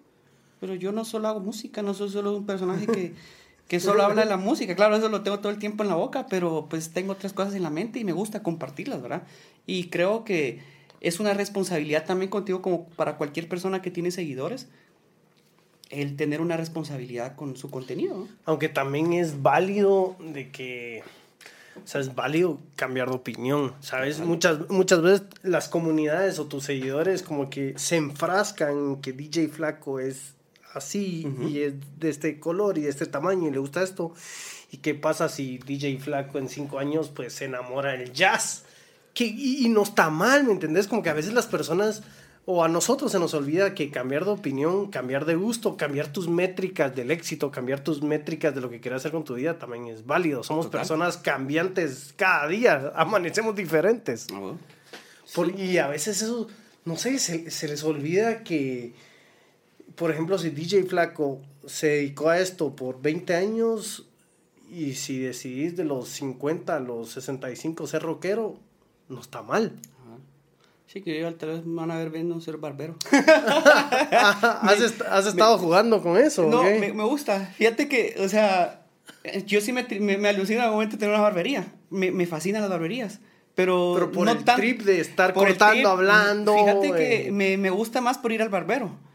Pero 0.61 0.75
yo 0.75 0.92
no 0.92 1.05
solo 1.05 1.29
hago 1.29 1.40
música, 1.40 1.83
no 1.83 1.94
soy 1.94 2.11
solo 2.11 2.37
un 2.37 2.46
personaje 2.46 2.87
que, 2.87 3.14
que 3.70 3.78
solo 3.78 4.02
habla 4.02 4.22
de 4.24 4.28
la 4.28 4.37
música. 4.37 4.74
Claro, 4.74 4.96
eso 4.96 5.09
lo 5.09 5.22
tengo 5.22 5.38
todo 5.38 5.52
el 5.52 5.61
tiempo 5.61 5.85
en 5.85 5.90
la 5.90 5.94
boca, 5.94 6.26
pero 6.28 6.66
pues 6.68 6.90
tengo 6.90 7.12
otras 7.12 7.33
cosas 7.33 7.54
en 7.54 7.62
la 7.62 7.70
mente 7.70 8.00
y 8.00 8.04
me 8.04 8.11
gusta 8.11 8.42
compartirlas, 8.42 9.00
¿verdad? 9.00 9.22
Y 9.64 9.90
creo 9.90 10.24
que 10.24 10.59
es 11.00 11.20
una 11.20 11.35
responsabilidad 11.35 12.04
también 12.04 12.33
contigo 12.33 12.62
como 12.62 12.88
para 12.88 13.16
cualquier 13.16 13.48
persona 13.48 13.80
que 13.80 13.92
tiene 13.92 14.11
seguidores, 14.11 14.66
el 15.88 16.16
tener 16.16 16.40
una 16.40 16.56
responsabilidad 16.56 17.37
con 17.37 17.56
su 17.56 17.70
contenido. 17.70 18.26
Aunque 18.44 18.68
también 18.68 19.12
es 19.12 19.40
válido 19.40 20.16
de 20.18 20.50
que 20.50 21.04
o 21.76 21.87
sea, 21.87 22.00
es 22.00 22.12
válido 22.16 22.59
cambiar 22.74 23.09
de 23.09 23.14
opinión, 23.14 23.74
¿sabes? 23.78 24.18
Muchas, 24.18 24.68
muchas 24.68 25.00
veces 25.00 25.22
las 25.44 25.68
comunidades 25.68 26.40
o 26.40 26.46
tus 26.46 26.64
seguidores 26.64 27.22
como 27.22 27.48
que 27.50 27.74
se 27.76 27.94
enfrascan 27.94 28.76
en 28.76 28.96
que 29.00 29.12
DJ 29.12 29.46
Flaco 29.46 30.00
es 30.00 30.35
así 30.74 31.26
y 31.48 31.61
es 31.61 31.74
de 31.98 32.11
este 32.11 32.40
color 32.40 32.78
y 32.78 32.83
de 32.83 32.90
este 32.90 33.06
tamaño 33.06 33.48
y 33.48 33.52
le 33.52 33.59
gusta 33.59 33.83
esto. 33.83 34.14
¿Y 34.72 34.78
qué 34.78 34.94
pasa 34.94 35.28
si 35.28 35.59
DJ 35.59 35.98
Flaco 35.98 36.38
en 36.38 36.48
cinco 36.48 36.78
años 36.78 37.11
pues 37.14 37.33
se 37.35 37.46
enamora 37.46 37.92
del 37.92 38.12
jazz? 38.12 38.64
Que, 39.14 39.24
y, 39.24 39.66
y 39.66 39.68
no 39.68 39.83
está 39.83 40.11
mal, 40.11 40.44
¿me 40.44 40.52
entendés? 40.52 40.87
Como 40.87 41.02
que 41.02 41.11
a 41.11 41.14
veces 41.14 41.33
las 41.33 41.46
personas 41.46 42.02
o 42.46 42.64
a 42.64 42.68
nosotros 42.68 43.12
se 43.12 43.18
nos 43.18 43.35
olvida 43.35 43.74
que 43.74 43.90
cambiar 43.90 44.24
de 44.24 44.33
opinión, 44.33 44.90
cambiar 44.90 45.24
de 45.24 45.35
gusto, 45.35 45.76
cambiar 45.76 46.12
tus 46.12 46.28
métricas 46.28 46.94
del 46.94 47.11
éxito, 47.11 47.50
cambiar 47.50 47.80
tus 47.85 48.02
métricas 48.02 48.54
de 48.54 48.61
lo 48.61 48.70
que 48.70 48.80
quieras 48.80 49.02
hacer 49.02 49.12
con 49.12 49.24
tu 49.24 49.35
vida 49.35 49.59
también 49.59 49.87
es 49.87 50.06
válido. 50.06 50.42
Somos 50.42 50.66
personas 50.68 51.16
cambiantes 51.16 52.14
cada 52.16 52.48
día, 52.48 52.92
amanecemos 52.96 53.54
diferentes. 53.54 54.26
Ah, 54.33 54.54
y 55.56 55.78
a 55.78 55.87
veces 55.87 56.22
eso, 56.22 56.48
no 56.85 56.96
sé, 56.96 57.18
se, 57.18 57.50
se, 57.50 57.68
les 57.68 57.85
olvida 57.85 58.42
que, 58.42 58.94
por 60.00 60.10
ejemplo, 60.10 60.38
si 60.38 60.48
DJ 60.48 60.84
Flaco 60.84 61.42
se 61.66 61.88
dedicó 61.88 62.30
a 62.30 62.38
esto 62.38 62.74
por 62.74 63.02
20 63.02 63.34
años 63.34 64.08
y 64.70 64.94
si 64.94 65.18
decidís 65.18 65.76
de 65.76 65.84
los 65.84 66.08
50 66.08 66.74
a 66.74 66.80
los 66.80 67.10
65 67.10 67.86
ser 67.86 68.00
rockero, 68.00 68.58
no 69.10 69.20
está 69.20 69.42
mal. 69.42 69.78
Sí, 70.86 71.02
que 71.02 71.20
yo 71.20 71.34
tal 71.34 71.50
vez 71.50 71.66
me 71.66 71.76
van 71.76 71.90
a 71.90 71.98
ver 71.98 72.08
viendo 72.08 72.40
ser 72.40 72.56
barbero. 72.56 72.96
¿Has, 73.12 75.02
¿Has, 75.06 75.26
estado 75.26 75.58
jugando 75.58 76.02
con 76.02 76.16
eso? 76.16 76.48
No, 76.48 76.62
me, 76.62 76.94
me, 76.94 77.04
gusta. 77.04 77.52
Fíjate 77.58 77.86
que, 77.86 78.16
o 78.20 78.28
sea, 78.30 78.86
yo 79.44 79.60
sí 79.60 79.70
me, 79.74 79.86
me, 80.00 80.16
me 80.16 80.30
alucina 80.30 80.64
al 80.64 80.70
momento 80.70 80.96
de 80.96 81.00
tener 81.00 81.14
una 81.14 81.22
barbería. 81.22 81.74
Me, 81.90 82.10
me 82.10 82.26
fascinan 82.26 82.62
las 82.62 82.70
barberías. 82.70 83.20
Pero, 83.54 83.92
pero 83.94 84.12
por 84.12 84.30
el 84.30 84.42
trip 84.44 84.80
de 84.80 84.98
estar 85.00 85.34
cortando, 85.34 85.90
hablando. 85.90 86.54
Fíjate 86.54 86.92
que 86.92 87.26
eh. 87.26 87.32
me, 87.32 87.58
me 87.58 87.68
gusta 87.68 88.00
más 88.00 88.16
por 88.16 88.32
ir 88.32 88.40
al 88.40 88.48
barbero. 88.48 89.10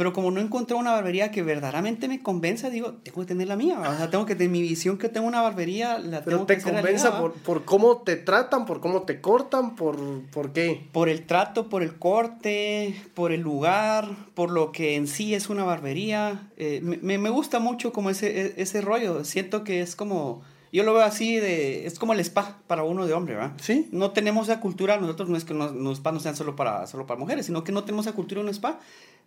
Pero 0.00 0.14
como 0.14 0.30
no 0.30 0.40
encontré 0.40 0.74
una 0.74 0.92
barbería 0.92 1.30
que 1.30 1.42
verdaderamente 1.42 2.08
me 2.08 2.22
convenza, 2.22 2.70
digo, 2.70 2.94
tengo 3.02 3.20
que 3.20 3.26
tener 3.26 3.48
la 3.48 3.56
mía. 3.56 3.78
O 3.80 3.96
sea, 3.98 4.08
tengo 4.08 4.24
que 4.24 4.34
tener 4.34 4.50
mi 4.50 4.62
visión 4.62 4.96
que 4.96 5.10
tengo 5.10 5.26
una 5.26 5.42
barbería, 5.42 5.98
la 5.98 6.24
Pero 6.24 6.46
te 6.46 6.58
convenza 6.58 7.20
por, 7.20 7.34
por, 7.34 7.66
cómo 7.66 7.98
te 7.98 8.16
tratan, 8.16 8.64
por 8.64 8.80
cómo 8.80 9.02
te 9.02 9.20
cortan, 9.20 9.76
por, 9.76 9.98
por 10.30 10.54
qué. 10.54 10.88
Por 10.90 11.10
el 11.10 11.26
trato, 11.26 11.68
por 11.68 11.82
el 11.82 11.98
corte, 11.98 12.98
por 13.12 13.30
el 13.30 13.42
lugar, 13.42 14.08
por 14.32 14.50
lo 14.50 14.72
que 14.72 14.96
en 14.96 15.06
sí 15.06 15.34
es 15.34 15.50
una 15.50 15.64
barbería. 15.64 16.48
Eh, 16.56 16.80
me, 16.82 17.18
me, 17.18 17.28
gusta 17.28 17.58
mucho 17.58 17.92
como 17.92 18.08
ese, 18.08 18.46
e, 18.46 18.54
ese 18.56 18.80
rollo. 18.80 19.22
Siento 19.24 19.64
que 19.64 19.82
es 19.82 19.96
como... 19.96 20.40
Yo 20.72 20.84
lo 20.84 20.94
veo 20.94 21.02
así 21.02 21.36
de... 21.36 21.86
Es 21.86 21.98
como 21.98 22.12
el 22.12 22.20
spa 22.20 22.58
para 22.66 22.84
uno 22.84 23.06
de 23.06 23.12
hombre, 23.12 23.34
¿verdad? 23.34 23.52
Sí. 23.60 23.88
No 23.90 24.12
tenemos 24.12 24.48
esa 24.48 24.60
cultura, 24.60 24.98
nosotros 24.98 25.28
no 25.28 25.36
es 25.36 25.44
que 25.44 25.54
los, 25.54 25.96
spas 25.96 26.14
no 26.14 26.20
sean 26.20 26.36
solo 26.36 26.54
para, 26.54 26.86
solo 26.86 27.06
para 27.06 27.18
mujeres, 27.18 27.46
sino 27.46 27.64
que 27.64 27.72
no 27.72 27.84
tenemos 27.84 28.06
esa 28.06 28.14
cultura 28.14 28.40
en 28.40 28.46
un 28.46 28.54
spa 28.54 28.78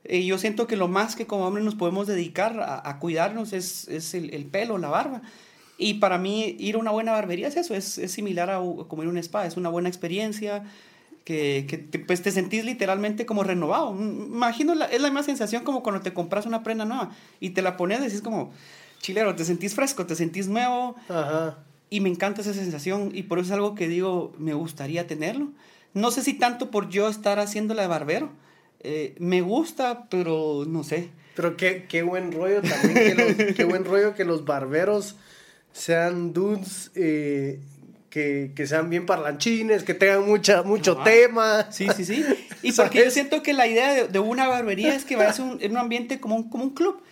y 0.07 0.25
yo 0.25 0.37
siento 0.37 0.67
que 0.67 0.75
lo 0.75 0.87
más 0.87 1.15
que 1.15 1.25
como 1.25 1.47
hombres 1.47 1.63
nos 1.63 1.75
podemos 1.75 2.07
dedicar 2.07 2.59
a, 2.59 2.87
a 2.87 2.99
cuidarnos 2.99 3.53
es, 3.53 3.87
es 3.87 4.13
el, 4.13 4.33
el, 4.33 4.45
pelo, 4.45 4.77
la 4.77 4.89
barba. 4.89 5.21
Y 5.77 5.95
para 5.95 6.17
mí 6.17 6.55
ir 6.59 6.75
a 6.75 6.79
una 6.79 6.91
buena 6.91 7.13
barbería 7.13 7.47
es 7.47 7.55
eso, 7.55 7.73
es, 7.73 7.97
es 7.97 8.11
similar 8.11 8.49
a, 8.49 8.57
como 8.57 9.03
ir 9.03 9.07
a 9.07 9.11
un 9.11 9.17
spa, 9.17 9.45
es 9.45 9.57
una 9.57 9.69
buena 9.69 9.89
experiencia, 9.89 10.63
que, 11.23 11.65
que, 11.67 11.99
pues 11.99 12.21
te 12.21 12.31
sentís 12.31 12.65
literalmente 12.65 13.25
como 13.25 13.43
renovado. 13.43 13.95
Imagino, 13.95 14.75
la, 14.75 14.85
es 14.85 15.01
la 15.01 15.07
misma 15.07 15.23
sensación 15.23 15.63
como 15.63 15.81
cuando 15.81 16.01
te 16.01 16.13
compras 16.13 16.45
una 16.45 16.63
prenda 16.63 16.83
nueva 16.83 17.11
y 17.39 17.51
te 17.51 17.61
la 17.61 17.77
pones 17.77 18.01
y 18.01 18.03
decís 18.03 18.21
como, 18.21 18.51
chilero, 19.03 19.35
te 19.35 19.45
sentís 19.45 19.75
fresco, 19.75 20.07
te 20.07 20.15
sentís 20.15 20.47
nuevo. 20.47 20.95
Ajá. 21.09 21.59
Y 21.91 21.99
me 21.99 22.09
encanta 22.09 22.41
esa 22.41 22.55
sensación 22.55 23.11
y 23.13 23.23
por 23.23 23.37
eso 23.37 23.47
es 23.47 23.51
algo 23.51 23.75
que 23.75 23.87
digo, 23.87 24.33
me 24.39 24.55
gustaría 24.55 25.05
tenerlo. 25.05 25.51
No 25.93 26.09
sé 26.09 26.23
si 26.23 26.33
tanto 26.33 26.71
por 26.71 26.89
yo 26.89 27.07
estar 27.07 27.37
haciendo 27.37 27.75
la 27.75 27.83
de 27.83 27.87
barbero, 27.87 28.31
eh, 28.79 29.13
me 29.19 29.41
gusta, 29.41 30.07
pero 30.09 30.63
no 30.67 30.83
sé. 30.83 31.11
Pero 31.35 31.55
qué, 31.55 31.85
qué 31.87 32.01
buen 32.01 32.31
rollo 32.31 32.61
también, 32.61 32.93
que 32.93 33.15
los, 33.15 33.53
qué 33.55 33.63
buen 33.63 33.85
rollo 33.85 34.15
que 34.15 34.23
los 34.23 34.45
barberos 34.45 35.17
sean 35.71 36.33
dudes 36.33 36.91
eh, 36.95 37.59
que, 38.09 38.51
que, 38.55 38.65
sean 38.65 38.89
bien 38.89 39.05
parlanchines, 39.05 39.83
que 39.83 39.93
tengan 39.93 40.25
mucha, 40.27 40.63
mucho 40.63 40.97
tema. 40.97 41.71
Sí, 41.71 41.87
sí, 41.95 42.05
sí. 42.05 42.25
Y 42.63 42.71
porque 42.71 43.03
yo 43.03 43.11
siento 43.11 43.43
que 43.43 43.51
la 43.51 43.67
idea 43.67 43.93
de, 43.93 44.07
de 44.07 44.19
una 44.19 44.47
barbería 44.47 44.95
es 44.95 45.03
que 45.03 45.17
vayas 45.17 45.39
un, 45.39 45.57
en 45.61 45.71
un 45.71 45.77
ambiente 45.77 46.21
como 46.21 46.37
un, 46.37 46.49
como 46.49 46.63
un 46.63 46.69
club, 46.69 47.03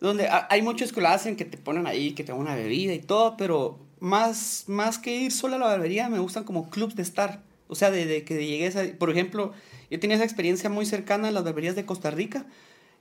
donde 0.00 0.28
hay 0.30 0.62
muchos 0.62 0.92
que 0.92 1.00
lo 1.00 1.08
hacen, 1.08 1.36
que 1.36 1.44
te 1.44 1.58
ponen 1.58 1.86
ahí, 1.86 2.12
que 2.12 2.22
te 2.22 2.32
dan 2.32 2.40
una 2.40 2.54
bebida 2.54 2.94
y 2.94 3.00
todo, 3.00 3.36
pero 3.36 3.78
más, 4.00 4.64
más 4.68 4.98
que 4.98 5.14
ir 5.14 5.32
solo 5.32 5.56
a 5.56 5.58
la 5.58 5.66
barbería, 5.66 6.08
me 6.08 6.18
gustan 6.18 6.44
como 6.44 6.70
clubs 6.70 6.94
de 6.94 7.02
estar 7.02 7.42
O 7.68 7.74
sea, 7.74 7.90
de, 7.90 8.24
que 8.24 8.46
llegues 8.46 8.76
a, 8.76 8.84
por 8.98 9.10
ejemplo, 9.10 9.52
yo 9.90 9.98
tenía 9.98 10.16
esa 10.16 10.24
experiencia 10.24 10.70
muy 10.70 10.86
cercana 10.86 11.28
en 11.28 11.34
las 11.34 11.44
barberías 11.44 11.74
de 11.74 11.84
Costa 11.84 12.10
Rica, 12.10 12.46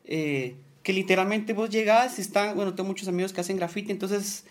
eh, 0.06 0.56
que 0.84 0.94
literalmente 0.94 1.54
vos 1.54 1.70
llegás 1.70 2.18
y 2.18 2.22
están, 2.22 2.56
bueno, 2.56 2.74
tengo 2.74 2.88
muchos 2.88 3.08
amigos 3.08 3.32
que 3.32 3.42
hacen 3.42 3.58
graffiti, 3.58 3.92
entonces 3.92 4.46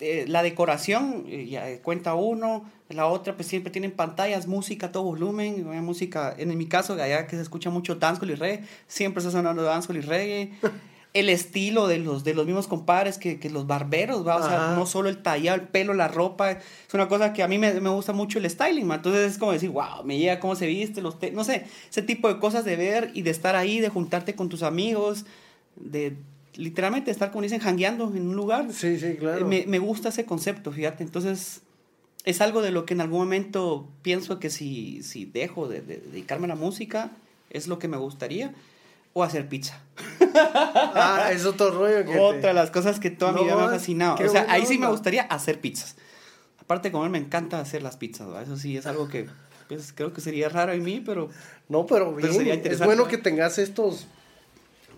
eh, 0.00 0.26
la 0.28 0.42
decoración, 0.42 1.24
eh, 1.28 1.80
cuenta 1.82 2.14
uno, 2.14 2.70
la 2.88 3.06
otra 3.06 3.34
pues 3.34 3.48
siempre 3.48 3.70
tienen 3.72 3.92
pantallas, 3.92 4.46
música 4.46 4.92
todo 4.92 5.04
volumen, 5.04 5.64
música, 5.82 6.34
en 6.36 6.56
mi 6.58 6.66
caso, 6.66 6.94
allá 6.94 7.26
que 7.26 7.36
se 7.36 7.42
escucha 7.42 7.70
mucho 7.70 7.94
dancehall 7.94 8.30
y 8.30 8.34
reggae, 8.34 8.64
siempre 8.86 9.20
está 9.20 9.30
sonando 9.30 9.62
dancehall 9.62 9.96
y 9.96 10.00
reggae. 10.02 10.52
el 11.14 11.28
estilo 11.28 11.88
de 11.88 11.98
los, 11.98 12.24
de 12.24 12.32
los 12.32 12.46
mismos 12.46 12.66
compadres 12.66 13.18
que, 13.18 13.38
que 13.38 13.50
los 13.50 13.66
barberos, 13.66 14.26
¿va? 14.26 14.36
O 14.36 14.48
sea, 14.48 14.74
no 14.74 14.86
solo 14.86 15.10
el 15.10 15.18
tallado, 15.18 15.60
el 15.60 15.68
pelo, 15.68 15.92
la 15.92 16.08
ropa, 16.08 16.52
es 16.52 16.94
una 16.94 17.06
cosa 17.08 17.34
que 17.34 17.42
a 17.42 17.48
mí 17.48 17.58
me, 17.58 17.80
me 17.80 17.90
gusta 17.90 18.14
mucho 18.14 18.38
el 18.38 18.48
styling, 18.48 18.90
entonces 18.90 19.32
es 19.32 19.38
como 19.38 19.52
decir, 19.52 19.70
wow, 19.70 20.04
me 20.04 20.16
llega 20.16 20.40
cómo 20.40 20.56
se 20.56 20.66
viste, 20.66 21.02
los 21.02 21.16
no 21.34 21.44
sé, 21.44 21.66
ese 21.90 22.02
tipo 22.02 22.28
de 22.28 22.38
cosas 22.38 22.64
de 22.64 22.76
ver 22.76 23.10
y 23.12 23.22
de 23.22 23.30
estar 23.30 23.56
ahí, 23.56 23.80
de 23.80 23.90
juntarte 23.90 24.34
con 24.34 24.48
tus 24.48 24.62
amigos, 24.62 25.26
de 25.76 26.16
literalmente 26.54 27.10
estar, 27.10 27.30
como 27.30 27.42
dicen, 27.42 27.60
jangueando 27.60 28.10
en 28.14 28.28
un 28.28 28.36
lugar. 28.36 28.72
Sí, 28.72 28.98
sí, 28.98 29.16
claro. 29.16 29.46
Me, 29.46 29.64
me 29.66 29.78
gusta 29.78 30.08
ese 30.08 30.24
concepto, 30.24 30.72
fíjate, 30.72 31.02
entonces 31.02 31.60
es 32.24 32.40
algo 32.40 32.62
de 32.62 32.70
lo 32.70 32.86
que 32.86 32.94
en 32.94 33.02
algún 33.02 33.18
momento 33.18 33.86
pienso 34.00 34.38
que 34.38 34.48
si, 34.48 35.02
si 35.02 35.26
dejo 35.26 35.68
de, 35.68 35.82
de 35.82 35.98
dedicarme 35.98 36.46
a 36.46 36.48
la 36.48 36.54
música, 36.54 37.10
es 37.50 37.66
lo 37.66 37.78
que 37.78 37.88
me 37.88 37.98
gustaría 37.98 38.54
o 39.12 39.22
hacer 39.22 39.48
pizza. 39.48 39.78
Ah, 40.34 41.30
es 41.32 41.44
otro 41.44 41.70
rollo 41.70 42.04
que 42.04 42.18
Otra 42.18 42.48
de 42.48 42.54
las 42.54 42.70
cosas 42.70 42.98
que 42.98 43.10
toda 43.10 43.32
mi 43.32 43.44
vida 43.44 43.56
me 43.56 43.62
ha 43.64 43.68
fascinado. 43.68 44.16
O 44.24 44.28
sea, 44.28 44.46
ahí 44.48 44.64
sí 44.64 44.78
me 44.78 44.86
gustaría 44.86 45.22
hacer 45.22 45.60
pizzas. 45.60 45.96
Aparte 46.58 46.88
de 46.88 46.92
comer, 46.92 47.10
me 47.10 47.18
encanta 47.18 47.60
hacer 47.60 47.82
las 47.82 47.96
pizzas, 47.96 48.28
Eso 48.42 48.56
sí 48.56 48.76
es 48.76 48.86
algo 48.86 49.08
que 49.08 49.28
pues, 49.68 49.92
creo 49.92 50.12
que 50.12 50.20
sería 50.20 50.48
raro 50.48 50.72
en 50.72 50.82
mí, 50.82 51.02
pero... 51.04 51.28
No, 51.68 51.86
pero, 51.86 52.14
bien, 52.14 52.62
es 52.64 52.78
bueno 52.80 53.08
que 53.08 53.18
tengas 53.18 53.58
estos... 53.58 54.06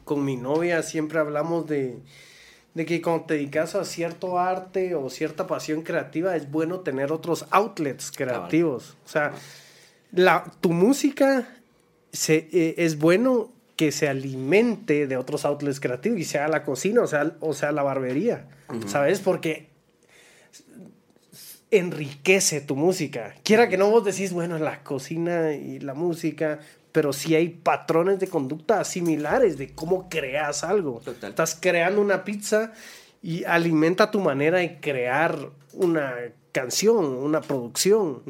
Con 0.05 0.25
mi 0.25 0.37
novia 0.37 0.83
siempre 0.83 1.19
hablamos 1.19 1.67
de, 1.67 1.99
de 2.75 2.85
que 2.85 3.01
cuando 3.01 3.25
te 3.25 3.35
dedicas 3.35 3.75
a 3.75 3.85
cierto 3.85 4.39
arte 4.39 4.95
o 4.95 5.09
cierta 5.09 5.47
pasión 5.47 5.83
creativa, 5.83 6.37
es 6.37 6.51
bueno 6.51 6.81
tener 6.81 7.11
otros 7.11 7.47
outlets 7.51 8.13
creativos. 8.13 8.97
O 9.07 9.09
sea, 9.09 9.33
la, 10.13 10.45
tu 10.61 10.73
música 10.73 11.49
se, 12.13 12.49
eh, 12.53 12.75
es 12.79 12.99
bueno 12.99 13.51
que 13.77 13.93
se 13.93 14.09
alimente 14.09 15.07
de 15.07 15.17
otros 15.17 15.45
outlets 15.45 15.81
creativos 15.81 16.19
y 16.19 16.25
sea 16.25 16.49
la 16.49 16.63
cocina 16.63 17.03
o 17.03 17.07
sea, 17.07 17.33
o 17.41 17.55
sea 17.55 17.73
la 17.73 17.83
barbería, 17.83 18.47
¿sabes? 18.87 19.21
Porque 19.21 19.69
enriquece 21.71 22.61
tu 22.61 22.77
música. 22.77 23.35
Quiera 23.43 23.69
que 23.69 23.77
no 23.77 23.91
vos 23.91 24.05
decís, 24.05 24.33
bueno, 24.33 24.59
la 24.59 24.83
cocina 24.85 25.53
y 25.53 25.81
la 25.81 25.95
música, 25.95 26.61
pero 26.93 27.13
sí 27.13 27.35
hay 27.35 27.49
patrones 27.49 28.21
de 28.21 28.29
conducta 28.29 28.85
similares 28.85 29.59
de 29.59 29.75
cómo 29.75 30.09
creas 30.09 30.63
algo. 30.63 31.03
Estás 31.23 31.59
creando 31.61 32.01
una 32.01 32.25
pizza 32.25 32.73
y 33.23 33.45
alimenta 33.45 34.11
tu 34.11 34.21
manera 34.21 34.59
de 34.59 34.79
crear 34.81 35.51
una 35.73 36.15
canción, 36.55 37.05
una 37.05 37.41
producción. 37.41 38.23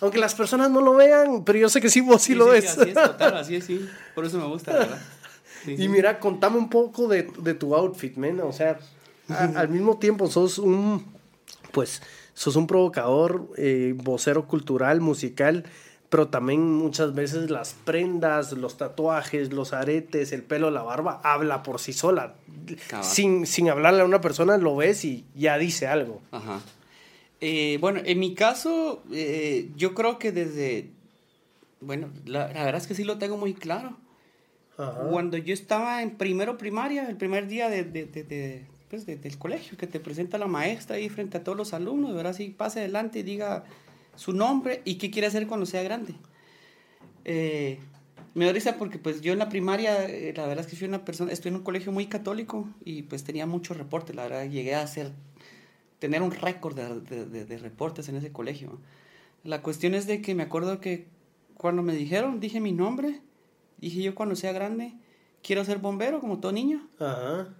Aunque 0.00 0.18
las 0.18 0.36
personas 0.36 0.70
no 0.70 0.80
lo 0.80 0.94
vean, 0.94 1.42
pero 1.44 1.58
yo 1.58 1.68
sé 1.68 1.80
que 1.80 1.90
sí 1.90 2.00
vos 2.00 2.22
sí, 2.22 2.36
lo 2.36 2.46
ves. 2.46 2.78
así 2.78 2.90
es, 2.90 2.94
total, 2.94 3.36
así 3.36 3.56
es, 3.56 3.64
sí. 3.64 3.86
Por 4.14 4.24
eso 4.24 4.38
me 4.38 4.46
gusta, 4.46 4.72
¿verdad? 4.72 5.02
y 5.66 5.88
mira, 5.88 6.20
contame 6.20 6.58
un 6.58 6.70
poco 6.70 7.08
de, 7.08 7.28
de 7.40 7.54
tu 7.54 7.74
outfit, 7.74 8.16
man. 8.16 8.38
O 8.40 8.52
sea, 8.52 8.78
al 9.28 9.68
mismo 9.68 9.98
tiempo 9.98 10.28
sos 10.28 10.58
un, 10.58 11.04
pues, 11.72 12.02
sos 12.34 12.54
un 12.54 12.68
provocador, 12.68 13.48
eh, 13.56 13.94
vocero 13.96 14.46
cultural, 14.46 15.00
musical, 15.00 15.64
pero 16.08 16.28
también 16.28 16.72
muchas 16.72 17.16
veces 17.16 17.50
las 17.50 17.74
prendas, 17.84 18.52
los 18.52 18.76
tatuajes, 18.76 19.52
los 19.52 19.72
aretes, 19.72 20.30
el 20.30 20.44
pelo, 20.44 20.70
la 20.70 20.84
barba, 20.84 21.20
habla 21.24 21.64
por 21.64 21.80
sí 21.80 21.92
sola. 21.92 22.36
Sin, 23.02 23.44
sin 23.44 23.68
hablarle 23.70 24.02
a 24.02 24.04
una 24.04 24.20
persona, 24.20 24.56
lo 24.56 24.76
ves 24.76 25.04
y 25.04 25.24
ya 25.34 25.58
dice 25.58 25.88
algo. 25.88 26.22
Ajá. 26.30 26.60
Eh, 27.40 27.78
bueno, 27.80 28.00
en 28.04 28.18
mi 28.18 28.34
caso, 28.34 29.02
eh, 29.12 29.70
yo 29.76 29.94
creo 29.94 30.18
que 30.18 30.32
desde, 30.32 30.90
bueno, 31.80 32.08
la, 32.24 32.46
verdad 32.46 32.76
es 32.76 32.86
que 32.86 32.94
sí 32.94 33.04
lo 33.04 33.18
tengo 33.18 33.36
muy 33.36 33.54
claro. 33.54 33.96
Cuando 35.10 35.38
yo 35.38 35.54
estaba 35.54 36.02
en 36.02 36.18
primero 36.18 36.58
primaria, 36.58 37.08
el 37.08 37.16
primer 37.16 37.46
día 37.48 37.70
de, 37.70 37.82
de, 37.84 38.04
de, 38.04 38.66
pues 38.90 39.06
del 39.06 39.38
colegio, 39.38 39.78
que 39.78 39.86
te 39.86 40.00
presenta 40.00 40.36
la 40.36 40.48
maestra 40.48 40.96
ahí 40.96 41.08
frente 41.08 41.38
a 41.38 41.42
todos 41.42 41.56
los 41.56 41.72
alumnos, 41.72 42.10
de 42.10 42.16
verdad 42.18 42.34
sí 42.34 42.54
pase 42.54 42.80
adelante 42.80 43.20
y 43.20 43.22
diga 43.22 43.64
su 44.16 44.34
nombre 44.34 44.82
y 44.84 44.96
qué 44.96 45.10
quiere 45.10 45.28
hacer 45.28 45.46
cuando 45.46 45.64
sea 45.64 45.82
grande. 45.82 46.14
Eh, 47.24 47.78
me 48.34 48.44
da 48.44 48.52
risa 48.52 48.76
porque 48.76 48.98
pues 48.98 49.22
yo 49.22 49.32
en 49.32 49.38
la 49.38 49.48
primaria, 49.48 50.06
la 50.34 50.46
verdad 50.46 50.60
es 50.60 50.66
que 50.66 50.76
fui 50.76 50.86
una 50.86 51.06
persona, 51.06 51.32
estoy 51.32 51.48
en 51.48 51.56
un 51.56 51.62
colegio 51.62 51.90
muy 51.90 52.06
católico 52.06 52.68
y 52.84 53.02
pues 53.02 53.24
tenía 53.24 53.46
muchos 53.46 53.78
reportes, 53.78 54.14
la 54.14 54.24
verdad 54.24 54.44
llegué 54.44 54.74
a 54.74 54.82
hacer 54.82 55.12
tener 55.98 56.22
un 56.22 56.30
récord 56.30 56.76
de, 56.76 57.58
reportes 57.58 58.08
en 58.08 58.16
ese 58.16 58.32
colegio. 58.32 58.78
La 59.44 59.62
cuestión 59.62 59.94
es 59.94 60.06
de 60.06 60.22
que 60.22 60.34
me 60.34 60.42
acuerdo 60.42 60.80
que 60.80 61.06
cuando 61.54 61.82
me 61.82 61.94
dijeron, 61.94 62.40
dije 62.40 62.60
mi 62.60 62.72
nombre, 62.72 63.20
dije 63.78 64.02
yo 64.02 64.14
cuando 64.14 64.36
sea 64.36 64.52
grande, 64.52 64.94
quiero 65.42 65.64
ser 65.64 65.78
bombero 65.78 66.20
como 66.20 66.40
todo 66.40 66.52
niño. 66.52 66.88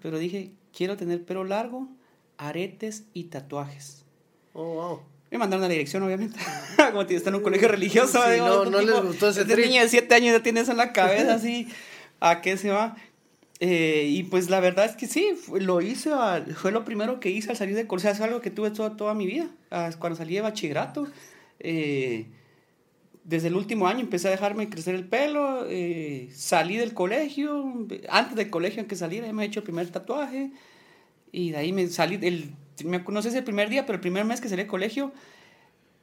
Pero 0.02 0.18
dije, 0.18 0.52
quiero 0.76 0.96
tener 0.96 1.24
pelo 1.24 1.44
largo, 1.44 1.88
aretes 2.36 3.04
y 3.12 3.24
tatuajes. 3.24 4.04
Oh, 4.52 4.74
wow. 4.74 5.00
Me 5.30 5.38
mandaron 5.38 5.64
a 5.64 5.68
la 5.68 5.72
dirección, 5.72 6.02
obviamente. 6.02 6.38
como 6.92 7.02
está 7.02 7.30
en 7.30 7.36
un 7.36 7.42
colegio 7.42 7.68
religioso. 7.68 8.20
no, 8.38 8.64
no 8.64 8.80
les 8.80 9.02
gustó 9.02 9.28
ese 9.28 9.42
Este 9.42 9.56
niño 9.56 9.82
de 9.82 9.88
7 9.88 10.14
años 10.14 10.32
ya 10.32 10.42
tiene 10.42 10.60
eso 10.60 10.72
en 10.72 10.78
la 10.78 10.92
cabeza, 10.92 11.34
así. 11.34 11.68
¿A 12.20 12.40
qué 12.40 12.56
se 12.56 12.70
va? 12.70 12.96
Eh, 13.60 14.06
y 14.08 14.24
pues 14.24 14.50
la 14.50 14.60
verdad 14.60 14.84
es 14.84 14.96
que 14.96 15.06
sí, 15.06 15.28
lo 15.60 15.80
hice, 15.80 16.10
fue 16.54 16.72
lo 16.72 16.84
primero 16.84 17.20
que 17.20 17.30
hice 17.30 17.50
al 17.50 17.56
salir 17.56 17.74
de 17.74 17.86
colegio, 17.86 18.10
es 18.10 18.20
algo 18.20 18.40
que 18.40 18.50
tuve 18.50 18.70
toda, 18.70 18.96
toda 18.96 19.14
mi 19.14 19.26
vida, 19.26 19.48
cuando 19.98 20.16
salí 20.16 20.34
de 20.34 20.42
bachillerato. 20.42 21.06
Eh, 21.60 22.26
desde 23.24 23.48
el 23.48 23.56
último 23.56 23.88
año 23.88 24.00
empecé 24.00 24.28
a 24.28 24.30
dejarme 24.30 24.68
crecer 24.68 24.94
el 24.94 25.08
pelo, 25.08 25.66
eh, 25.68 26.28
salí 26.32 26.76
del 26.76 26.94
colegio, 26.94 27.86
antes 28.08 28.36
del 28.36 28.50
colegio 28.50 28.80
en 28.80 28.88
que 28.88 28.94
saliera 28.94 29.32
me 29.32 29.42
he 29.42 29.46
hecho 29.46 29.60
el 29.60 29.64
primer 29.64 29.88
tatuaje 29.88 30.52
y 31.32 31.50
de 31.50 31.56
ahí 31.56 31.72
me 31.72 31.88
salí, 31.88 32.18
el, 32.22 32.54
no 33.08 33.22
sé 33.22 33.32
si 33.32 33.38
el 33.38 33.44
primer 33.44 33.68
día, 33.68 33.84
pero 33.84 33.96
el 33.96 34.00
primer 34.00 34.24
mes 34.24 34.40
que 34.40 34.48
salí 34.48 34.62
del 34.62 34.70
colegio 34.70 35.12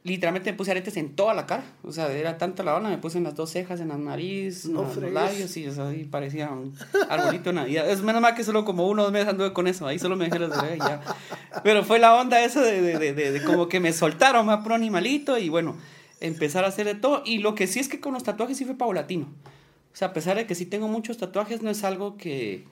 literalmente 0.04 0.52
me 0.52 0.56
puse 0.56 0.70
aretes 0.70 0.96
en 0.98 1.16
toda 1.16 1.32
la 1.32 1.46
cara. 1.46 1.64
O 1.82 1.90
sea, 1.90 2.12
era 2.12 2.36
tanta 2.36 2.62
la 2.62 2.72
bala, 2.72 2.90
me 2.90 2.98
puse 2.98 3.18
en 3.18 3.24
las 3.24 3.34
dos 3.34 3.50
cejas, 3.50 3.80
en 3.80 3.88
la 3.88 3.96
nariz, 3.96 4.66
en 4.66 4.74
los 4.74 4.96
labios, 4.96 5.56
y, 5.56 5.66
o 5.66 5.72
sea, 5.72 5.92
y 5.94 6.04
parecía 6.04 6.50
un 6.50 6.74
arbolito 7.08 7.50
de 7.50 7.54
Navidad. 7.54 7.90
Es 7.90 8.02
menos 8.02 8.20
mal 8.20 8.34
que 8.34 8.44
solo 8.44 8.66
como 8.66 8.86
uno 8.86 9.02
o 9.02 9.04
dos 9.06 9.12
meses 9.12 9.28
anduve 9.28 9.54
con 9.54 9.66
eso, 9.66 9.86
ahí 9.86 9.98
solo 9.98 10.14
me 10.16 10.26
dejé 10.26 10.38
los 10.38 10.50
de 10.50 10.78
ya. 10.78 11.00
Pero 11.64 11.84
fue 11.84 11.98
la 11.98 12.14
onda 12.14 12.44
eso 12.44 12.60
de, 12.60 12.82
de, 12.82 13.14
de, 13.14 13.32
de, 13.32 13.42
como 13.44 13.66
que 13.68 13.80
me 13.80 13.92
soltaron 13.94 14.44
más 14.44 14.62
pro 14.62 14.74
animalito 14.74 15.38
y 15.38 15.48
bueno, 15.48 15.74
empezar 16.20 16.64
a 16.64 16.68
hacer 16.68 16.86
de 16.86 16.94
todo. 16.94 17.22
Y 17.24 17.38
lo 17.38 17.54
que 17.54 17.66
sí 17.66 17.80
es 17.80 17.88
que 17.88 17.98
con 17.98 18.12
los 18.12 18.24
tatuajes 18.24 18.58
sí 18.58 18.66
fue 18.66 18.76
paulatino. 18.76 19.26
O 19.94 19.96
sea, 19.96 20.08
a 20.08 20.12
pesar 20.12 20.36
de 20.36 20.46
que 20.46 20.54
sí 20.54 20.66
tengo 20.66 20.86
muchos 20.86 21.16
tatuajes, 21.16 21.62
no 21.62 21.70
es 21.70 21.82
algo 21.82 22.18
que 22.18 22.66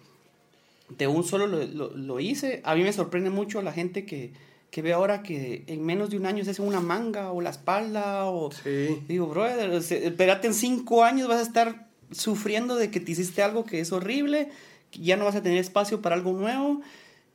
de 0.90 1.06
un 1.06 1.24
solo 1.24 1.46
lo, 1.46 1.64
lo, 1.64 1.96
lo 1.96 2.20
hice. 2.20 2.60
A 2.64 2.74
mí 2.74 2.82
me 2.82 2.92
sorprende 2.92 3.30
mucho 3.30 3.62
la 3.62 3.72
gente 3.72 4.04
que 4.04 4.34
que 4.72 4.80
ve 4.80 4.94
ahora 4.94 5.22
que 5.22 5.64
en 5.66 5.84
menos 5.84 6.08
de 6.08 6.16
un 6.16 6.24
año 6.24 6.42
se 6.44 6.52
hace 6.52 6.62
una 6.62 6.80
manga 6.80 7.30
o 7.30 7.42
la 7.42 7.50
espalda 7.50 8.24
o... 8.24 8.50
Sí. 8.50 9.02
Digo, 9.06 9.26
brother, 9.26 9.70
espérate 9.70 10.46
en 10.46 10.54
cinco 10.54 11.04
años 11.04 11.28
vas 11.28 11.40
a 11.40 11.42
estar 11.42 11.88
sufriendo 12.10 12.74
de 12.76 12.90
que 12.90 12.98
te 12.98 13.12
hiciste 13.12 13.42
algo 13.42 13.66
que 13.66 13.80
es 13.80 13.92
horrible, 13.92 14.48
que 14.90 15.00
ya 15.00 15.18
no 15.18 15.26
vas 15.26 15.36
a 15.36 15.42
tener 15.42 15.58
espacio 15.58 16.00
para 16.00 16.14
algo 16.14 16.32
nuevo. 16.32 16.80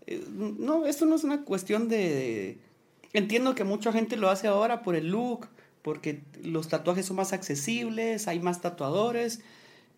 Eh, 0.07 0.25
no, 0.35 0.88
esto 0.88 1.05
no 1.05 1.15
es 1.15 1.23
una 1.23 1.43
cuestión 1.43 1.88
de... 1.89 2.57
Entiendo 3.13 3.53
que 3.53 3.63
mucha 3.63 3.93
gente 3.93 4.17
lo 4.17 4.31
hace 4.31 4.47
ahora 4.47 4.81
por 4.81 4.95
el 4.95 5.09
look, 5.09 5.47
porque 5.83 6.21
los 6.43 6.69
tatuajes 6.69 7.05
son 7.05 7.17
más 7.17 7.33
accesibles, 7.33 8.27
hay 8.27 8.39
más 8.39 8.61
tatuadores, 8.61 9.41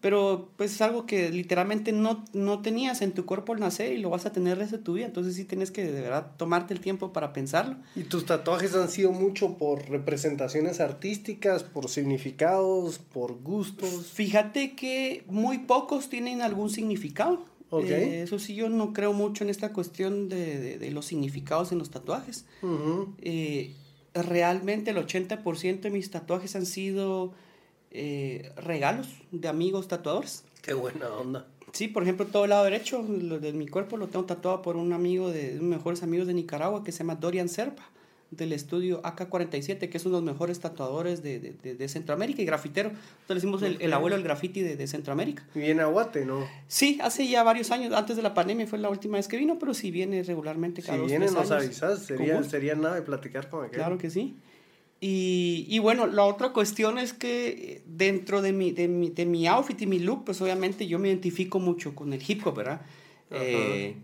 pero 0.01 0.49
pues 0.55 0.73
es 0.73 0.81
algo 0.81 1.05
que 1.05 1.29
literalmente 1.29 1.91
no, 1.91 2.23
no 2.33 2.61
tenías 2.61 3.01
en 3.01 3.11
tu 3.11 3.25
cuerpo 3.25 3.53
al 3.53 3.59
nacer 3.59 3.91
y 3.93 3.97
lo 3.97 4.09
vas 4.09 4.25
a 4.25 4.31
tener 4.31 4.57
desde 4.57 4.77
tu 4.77 4.93
vida, 4.93 5.05
entonces 5.05 5.35
sí 5.35 5.43
tienes 5.43 5.71
que 5.71 5.91
de 5.91 6.01
verdad 6.01 6.31
tomarte 6.37 6.73
el 6.73 6.79
tiempo 6.79 7.11
para 7.11 7.33
pensarlo. 7.33 7.75
¿Y 7.95 8.03
tus 8.03 8.25
tatuajes 8.25 8.75
han 8.75 8.89
sido 8.89 9.11
mucho 9.11 9.57
por 9.57 9.89
representaciones 9.89 10.79
artísticas, 10.79 11.63
por 11.63 11.89
significados, 11.89 12.99
por 12.99 13.41
gustos? 13.41 14.07
Fíjate 14.07 14.75
que 14.75 15.23
muy 15.27 15.59
pocos 15.59 16.09
tienen 16.09 16.41
algún 16.41 16.69
significado. 16.69 17.43
Eh, 17.71 18.21
eso 18.23 18.39
sí, 18.39 18.55
yo 18.55 18.67
no 18.67 18.93
creo 18.93 19.13
mucho 19.13 19.43
en 19.43 19.51
esta 19.51 19.73
cuestión 19.73 20.27
de, 20.27 20.79
de, 20.79 20.91
los 20.91 21.05
significados 21.05 21.71
en 21.71 21.77
los 21.77 21.91
tatuajes. 21.91 22.45
Eh, 23.21 23.75
realmente 24.15 24.91
el 24.91 24.97
80% 24.97 25.81
de 25.81 25.89
mis 25.91 26.09
tatuajes 26.09 26.55
han 26.55 26.65
sido 26.65 27.33
eh, 27.91 28.51
regalos 28.57 29.07
de 29.31 29.47
amigos 29.47 29.87
tatuadores. 29.87 30.43
Qué 30.61 30.73
buena 30.73 31.09
onda. 31.09 31.47
Sí, 31.73 31.87
por 31.87 32.03
ejemplo, 32.03 32.25
todo 32.25 32.45
el 32.45 32.51
lado 32.51 32.63
derecho 32.63 33.03
de 33.03 33.53
mi 33.53 33.67
cuerpo 33.67 33.97
lo 33.97 34.07
tengo 34.07 34.25
tatuado 34.25 34.61
por 34.61 34.75
un 34.75 34.93
amigo 34.93 35.29
de, 35.31 35.57
unos 35.59 35.77
mejores 35.77 36.03
amigos 36.03 36.27
de 36.27 36.33
Nicaragua 36.33 36.83
que 36.83 36.91
se 36.91 36.99
llama 36.99 37.15
Dorian 37.15 37.49
Serpa. 37.49 37.83
del 38.31 38.53
estudio 38.53 39.01
AK-47, 39.03 39.89
que 39.89 39.97
es 39.97 40.05
uno 40.05 40.19
de 40.19 40.25
los 40.25 40.33
mejores 40.33 40.59
tatuadores 40.59 41.23
de, 41.23 41.39
de, 41.39 41.75
de 41.75 41.89
Centroamérica 41.89 42.41
y 42.41 42.45
grafitero. 42.45 42.89
Entonces 42.89 43.29
le 43.29 43.35
decimos 43.35 43.61
el, 43.63 43.81
el 43.81 43.93
abuelo 43.93 44.15
del 44.15 44.23
graffiti 44.23 44.61
de, 44.61 44.87
Centroamérica. 44.87 45.43
Y 45.55 45.59
viene 45.59 45.81
a 45.81 45.85
Guate, 45.85 46.25
¿no? 46.25 46.47
Sí, 46.67 46.99
hace 47.01 47.27
ya 47.27 47.43
varios 47.43 47.71
años, 47.71 47.93
antes 47.93 48.15
de 48.15 48.21
la 48.21 48.33
pandemia 48.33 48.67
fue 48.67 48.77
la 48.77 48.89
última 48.89 49.17
vez 49.17 49.27
que 49.27 49.37
vino, 49.37 49.57
pero 49.57 49.73
sí 49.73 49.89
viene 49.89 50.21
regularmente 50.23 50.81
cada 50.81 50.93
si 50.93 51.01
dos, 51.01 51.09
viene, 51.09 51.25
nos 51.25 51.51
avisas, 51.51 52.03
sería, 52.03 52.43
sería 52.43 52.75
nada 52.75 52.95
de 52.95 53.01
platicar 53.01 53.49
con 53.49 53.65
aquel. 53.65 53.79
Claro 53.79 53.97
que 53.97 54.09
sí. 54.09 54.35
Y, 55.01 55.65
y, 55.69 55.79
bueno, 55.79 56.07
la 56.07 56.25
otra 56.25 56.49
cuestión 56.49 56.97
es 56.97 57.13
que 57.13 57.83
dentro 57.85 58.41
de 58.41 58.51
mi, 58.51 58.71
de, 58.71 58.89
mi, 58.89 59.09
de 59.09 59.25
mi 59.25 59.47
outfit 59.47 59.81
y 59.81 59.87
mi 59.87 59.99
look, 59.99 60.25
pues 60.25 60.41
obviamente 60.41 60.87
yo 60.87 60.99
me 60.99 61.07
identifico 61.07 61.59
mucho 61.59 61.95
con 61.95 62.11
el 62.11 62.21
hip 62.25 62.45
hop, 62.45 62.57
¿verdad? 62.57 62.81
Eh, 63.31 63.95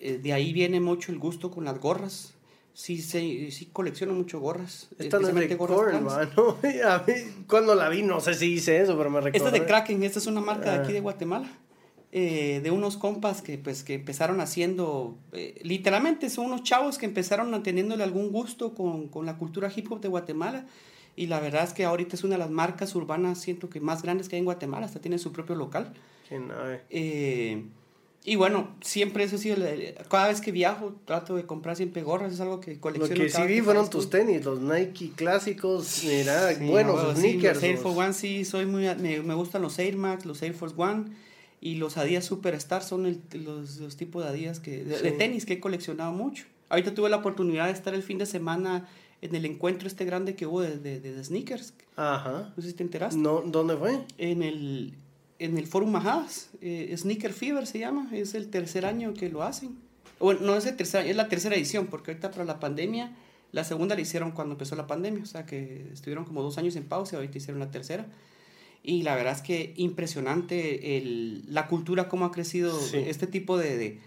eh, 0.00 0.18
de 0.18 0.32
ahí 0.32 0.52
viene 0.52 0.80
mucho 0.80 1.12
el 1.12 1.18
gusto 1.18 1.50
con 1.50 1.64
las 1.64 1.78
gorras. 1.78 2.34
Sí, 2.72 3.00
sí, 3.00 3.52
sí 3.52 3.66
colecciono 3.72 4.14
mucho 4.14 4.40
gorras. 4.40 4.88
Esta 4.98 5.20
no 5.20 5.28
es 5.28 5.48
de 5.48 5.56
Korn, 5.56 6.02
mano. 6.02 6.56
A 6.84 7.04
mí, 7.06 7.14
cuando 7.46 7.76
la 7.76 7.88
vi, 7.88 8.02
no 8.02 8.20
sé 8.20 8.34
si 8.34 8.54
hice 8.54 8.80
eso, 8.80 8.98
pero 8.98 9.10
me 9.10 9.20
recuerdo. 9.20 9.46
Esta 9.46 9.56
es 9.56 9.62
de 9.62 9.66
Kraken, 9.66 10.02
esta 10.02 10.18
es 10.18 10.26
una 10.26 10.40
marca 10.40 10.72
de 10.72 10.78
aquí 10.82 10.92
de 10.92 10.98
Guatemala. 10.98 11.48
Eh, 12.16 12.60
de 12.62 12.70
unos 12.70 12.96
compas 12.96 13.42
que 13.42 13.58
pues 13.58 13.82
que 13.82 13.94
empezaron 13.94 14.40
haciendo, 14.40 15.18
eh, 15.32 15.58
literalmente 15.64 16.30
son 16.30 16.46
unos 16.46 16.62
chavos 16.62 16.96
que 16.96 17.06
empezaron 17.06 17.60
teniéndole 17.64 18.04
algún 18.04 18.30
gusto 18.30 18.72
con, 18.72 19.08
con, 19.08 19.26
la 19.26 19.36
cultura 19.36 19.68
hip 19.74 19.90
hop 19.90 20.00
de 20.00 20.06
Guatemala 20.06 20.64
y 21.16 21.26
la 21.26 21.40
verdad 21.40 21.64
es 21.64 21.72
que 21.72 21.84
ahorita 21.84 22.14
es 22.14 22.22
una 22.22 22.34
de 22.34 22.38
las 22.38 22.50
marcas 22.50 22.94
urbanas, 22.94 23.40
siento 23.40 23.68
que 23.68 23.80
más 23.80 24.02
grandes 24.02 24.28
que 24.28 24.36
hay 24.36 24.38
en 24.38 24.44
Guatemala, 24.44 24.86
hasta 24.86 25.00
tiene 25.00 25.18
su 25.18 25.32
propio 25.32 25.56
local. 25.56 25.92
Eh, 26.88 27.64
y 28.24 28.36
bueno, 28.36 28.76
siempre 28.80 29.24
eso 29.24 29.36
sí, 29.36 29.52
cada 30.08 30.28
vez 30.28 30.40
que 30.40 30.52
viajo 30.52 30.94
trato 31.06 31.34
de 31.34 31.46
comprar 31.46 31.74
siempre 31.74 32.04
gorras, 32.04 32.32
es 32.32 32.38
algo 32.38 32.60
que 32.60 32.78
colecciono. 32.78 33.16
Lo 33.16 33.24
que 33.24 33.28
sí 33.28 33.42
vi 33.42 33.60
fueron 33.60 33.90
tus 33.90 34.08
tenis, 34.08 34.44
los 34.44 34.60
Nike 34.60 35.10
clásicos, 35.16 36.04
mira, 36.04 36.54
sí, 36.54 36.64
buenos, 36.64 36.94
bueno, 36.94 37.16
sneakers. 37.16 37.58
Sí, 37.58 37.66
los 37.66 37.76
Air 37.76 37.78
Force 37.78 37.98
One 37.98 38.12
sí, 38.12 38.44
soy 38.44 38.66
muy, 38.66 38.84
me, 38.94 39.20
me 39.20 39.34
gustan 39.34 39.62
los 39.62 39.76
Air 39.80 39.96
Max, 39.96 40.24
los 40.24 40.40
Air 40.42 40.54
Force 40.54 40.76
One 40.78 41.06
y 41.64 41.76
los 41.76 41.96
Adidas 41.96 42.26
Superstar 42.26 42.82
son 42.82 43.06
el, 43.06 43.22
los, 43.32 43.78
los, 43.78 43.96
tipos 43.96 44.22
de 44.22 44.28
Adidas 44.28 44.60
que 44.60 44.84
de, 44.84 44.98
sí. 44.98 45.02
de, 45.02 45.12
tenis 45.12 45.46
que 45.46 45.54
he 45.54 45.60
coleccionado 45.60 46.12
mucho. 46.12 46.44
Ahorita 46.68 46.94
tuve 46.94 47.08
la 47.08 47.16
oportunidad 47.16 47.66
de 47.66 47.72
estar 47.72 47.94
el 47.94 48.02
fin 48.02 48.18
de 48.18 48.26
semana 48.26 48.86
en 49.22 49.34
el 49.34 49.46
encuentro 49.46 49.88
este 49.88 50.04
grande 50.04 50.34
que 50.36 50.46
hubo 50.46 50.60
de, 50.60 50.78
de, 50.78 51.00
de 51.00 51.24
sneakers. 51.24 51.72
Ajá. 51.96 52.52
No 52.54 52.62
sé 52.62 52.68
si 52.68 52.74
te 52.74 52.82
enteraste. 52.82 53.18
No, 53.18 53.40
¿Dónde 53.40 53.78
fue? 53.78 54.04
En 54.18 54.42
el, 54.42 54.92
en 55.38 55.56
el 55.56 55.66
Forum 55.66 55.90
Majadas. 55.90 56.50
Eh, 56.60 56.94
Sneaker 56.94 57.32
Fever 57.32 57.66
se 57.66 57.78
llama. 57.78 58.10
Es 58.12 58.34
el 58.34 58.50
tercer 58.50 58.84
año 58.84 59.14
que 59.14 59.30
lo 59.30 59.42
hacen. 59.42 59.78
Bueno, 60.20 60.40
no 60.42 60.56
es 60.56 60.66
el 60.66 60.76
tercer 60.76 61.00
año, 61.00 61.10
es 61.12 61.16
la 61.16 61.28
tercera 61.30 61.56
edición, 61.56 61.86
porque 61.86 62.10
ahorita 62.10 62.30
para 62.30 62.44
la 62.44 62.60
pandemia, 62.60 63.16
la 63.52 63.64
segunda 63.64 63.94
la 63.94 64.02
hicieron 64.02 64.32
cuando 64.32 64.52
empezó 64.52 64.76
la 64.76 64.86
pandemia. 64.86 65.22
O 65.22 65.26
sea 65.26 65.46
que 65.46 65.88
estuvieron 65.94 66.26
como 66.26 66.42
dos 66.42 66.58
años 66.58 66.76
en 66.76 66.84
pausa 66.84 67.16
y 67.16 67.16
ahorita 67.16 67.38
hicieron 67.38 67.58
la 67.58 67.70
tercera. 67.70 68.06
Y 68.86 69.02
la 69.02 69.16
verdad 69.16 69.32
es 69.32 69.40
que 69.40 69.72
impresionante 69.76 70.98
el, 70.98 71.42
la 71.48 71.68
cultura, 71.68 72.06
cómo 72.06 72.26
ha 72.26 72.32
crecido 72.32 72.78
sí. 72.78 72.98
este 72.98 73.26
tipo 73.26 73.56
de, 73.56 73.78
de, 73.78 73.98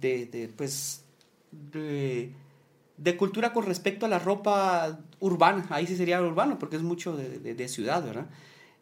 de, 0.00 0.24
de 0.24 0.48
pues, 0.48 1.04
de, 1.52 3.16
cultura 3.18 3.52
con 3.52 3.66
respecto 3.66 4.06
a 4.06 4.08
la 4.08 4.18
ropa 4.18 5.00
urbana. 5.20 5.66
Ahí 5.68 5.86
sí 5.86 5.96
sería 5.96 6.22
urbano, 6.22 6.58
porque 6.58 6.76
es 6.76 6.82
mucho 6.82 7.14
de, 7.14 7.68
ciudad, 7.68 8.02
¿verdad? 8.02 8.30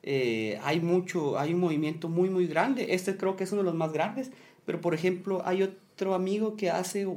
Eh, 0.05 0.61
hay 0.63 0.81
mucho, 0.81 1.37
hay 1.37 1.53
un 1.53 1.59
movimiento 1.59 2.09
muy, 2.09 2.31
muy 2.31 2.47
grande. 2.47 2.95
Este 2.95 3.17
creo 3.17 3.35
que 3.35 3.43
es 3.43 3.51
uno 3.51 3.63
de 3.63 3.67
los 3.67 3.75
más 3.75 3.93
grandes. 3.93 4.31
Pero, 4.65 4.81
por 4.81 4.95
ejemplo, 4.95 5.43
hay 5.45 5.65
otro 5.65 6.15
amigo 6.15 6.57
que 6.57 6.71
hace 6.71 7.09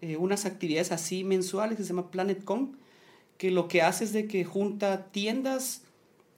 eh, 0.00 0.16
unas 0.16 0.46
actividades 0.46 0.90
así 0.90 1.22
mensuales 1.22 1.76
que 1.76 1.84
se 1.84 1.90
llama 1.90 2.10
Planet 2.10 2.42
Con, 2.42 2.76
que 3.38 3.52
lo 3.52 3.68
que 3.68 3.82
hace 3.82 4.02
es 4.02 4.12
de 4.12 4.26
que 4.26 4.44
junta 4.44 5.06
tiendas 5.12 5.85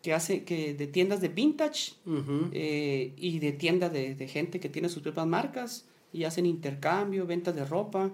que 0.03 0.15
hace 0.15 0.45
que 0.45 0.75
de 0.75 0.87
tiendas 0.87 1.21
de 1.21 1.29
vintage 1.29 1.93
uh 2.07 2.11
-huh. 2.11 2.51
eh, 2.53 3.13
y 3.17 3.39
de 3.41 3.53
tiendas 3.53 3.93
de, 3.93 4.15
de, 4.15 4.29
gente 4.29 4.61
que 4.61 4.69
tiene 4.69 4.89
sus 4.89 5.03
propias 5.03 5.27
marcas 5.27 5.87
y 6.13 6.25
hacen 6.25 6.47
intercambio, 6.47 7.27
ventas 7.27 7.55
de 7.55 7.65
ropa. 7.65 8.11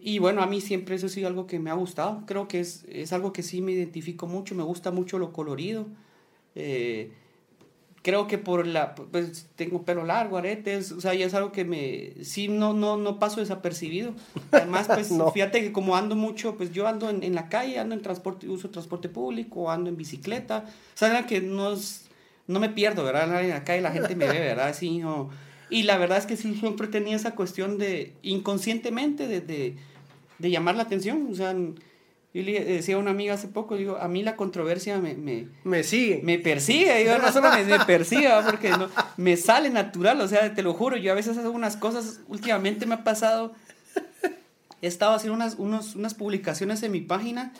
Y 0.00 0.18
bueno, 0.18 0.42
a 0.42 0.46
mí 0.46 0.60
siempre 0.60 0.96
eso 0.96 1.06
ha 1.06 1.08
sido 1.08 1.28
algo 1.28 1.46
que 1.46 1.58
me 1.58 1.70
ha 1.70 1.74
gustado. 1.74 2.24
Creo 2.26 2.48
que 2.48 2.60
es, 2.60 2.84
es 2.88 3.12
algo 3.12 3.32
que 3.32 3.42
sí 3.42 3.62
me 3.62 3.72
identifico 3.72 4.26
mucho. 4.26 4.54
Me 4.54 4.62
gusta 4.62 4.90
mucho 4.90 5.18
lo 5.18 5.32
colorido. 5.32 5.86
Eh, 6.54 7.12
creo 8.02 8.26
que 8.26 8.36
por 8.36 8.66
la 8.66 8.94
pues 8.94 9.48
tengo 9.54 9.84
pelo 9.84 10.04
largo 10.04 10.36
aretes 10.36 10.90
o 10.92 11.00
sea 11.00 11.14
ya 11.14 11.24
es 11.24 11.34
algo 11.34 11.52
que 11.52 11.64
me 11.64 12.24
sí 12.24 12.48
no 12.48 12.72
no 12.72 12.96
no 12.96 13.18
paso 13.18 13.40
desapercibido. 13.40 14.12
Además 14.50 14.88
pues 14.88 15.10
no. 15.12 15.30
fíjate 15.30 15.62
que 15.62 15.72
como 15.72 15.96
ando 15.96 16.16
mucho 16.16 16.56
pues 16.56 16.72
yo 16.72 16.86
ando 16.86 17.08
en, 17.08 17.22
en, 17.22 17.34
la 17.34 17.48
calle 17.48 17.78
ando 17.78 17.94
en 17.94 18.02
transporte 18.02 18.48
uso 18.48 18.70
transporte 18.70 19.08
público 19.08 19.70
ando 19.70 19.88
en 19.88 19.96
bicicleta. 19.96 20.64
O 20.94 20.98
sea 20.98 21.26
que 21.26 21.40
no 21.40 21.72
es, 21.72 22.06
no 22.48 22.58
me 22.60 22.68
pierdo 22.68 23.04
verdad 23.04 23.42
en 23.42 23.50
la 23.50 23.64
calle 23.64 23.80
la 23.80 23.92
gente 23.92 24.16
me 24.16 24.26
ve 24.26 24.40
verdad 24.40 24.68
así 24.68 24.98
no. 24.98 25.30
Y 25.70 25.84
la 25.84 25.96
verdad 25.96 26.18
es 26.18 26.26
que 26.26 26.36
sí 26.36 26.54
siempre 26.54 26.86
tenía 26.88 27.16
esa 27.16 27.34
cuestión 27.34 27.78
de 27.78 28.12
inconscientemente 28.22 29.26
de, 29.26 29.40
de, 29.40 29.76
de 30.38 30.50
llamar 30.50 30.74
la 30.74 30.82
atención. 30.82 31.28
O 31.30 31.34
sea 31.34 31.54
yo 32.34 32.42
le 32.42 32.64
decía 32.64 32.94
a 32.94 32.98
una 32.98 33.10
amiga 33.10 33.34
hace 33.34 33.48
poco, 33.48 33.76
digo, 33.76 33.98
a 33.98 34.08
mí 34.08 34.22
la 34.22 34.36
controversia 34.36 34.98
me... 34.98 35.14
Me, 35.14 35.48
me 35.64 35.82
sigue. 35.82 36.20
Me 36.22 36.38
persigue, 36.38 36.98
digo, 36.98 37.18
no 37.22 37.30
solo 37.30 37.50
me, 37.50 37.62
me 37.64 37.84
persigue, 37.84 38.28
porque 38.46 38.70
no, 38.70 38.88
me 39.18 39.36
sale 39.36 39.68
natural, 39.68 40.20
o 40.20 40.28
sea, 40.28 40.54
te 40.54 40.62
lo 40.62 40.72
juro, 40.72 40.96
yo 40.96 41.12
a 41.12 41.14
veces 41.14 41.36
hago 41.36 41.50
unas 41.50 41.76
cosas, 41.76 42.20
últimamente 42.28 42.86
me 42.86 42.94
ha 42.94 43.04
pasado, 43.04 43.52
he 44.80 44.86
estado 44.86 45.14
haciendo 45.14 45.34
unas, 45.34 45.56
unos, 45.56 45.94
unas 45.94 46.14
publicaciones 46.14 46.82
en 46.82 46.92
mi 46.92 47.02
página, 47.02 47.52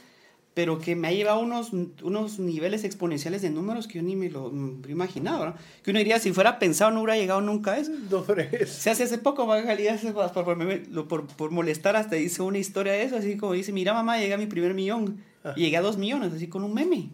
pero 0.54 0.78
que 0.78 0.94
me 0.94 1.08
ha 1.08 1.12
llevado 1.12 1.40
unos, 1.40 1.72
unos 1.72 2.38
niveles 2.38 2.84
exponenciales 2.84 3.40
de 3.40 3.48
números 3.48 3.86
que 3.86 3.94
yo 3.94 4.02
ni 4.02 4.16
me 4.16 4.28
lo 4.28 4.52
imaginaba, 4.88 5.46
¿no? 5.46 5.54
Que 5.82 5.90
uno 5.90 5.98
diría, 5.98 6.18
si 6.18 6.32
fuera 6.32 6.58
pensado, 6.58 6.90
no 6.90 7.00
hubiera 7.00 7.16
llegado 7.16 7.40
nunca 7.40 7.72
a 7.72 7.78
eso. 7.78 7.92
No, 8.10 8.24
Se 8.66 8.90
hace 8.90 9.04
hace 9.04 9.16
poco, 9.16 9.46
Magalía, 9.46 9.98
por, 10.12 10.32
por, 10.32 11.08
por, 11.08 11.26
por, 11.26 11.50
molestar, 11.50 11.96
hasta 11.96 12.18
hice 12.18 12.42
una 12.42 12.58
historia 12.58 12.92
de 12.92 13.04
eso, 13.04 13.16
así 13.16 13.38
como 13.38 13.54
dice, 13.54 13.72
mira 13.72 13.94
mamá, 13.94 14.18
llegué 14.18 14.34
a 14.34 14.38
mi 14.38 14.46
primer 14.46 14.74
millón, 14.74 15.22
ah. 15.42 15.54
y 15.56 15.62
llegué 15.62 15.78
a 15.78 15.82
dos 15.82 15.96
millones, 15.96 16.34
así 16.34 16.48
con 16.48 16.64
un 16.64 16.74
meme, 16.74 17.08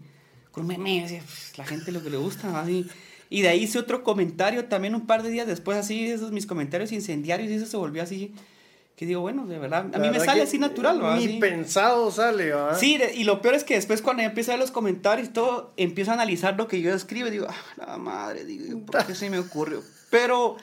con 0.50 0.64
un 0.64 0.68
meme, 0.68 1.04
así, 1.04 1.18
pues, 1.24 1.56
la 1.56 1.64
gente 1.64 1.92
lo 1.92 2.02
que 2.02 2.10
le 2.10 2.16
gusta, 2.16 2.60
así. 2.60 2.86
Y 3.30 3.42
de 3.42 3.48
ahí 3.48 3.64
hice 3.64 3.78
otro 3.78 4.02
comentario 4.02 4.64
también 4.64 4.94
un 4.96 5.06
par 5.06 5.22
de 5.22 5.30
días 5.30 5.46
después, 5.46 5.78
así, 5.78 6.06
esos 6.10 6.32
mis 6.32 6.46
comentarios 6.46 6.90
incendiarios, 6.90 7.50
y 7.50 7.54
eso 7.54 7.66
se 7.66 7.76
volvió 7.76 8.02
así 8.02 8.34
que 8.98 9.06
digo, 9.06 9.20
bueno, 9.20 9.46
de 9.46 9.60
verdad, 9.60 9.86
a 9.94 9.98
mí 10.00 10.10
me 10.10 10.18
sale 10.18 10.42
así 10.42 10.58
natural, 10.58 11.00
¿va? 11.00 11.16
Ni 11.16 11.26
así. 11.26 11.38
pensado 11.38 12.10
sale, 12.10 12.50
¿va? 12.50 12.74
Sí, 12.74 12.98
y 13.14 13.22
lo 13.22 13.40
peor 13.40 13.54
es 13.54 13.62
que 13.62 13.74
después 13.74 14.02
cuando 14.02 14.24
ya 14.24 14.28
empiezo 14.30 14.50
a 14.50 14.54
ver 14.54 14.60
los 14.60 14.72
comentarios 14.72 15.28
y 15.28 15.30
todo, 15.30 15.72
empiezo 15.76 16.10
a 16.10 16.14
analizar 16.14 16.56
lo 16.56 16.66
que 16.66 16.80
yo 16.80 16.92
escribo 16.92 17.28
y 17.28 17.30
digo, 17.30 17.46
ah, 17.48 17.54
la 17.76 17.96
madre, 17.96 18.44
digo, 18.44 18.80
¿por 18.84 19.06
qué 19.06 19.14
se 19.14 19.30
me 19.30 19.38
ocurrió? 19.38 19.84
Pero, 20.10 20.56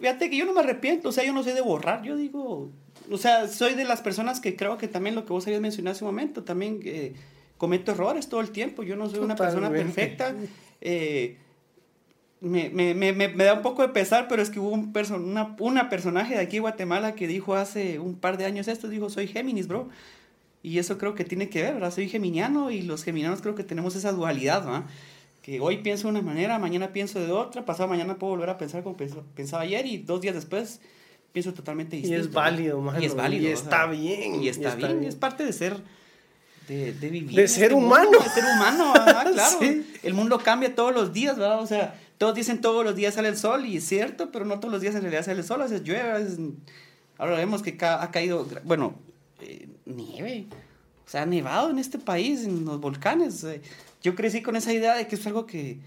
fíjate 0.00 0.28
que 0.28 0.36
yo 0.36 0.44
no 0.44 0.54
me 0.54 0.58
arrepiento, 0.58 1.10
o 1.10 1.12
sea, 1.12 1.22
yo 1.22 1.32
no 1.32 1.44
sé 1.44 1.54
de 1.54 1.60
borrar, 1.60 2.02
yo 2.02 2.16
digo, 2.16 2.68
o 3.08 3.16
sea, 3.16 3.46
soy 3.46 3.74
de 3.74 3.84
las 3.84 4.02
personas 4.02 4.40
que 4.40 4.56
creo 4.56 4.76
que 4.76 4.88
también 4.88 5.14
lo 5.14 5.24
que 5.24 5.32
vos 5.32 5.46
habías 5.46 5.60
mencionado 5.60 5.94
hace 5.94 6.02
un 6.02 6.10
momento, 6.10 6.42
también 6.42 6.80
eh, 6.84 7.14
cometo 7.58 7.92
errores 7.92 8.28
todo 8.28 8.40
el 8.40 8.50
tiempo, 8.50 8.82
yo 8.82 8.96
no 8.96 9.08
soy 9.08 9.20
una 9.20 9.36
persona 9.36 9.70
perfecta, 9.70 10.34
eh, 10.80 11.36
me, 12.40 12.70
me, 12.70 12.94
me, 12.94 13.12
me, 13.12 13.44
da 13.44 13.54
un 13.54 13.62
poco 13.62 13.82
de 13.82 13.88
pesar, 13.88 14.28
pero 14.28 14.42
es 14.42 14.50
que 14.50 14.60
hubo 14.60 14.70
un 14.70 14.92
person 14.92 15.24
una, 15.24 15.56
una, 15.58 15.88
personaje 15.88 16.34
de 16.34 16.40
aquí 16.40 16.56
de 16.56 16.60
Guatemala 16.60 17.14
que 17.14 17.26
dijo 17.26 17.56
hace 17.56 17.98
un 17.98 18.16
par 18.16 18.38
de 18.38 18.44
años 18.44 18.68
esto, 18.68 18.88
dijo, 18.88 19.10
soy 19.10 19.26
Géminis, 19.26 19.66
bro. 19.66 19.88
Y 20.62 20.78
eso 20.78 20.98
creo 20.98 21.14
que 21.14 21.24
tiene 21.24 21.48
que 21.48 21.62
ver, 21.62 21.74
¿verdad? 21.74 21.92
Soy 21.92 22.08
geminiano 22.08 22.70
y 22.70 22.82
los 22.82 23.04
geminianos 23.04 23.40
creo 23.40 23.54
que 23.54 23.64
tenemos 23.64 23.94
esa 23.94 24.12
dualidad, 24.12 24.64
¿verdad? 24.64 24.84
Que 25.42 25.60
hoy 25.60 25.78
pienso 25.78 26.08
de 26.08 26.18
una 26.18 26.22
manera, 26.22 26.58
mañana 26.58 26.92
pienso 26.92 27.20
de 27.20 27.30
otra, 27.30 27.64
pasado 27.64 27.88
mañana 27.88 28.16
puedo 28.16 28.32
volver 28.32 28.50
a 28.50 28.58
pensar 28.58 28.82
como 28.82 28.96
pensaba 28.96 29.62
ayer 29.62 29.86
y 29.86 29.98
dos 29.98 30.20
días 30.20 30.34
después 30.34 30.80
pienso 31.32 31.54
totalmente 31.54 31.96
distinto. 31.96 32.18
Y 32.18 32.20
es 32.20 32.32
válido, 32.32 32.80
mano. 32.80 33.00
Y 33.00 33.06
es 33.06 33.14
válido. 33.14 33.48
Y 33.48 33.52
está 33.52 33.86
bien. 33.86 34.42
Y 34.42 34.48
está, 34.48 34.62
y 34.62 34.66
está 34.66 34.76
bien. 34.76 35.00
bien. 35.00 35.08
Es 35.08 35.16
parte 35.16 35.44
de 35.44 35.52
ser... 35.52 35.76
De, 36.66 36.92
de, 36.92 37.08
vivir. 37.08 37.34
De 37.34 37.48
ser 37.48 37.64
este 37.64 37.74
humano. 37.74 38.10
Mundo, 38.10 38.18
de 38.18 38.28
ser 38.28 38.44
humano, 38.44 38.92
¿verdad? 38.92 39.32
claro. 39.32 39.58
sí. 39.58 39.90
El 40.02 40.12
mundo 40.12 40.38
cambia 40.38 40.74
todos 40.74 40.92
los 40.92 41.14
días, 41.14 41.38
¿verdad? 41.38 41.62
O 41.62 41.66
sea, 41.66 41.98
todos 42.18 42.34
dicen 42.34 42.60
todos 42.60 42.84
los 42.84 42.96
días 42.96 43.14
sale 43.14 43.28
el 43.28 43.36
sol 43.36 43.64
y 43.64 43.76
es 43.76 43.84
cierto, 43.84 44.30
pero 44.32 44.44
no 44.44 44.58
todos 44.58 44.72
los 44.72 44.82
días 44.82 44.94
en 44.96 45.02
realidad 45.02 45.24
sale 45.24 45.38
el 45.38 45.46
sol, 45.46 45.60
a 45.62 45.64
veces 45.64 45.82
llueve, 45.84 46.10
a 46.10 46.18
veces... 46.18 46.38
Ahora 47.16 47.36
vemos 47.36 47.62
que 47.62 47.76
ca 47.76 48.02
ha 48.02 48.10
caído, 48.10 48.46
bueno, 48.64 48.94
eh, 49.40 49.68
nieve, 49.86 50.46
o 51.04 51.10
sea, 51.10 51.22
ha 51.22 51.26
nevado 51.26 51.70
en 51.70 51.78
este 51.78 51.98
país, 51.98 52.44
en 52.44 52.64
los 52.64 52.80
volcanes. 52.80 53.42
Eh, 53.42 53.60
yo 54.02 54.14
crecí 54.14 54.42
con 54.42 54.54
esa 54.54 54.72
idea 54.72 54.94
de 54.94 55.08
que 55.08 55.16
es 55.16 55.26
algo 55.26 55.46
que, 55.46 55.80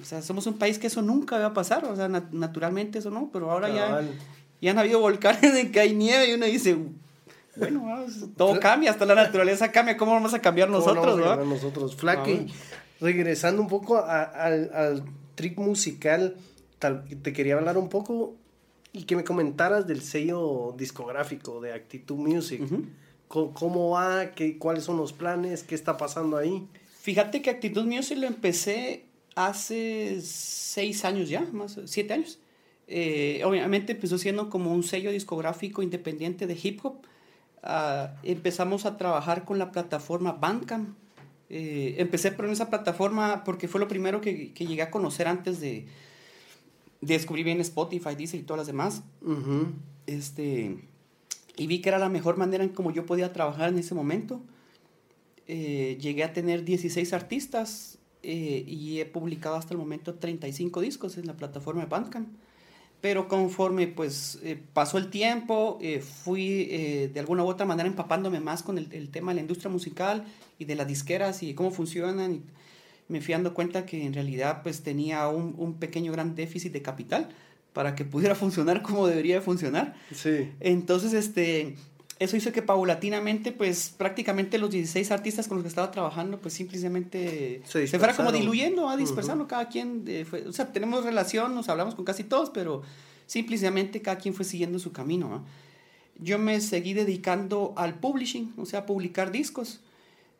o 0.00 0.04
sea, 0.04 0.22
somos 0.22 0.46
un 0.46 0.54
país 0.54 0.78
que 0.78 0.86
eso 0.86 1.02
nunca 1.02 1.38
va 1.38 1.46
a 1.46 1.54
pasar, 1.54 1.84
o 1.84 1.96
sea, 1.96 2.08
nat 2.08 2.30
naturalmente 2.32 3.00
eso 3.00 3.10
no, 3.10 3.28
pero 3.32 3.50
ahora 3.50 3.68
ya, 3.68 4.02
ya 4.62 4.70
han 4.70 4.78
habido 4.78 5.00
volcanes 5.00 5.42
en 5.54 5.72
que 5.72 5.80
hay 5.80 5.94
nieve 5.94 6.30
y 6.30 6.34
uno 6.34 6.46
dice, 6.46 6.76
bueno, 7.56 8.06
todo 8.36 8.58
cambia, 8.60 8.92
hasta 8.92 9.04
la 9.04 9.14
naturaleza 9.14 9.70
cambia, 9.70 9.96
¿cómo 9.96 10.12
vamos 10.12 10.32
a 10.32 10.40
cambiar 10.40 10.70
nosotros? 10.70 11.18
¿no? 11.18 11.24
Cambiar 11.24 11.46
nosotros, 11.46 11.96
Flaque 11.96 12.46
regresando 13.00 13.62
un 13.62 13.68
poco 13.68 13.96
a, 13.96 14.22
a, 14.22 14.46
al 14.46 15.04
trick 15.34 15.58
musical, 15.58 16.36
tal, 16.78 17.04
te 17.22 17.32
quería 17.32 17.54
hablar 17.54 17.78
un 17.78 17.88
poco 17.88 18.34
y 18.92 19.04
que 19.04 19.16
me 19.16 19.24
comentaras 19.24 19.86
del 19.86 20.02
sello 20.02 20.74
discográfico 20.78 21.60
de 21.60 21.72
Actitud 21.72 22.16
Music. 22.16 22.60
Uh 22.62 22.66
-huh. 22.66 23.52
¿Cómo 23.52 23.90
va? 23.90 24.30
¿Qué, 24.34 24.58
¿Cuáles 24.58 24.84
son 24.84 24.96
los 24.96 25.12
planes? 25.12 25.64
¿Qué 25.64 25.74
está 25.74 25.96
pasando 25.96 26.36
ahí? 26.36 26.68
Fíjate 27.00 27.42
que 27.42 27.50
Actitud 27.50 27.84
Music 27.84 28.16
lo 28.16 28.26
empecé 28.26 29.06
hace 29.34 30.20
seis 30.22 31.04
años 31.04 31.28
ya, 31.28 31.40
más 31.52 31.80
siete 31.86 32.14
años. 32.14 32.38
Eh, 32.86 33.42
obviamente 33.44 33.92
empezó 33.92 34.18
siendo 34.18 34.50
como 34.50 34.72
un 34.72 34.82
sello 34.82 35.10
discográfico 35.10 35.82
independiente 35.82 36.46
de 36.46 36.56
hip 36.62 36.84
hop. 36.84 36.98
Ah, 37.62 38.14
empezamos 38.22 38.86
a 38.86 38.96
trabajar 38.96 39.44
con 39.44 39.58
la 39.58 39.72
plataforma 39.72 40.32
Bandcamp. 40.32 40.96
Eh, 41.56 41.94
empecé 42.02 42.32
por 42.32 42.46
esa 42.46 42.68
plataforma 42.68 43.44
porque 43.44 43.68
fue 43.68 43.78
lo 43.78 43.86
primero 43.86 44.20
que, 44.20 44.52
que 44.52 44.66
llegué 44.66 44.82
a 44.82 44.90
conocer 44.90 45.28
antes 45.28 45.60
de, 45.60 45.86
de, 47.00 47.14
descubrir 47.14 47.44
bien 47.44 47.60
Spotify, 47.60 48.16
Deezer 48.16 48.40
y 48.40 48.42
todas 48.42 48.58
las 48.58 48.66
demás. 48.66 49.04
este, 50.08 50.76
y 51.56 51.66
vi 51.68 51.80
que 51.80 51.90
era 51.90 51.98
la 52.00 52.08
mejor 52.08 52.38
manera 52.38 52.64
en 52.64 52.70
como 52.70 52.90
yo 52.90 53.06
podía 53.06 53.32
trabajar 53.32 53.68
en 53.68 53.78
ese 53.78 53.94
momento. 53.94 54.42
Eh, 55.46 55.96
llegué 56.00 56.24
a 56.24 56.32
tener 56.32 56.64
16 56.64 57.12
artistas 57.12 57.98
eh, 58.24 58.64
y 58.66 58.98
he 58.98 59.06
publicado 59.06 59.54
hasta 59.54 59.74
el 59.74 59.78
momento 59.78 60.14
35 60.14 60.80
discos 60.80 61.18
en 61.18 61.26
la 61.28 61.36
plataforma 61.36 61.82
de 61.82 61.86
Bandcamp. 61.86 62.30
Pero 63.04 63.28
conforme 63.28 63.86
pues 63.86 64.38
eh, 64.42 64.58
pasó 64.72 64.96
el 64.96 65.10
tiempo, 65.10 65.78
fui 66.24 66.64
de 67.12 67.20
alguna 67.20 67.44
u 67.44 67.48
otra 67.48 67.66
manera 67.66 67.86
empapándome 67.86 68.40
más 68.40 68.62
con 68.62 68.78
el, 68.78 68.90
el, 68.92 69.10
tema 69.10 69.32
de 69.32 69.34
la 69.34 69.40
industria 69.42 69.70
musical 69.70 70.24
y 70.58 70.64
de 70.64 70.74
las 70.74 70.86
disqueras 70.86 71.42
y 71.42 71.52
cómo 71.52 71.70
funcionan. 71.70 72.32
Y 72.32 72.42
me 73.08 73.20
fui 73.20 73.32
dando 73.32 73.52
cuenta 73.52 73.84
que 73.84 74.06
en 74.06 74.14
realidad 74.14 74.62
pues 74.62 74.82
tenía 74.82 75.28
un, 75.28 75.54
un 75.58 75.74
pequeño 75.74 76.12
gran 76.12 76.34
déficit 76.34 76.72
de 76.72 76.80
capital 76.80 77.28
para 77.74 77.94
que 77.94 78.06
pudiera 78.06 78.34
funcionar 78.44 78.80
como 78.80 79.06
debería 79.06 79.42
funcionar. 79.42 79.94
Sí. 80.14 80.50
Entonces, 80.60 81.12
este, 81.12 81.76
eso 82.24 82.36
hizo 82.36 82.52
que 82.52 82.62
paulatinamente, 82.62 83.52
pues 83.52 83.94
prácticamente 83.96 84.58
los 84.58 84.70
16 84.70 85.10
artistas 85.10 85.48
con 85.48 85.56
los 85.56 85.62
que 85.62 85.68
estaba 85.68 85.90
trabajando, 85.90 86.38
pues 86.38 86.54
simplemente 86.54 87.62
se, 87.66 87.86
fuera 87.86 88.14
como 88.14 88.32
diluyendo, 88.32 88.88
a 88.88 88.96
dispersando 88.96 89.46
cada 89.46 89.68
quien. 89.68 90.04
o 90.46 90.52
sea, 90.52 90.72
tenemos 90.72 91.04
relación, 91.04 91.54
nos 91.54 91.68
hablamos 91.68 91.94
con 91.94 92.04
casi 92.04 92.24
todos, 92.24 92.50
pero 92.50 92.82
simplemente 93.26 94.02
cada 94.02 94.18
quien 94.18 94.34
fue 94.34 94.44
siguiendo 94.44 94.78
su 94.78 94.92
camino. 94.92 95.44
Yo 96.18 96.38
me 96.38 96.60
seguí 96.60 96.94
dedicando 96.94 97.74
al 97.76 97.98
publishing, 97.98 98.54
o 98.56 98.66
sea, 98.66 98.80
a 98.80 98.86
publicar 98.86 99.30
discos. 99.30 99.80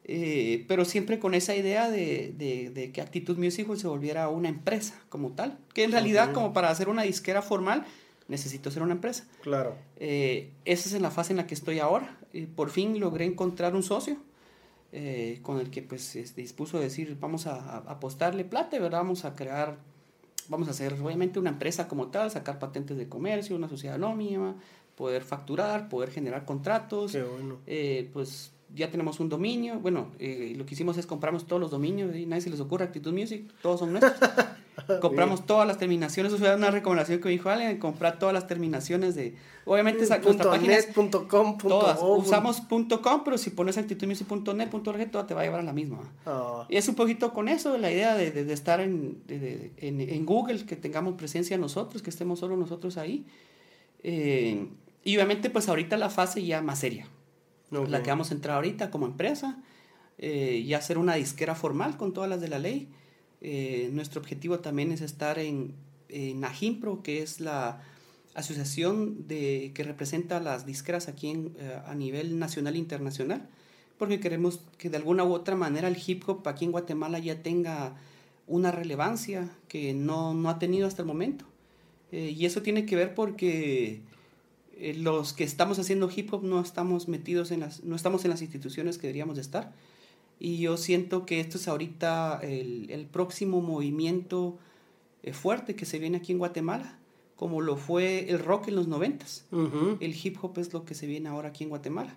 Eh, 0.06 0.66
pero 0.68 0.84
siempre 0.84 1.18
con 1.18 1.32
esa 1.32 1.56
idea 1.56 1.88
de, 1.88 2.34
de, 2.36 2.68
de, 2.68 2.92
que 2.92 3.00
Actitud 3.00 3.38
Music 3.38 3.66
se 3.76 3.86
volviera 3.86 4.28
una 4.28 4.50
empresa 4.50 5.00
como 5.08 5.30
tal, 5.30 5.56
que 5.72 5.82
en 5.82 5.92
realidad 5.92 6.32
como 6.34 6.52
para 6.52 6.68
hacer 6.68 6.90
una 6.90 7.02
disquera 7.02 7.40
formal 7.40 7.86
necesito 8.28 8.70
ser 8.70 8.82
una 8.82 8.94
empresa. 8.94 9.24
Claro. 9.42 9.76
Eh, 9.96 10.50
esa 10.64 10.88
es 10.88 10.94
en 10.94 11.02
la 11.02 11.10
fase 11.10 11.32
en 11.32 11.38
la 11.38 11.46
que 11.46 11.54
estoy 11.54 11.78
ahora. 11.78 12.18
por 12.56 12.70
fin 12.70 12.98
logré 12.98 13.24
encontrar 13.24 13.74
un 13.74 13.82
socio 13.82 14.16
eh, 14.92 15.40
con 15.42 15.60
el 15.60 15.70
que 15.70 15.82
pues 15.82 16.16
este, 16.16 16.40
dispuso 16.40 16.78
a 16.78 16.80
decir 16.80 17.16
vamos 17.20 17.46
a, 17.46 17.56
a, 17.56 17.76
apostarle 17.78 18.44
plata, 18.44 18.78
¿verdad? 18.78 18.98
Vamos 18.98 19.24
a 19.24 19.34
crear, 19.34 19.78
vamos 20.48 20.68
a 20.68 20.70
hacer 20.72 20.94
obviamente 20.94 21.38
una 21.38 21.50
empresa 21.50 21.88
como 21.88 22.08
tal, 22.08 22.30
sacar 22.30 22.58
patentes 22.58 22.96
de 22.96 23.08
comercio, 23.08 23.56
una 23.56 23.68
sociedad 23.68 23.96
anónima, 23.96 24.56
poder 24.94 25.22
facturar, 25.22 25.88
poder 25.88 26.10
generar 26.10 26.44
contratos. 26.44 27.12
Qué 27.12 27.22
bueno. 27.22 27.58
pues 28.12 28.54
ya 28.74 28.90
tenemos 28.90 29.20
un 29.20 29.28
dominio. 29.28 29.78
Bueno, 29.78 30.10
eh, 30.18 30.52
lo 30.56 30.66
que 30.66 30.74
hicimos 30.74 30.98
es 30.98 31.06
compramos 31.06 31.46
todos 31.46 31.60
los 31.60 31.70
dominios 31.70 32.14
y 32.14 32.26
nadie 32.26 32.42
se 32.42 32.50
les 32.50 32.60
ocurre 32.60 32.84
Actitud 32.84 33.12
Music, 33.12 33.50
todos 33.62 33.80
son 33.80 33.92
nuestros. 33.92 34.14
compramos 35.00 35.46
todas 35.46 35.66
las 35.66 35.78
terminaciones. 35.78 36.32
Eso 36.32 36.38
fue 36.38 36.54
una 36.54 36.70
recomendación 36.70 37.20
que 37.20 37.26
me 37.26 37.30
dijo 37.32 37.50
Ale, 37.50 37.78
comprar 37.78 38.18
todas 38.18 38.32
las 38.32 38.46
terminaciones 38.46 39.14
de. 39.14 39.34
Obviamente, 39.64 40.04
esa, 40.04 40.18
nuestra 40.18 40.50
página. 40.50 40.76
todas. 41.66 41.98
Usamos 42.02 42.62
.com, 43.02 43.22
pero 43.24 43.38
si 43.38 43.50
pones 43.50 43.78
actitudmusic.net.org, 43.78 45.10
toda 45.10 45.26
te 45.26 45.34
va 45.34 45.40
a 45.40 45.44
llevar 45.44 45.60
a 45.60 45.64
la 45.64 45.72
misma. 45.72 46.12
Ah. 46.26 46.66
Y 46.68 46.76
es 46.76 46.88
un 46.88 46.94
poquito 46.94 47.32
con 47.32 47.48
eso, 47.48 47.78
la 47.78 47.90
idea 47.90 48.14
de, 48.14 48.30
de, 48.30 48.52
estar 48.52 48.80
en, 48.80 49.22
de, 49.26 49.72
en, 49.78 50.00
en, 50.00 50.26
Google, 50.26 50.66
que 50.66 50.76
tengamos 50.76 51.14
presencia 51.14 51.56
nosotros, 51.56 52.02
que 52.02 52.10
estemos 52.10 52.40
solo 52.40 52.56
nosotros 52.56 52.98
ahí. 52.98 53.26
Eh, 54.02 54.68
y 55.02 55.16
obviamente, 55.16 55.50
pues 55.50 55.68
ahorita 55.68 55.96
la 55.96 56.10
fase 56.10 56.44
ya 56.44 56.60
más 56.60 56.78
seria 56.78 57.08
la 57.82 58.02
que 58.02 58.10
vamos 58.10 58.30
a 58.30 58.34
entrar 58.34 58.56
ahorita 58.56 58.90
como 58.90 59.06
empresa, 59.06 59.58
eh, 60.18 60.62
y 60.64 60.74
hacer 60.74 60.98
una 60.98 61.14
disquera 61.14 61.54
formal 61.54 61.96
con 61.96 62.12
todas 62.12 62.30
las 62.30 62.40
de 62.40 62.48
la 62.48 62.58
ley. 62.58 62.88
Eh, 63.46 63.90
nuestro 63.92 64.22
objetivo 64.22 64.60
también 64.60 64.90
es 64.90 65.02
estar 65.02 65.38
en, 65.38 65.74
en 66.08 66.42
AGIMPRO, 66.44 67.02
que 67.02 67.20
es 67.20 67.40
la 67.40 67.82
asociación 68.34 69.28
de, 69.28 69.72
que 69.74 69.84
representa 69.84 70.40
las 70.40 70.64
disqueras 70.64 71.08
aquí 71.08 71.28
en, 71.28 71.54
eh, 71.58 71.78
a 71.86 71.94
nivel 71.94 72.38
nacional 72.38 72.74
e 72.74 72.78
internacional, 72.78 73.46
porque 73.98 74.18
queremos 74.18 74.60
que 74.78 74.88
de 74.88 74.96
alguna 74.96 75.24
u 75.24 75.34
otra 75.34 75.56
manera 75.56 75.88
el 75.88 75.98
hip 76.04 76.26
hop 76.26 76.48
aquí 76.48 76.64
en 76.64 76.72
Guatemala 76.72 77.18
ya 77.18 77.42
tenga 77.42 77.96
una 78.46 78.70
relevancia 78.72 79.50
que 79.68 79.92
no, 79.92 80.32
no 80.32 80.48
ha 80.48 80.58
tenido 80.58 80.86
hasta 80.86 81.02
el 81.02 81.06
momento. 81.06 81.44
y 82.10 82.46
eso 82.46 82.62
tiene 82.62 82.86
que 82.86 82.96
ver 82.96 83.14
porque 83.14 84.00
eh, 84.76 84.94
los 84.94 85.32
que 85.32 85.44
estamos 85.44 85.78
haciendo 85.78 86.10
hip 86.14 86.32
hop 86.32 86.42
no 86.42 86.60
estamos 86.60 87.08
metidos 87.08 87.50
en 87.50 87.60
las, 87.60 87.84
no 87.84 87.94
estamos 87.94 88.24
en 88.24 88.30
las 88.30 88.42
instituciones 88.42 88.98
que 88.98 89.06
deberíamos 89.06 89.36
de 89.36 89.42
estar. 89.42 89.72
Y 90.40 90.58
yo 90.58 90.76
siento 90.76 91.26
que 91.26 91.40
esto 91.40 91.58
es 91.58 91.68
ahorita 91.68 92.40
el, 92.42 92.90
el 92.90 93.06
próximo 93.06 93.60
movimiento 93.60 94.58
eh, 95.22 95.32
fuerte 95.32 95.74
que 95.74 95.86
se 95.86 95.98
viene 95.98 96.18
aquí 96.18 96.32
en 96.32 96.38
Guatemala, 96.38 96.98
como 97.36 97.60
lo 97.60 97.76
fue 97.76 98.28
el 98.30 98.38
rock 98.38 98.68
en 98.68 98.76
los 98.76 98.88
noventas. 98.88 99.46
El 100.00 100.14
hip 100.14 100.36
hop 100.42 100.58
es 100.58 100.72
lo 100.72 100.84
que 100.84 100.94
se 100.94 101.06
viene 101.06 101.28
ahora 101.28 101.48
aquí 101.48 101.64
en 101.64 101.70
Guatemala. 101.70 102.14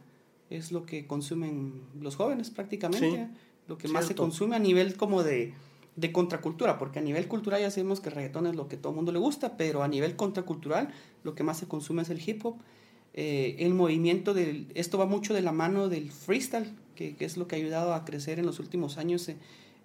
Es 0.50 0.72
lo 0.72 0.86
que 0.86 1.08
consumen 1.08 1.82
los 2.02 2.16
jóvenes 2.16 2.50
prácticamente, 2.50 3.30
lo 3.68 3.78
que 3.78 3.88
más 3.88 4.06
se 4.08 4.16
consume 4.16 4.56
a 4.56 4.60
nivel 4.60 4.96
como 4.96 5.24
de, 5.24 5.54
de 5.96 6.12
contracultura, 6.12 6.78
porque 6.78 7.00
a 7.00 7.02
nivel 7.02 7.28
cultural 7.28 7.62
ya 7.62 7.72
sabemos 7.72 8.00
que 8.00 8.10
el 8.10 8.16
reggaetón 8.16 8.48
es 8.48 8.56
lo 8.56 8.68
que 8.68 8.78
todo 8.78 8.92
el 8.92 8.98
mundo 8.98 9.12
le 9.12 9.20
gusta, 9.20 9.58
pero 9.58 9.84
a 9.84 9.88
nivel 9.88 10.16
contracultural 10.16 10.90
lo 11.24 11.34
que 11.34 11.44
más 11.44 11.58
se 11.58 11.68
consume 11.68 12.02
es 12.02 12.10
el 12.10 12.22
hip 12.28 12.46
hop. 12.46 12.58
Eh, 13.20 13.56
el 13.66 13.74
movimiento 13.74 14.36
del, 14.36 14.68
esto 14.76 15.00
va 15.00 15.08
mucho 15.08 15.34
de 15.34 15.42
la 15.42 15.52
mano 15.52 15.90
del 15.90 16.12
freestyle, 16.12 16.72
que, 16.94 17.16
que, 17.16 17.26
es 17.26 17.36
lo 17.36 17.48
que 17.48 17.56
ha 17.56 17.58
ayudado 17.58 17.96
a 17.96 18.06
crecer 18.06 18.38
en 18.38 18.46
los 18.46 18.60
últimos 18.60 19.00
años 19.00 19.28
eh, 19.28 19.38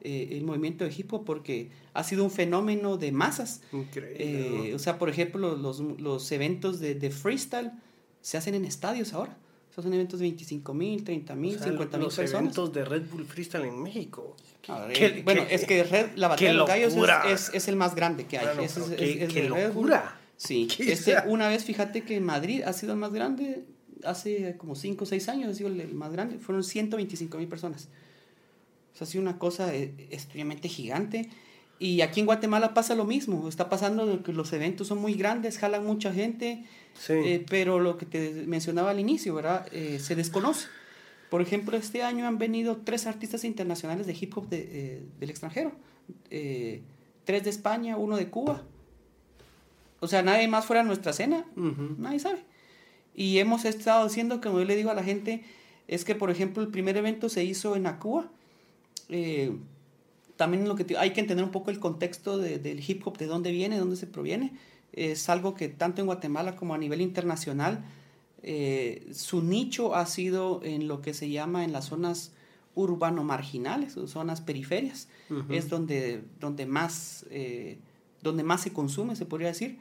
eh, 0.02 0.28
el 0.32 0.44
movimiento 0.44 0.84
de 0.84 0.92
hip 0.94 1.10
hop, 1.14 1.24
porque 1.24 1.70
ha 1.94 2.04
sido 2.04 2.24
un 2.24 2.30
fenómeno 2.30 2.98
de 2.98 3.10
masas. 3.10 3.62
Increíble. 3.72 4.74
O 4.74 4.78
sea, 4.78 4.98
por 4.98 5.08
ejemplo, 5.08 5.56
los, 5.56 5.80
los 5.80 6.30
eventos 6.30 6.78
de, 6.78 6.94
de 6.94 7.10
freestyle 7.10 7.70
se 8.20 8.36
hacen 8.36 8.54
en 8.54 8.66
estadios 8.66 9.14
ahora. 9.14 9.38
Esos 9.70 9.84
son 9.84 9.94
eventos 9.94 10.20
de 10.20 10.24
25 10.24 10.74
mil, 10.74 11.02
30 11.02 11.34
mil, 11.34 11.58
50 11.58 11.96
mil 11.96 12.08
personas. 12.08 12.18
Los 12.18 12.34
eventos 12.34 12.72
de 12.74 12.84
Red 12.84 13.04
Bull 13.10 13.24
Freestyle 13.24 13.64
en 13.64 13.82
México. 13.82 14.36
bueno, 15.24 15.46
es 15.48 15.64
que 15.64 15.84
Red, 15.84 16.10
la 16.16 16.28
batalla 16.28 16.50
de 16.50 16.56
los 16.58 16.68
gallos 16.68 16.94
es, 17.30 17.50
es, 17.54 17.68
el 17.68 17.76
más 17.76 17.94
grande 17.94 18.26
que 18.26 18.36
hay. 18.36 18.62
es, 18.62 18.74
qué, 18.74 19.26
qué 19.32 19.48
locura. 19.48 20.18
Sí, 20.44 20.66
este, 20.78 21.16
una 21.26 21.48
vez 21.48 21.64
fíjate 21.64 22.02
que 22.02 22.20
Madrid 22.20 22.62
ha 22.62 22.72
sido 22.72 22.92
el 22.92 22.98
más 22.98 23.12
grande, 23.12 23.64
hace 24.04 24.56
como 24.56 24.74
5 24.74 25.04
o 25.04 25.06
6 25.06 25.28
años 25.28 25.50
ha 25.50 25.54
sido 25.54 25.68
el 25.68 25.94
más 25.94 26.12
grande, 26.12 26.38
fueron 26.38 26.64
125 26.64 27.38
mil 27.38 27.48
personas. 27.48 27.88
O 28.92 28.96
sea, 28.96 29.06
ha 29.06 29.10
sido 29.10 29.22
una 29.22 29.38
cosa 29.38 29.74
eh, 29.74 29.94
extremadamente 30.10 30.68
gigante. 30.68 31.30
Y 31.78 32.00
aquí 32.00 32.20
en 32.20 32.26
Guatemala 32.26 32.74
pasa 32.74 32.94
lo 32.94 33.04
mismo, 33.04 33.48
está 33.48 33.68
pasando 33.68 34.22
que 34.22 34.32
los 34.32 34.52
eventos 34.52 34.86
son 34.86 34.98
muy 34.98 35.14
grandes, 35.14 35.58
jalan 35.58 35.84
mucha 35.84 36.12
gente, 36.12 36.64
eh, 37.08 37.44
pero 37.48 37.80
lo 37.80 37.96
que 37.96 38.06
te 38.06 38.30
mencionaba 38.46 38.90
al 38.90 39.00
inicio, 39.00 39.34
¿verdad? 39.34 39.66
Eh, 39.72 39.98
se 39.98 40.14
desconoce. 40.14 40.68
Por 41.28 41.40
ejemplo, 41.40 41.76
este 41.76 42.02
año 42.02 42.26
han 42.26 42.38
venido 42.38 42.76
tres 42.84 43.06
artistas 43.06 43.42
internacionales 43.42 44.06
de 44.06 44.12
hip 44.12 44.36
hop 44.36 44.48
de, 44.48 45.02
del 45.18 45.30
extranjero, 45.30 45.72
tres 46.28 47.44
de 47.44 47.50
España, 47.50 47.96
uno 47.96 48.16
de 48.16 48.28
Cuba 48.28 48.62
o 50.02 50.08
sea, 50.08 50.22
nadie 50.22 50.48
más 50.48 50.66
fuera 50.66 50.82
nuestra 50.82 51.12
cena, 51.12 51.46
nadie 51.96 52.18
sabe. 52.18 52.40
Y 53.14 53.38
hemos 53.38 53.64
estado 53.64 54.04
haciendo, 54.04 54.40
como 54.40 54.58
yo 54.58 54.64
le 54.64 54.74
digo 54.74 54.90
a 54.90 54.94
la 54.94 55.04
gente, 55.04 55.44
es 55.86 56.04
que, 56.04 56.16
por 56.16 56.28
ejemplo, 56.28 56.60
el 56.60 56.70
primer 56.70 56.96
evento 56.96 57.28
se 57.28 57.44
hizo 57.44 57.76
en 57.76 57.86
Acúa. 57.86 58.28
Eh, 59.08 59.56
también 60.34 60.66
lo 60.66 60.74
que 60.74 60.96
hay 60.98 61.12
que 61.12 61.20
entender 61.20 61.44
un 61.44 61.52
poco 61.52 61.70
el 61.70 61.78
contexto 61.78 62.36
del 62.36 62.82
hip 62.84 63.06
hop, 63.06 63.16
de 63.16 63.26
dónde 63.26 63.52
viene, 63.52 63.76
de 63.76 63.80
dónde 63.80 63.94
se 63.94 64.08
proviene. 64.08 64.54
Es 64.92 65.28
algo 65.28 65.54
que 65.54 65.68
tanto 65.68 66.02
en 66.02 66.06
Guatemala 66.06 66.56
como 66.56 66.74
a 66.74 66.78
nivel 66.78 67.00
internacional, 67.00 67.84
eh, 68.42 69.06
su 69.12 69.40
nicho 69.40 69.94
ha 69.94 70.06
sido 70.06 70.62
en 70.64 70.88
lo 70.88 71.00
que 71.00 71.14
se 71.14 71.30
llama 71.30 71.62
en 71.62 71.72
las 71.72 71.84
zonas 71.84 72.32
urbano 72.74 73.22
marginales, 73.22 73.96
zonas 74.06 74.40
periferias. 74.40 75.06
Es 75.48 75.68
donde, 75.68 76.24
donde, 76.40 76.66
más, 76.66 77.24
eh, 77.30 77.78
donde 78.20 78.42
más 78.42 78.62
se 78.62 78.72
consume, 78.72 79.14
se 79.14 79.26
podría 79.26 79.46
decir. 79.46 79.78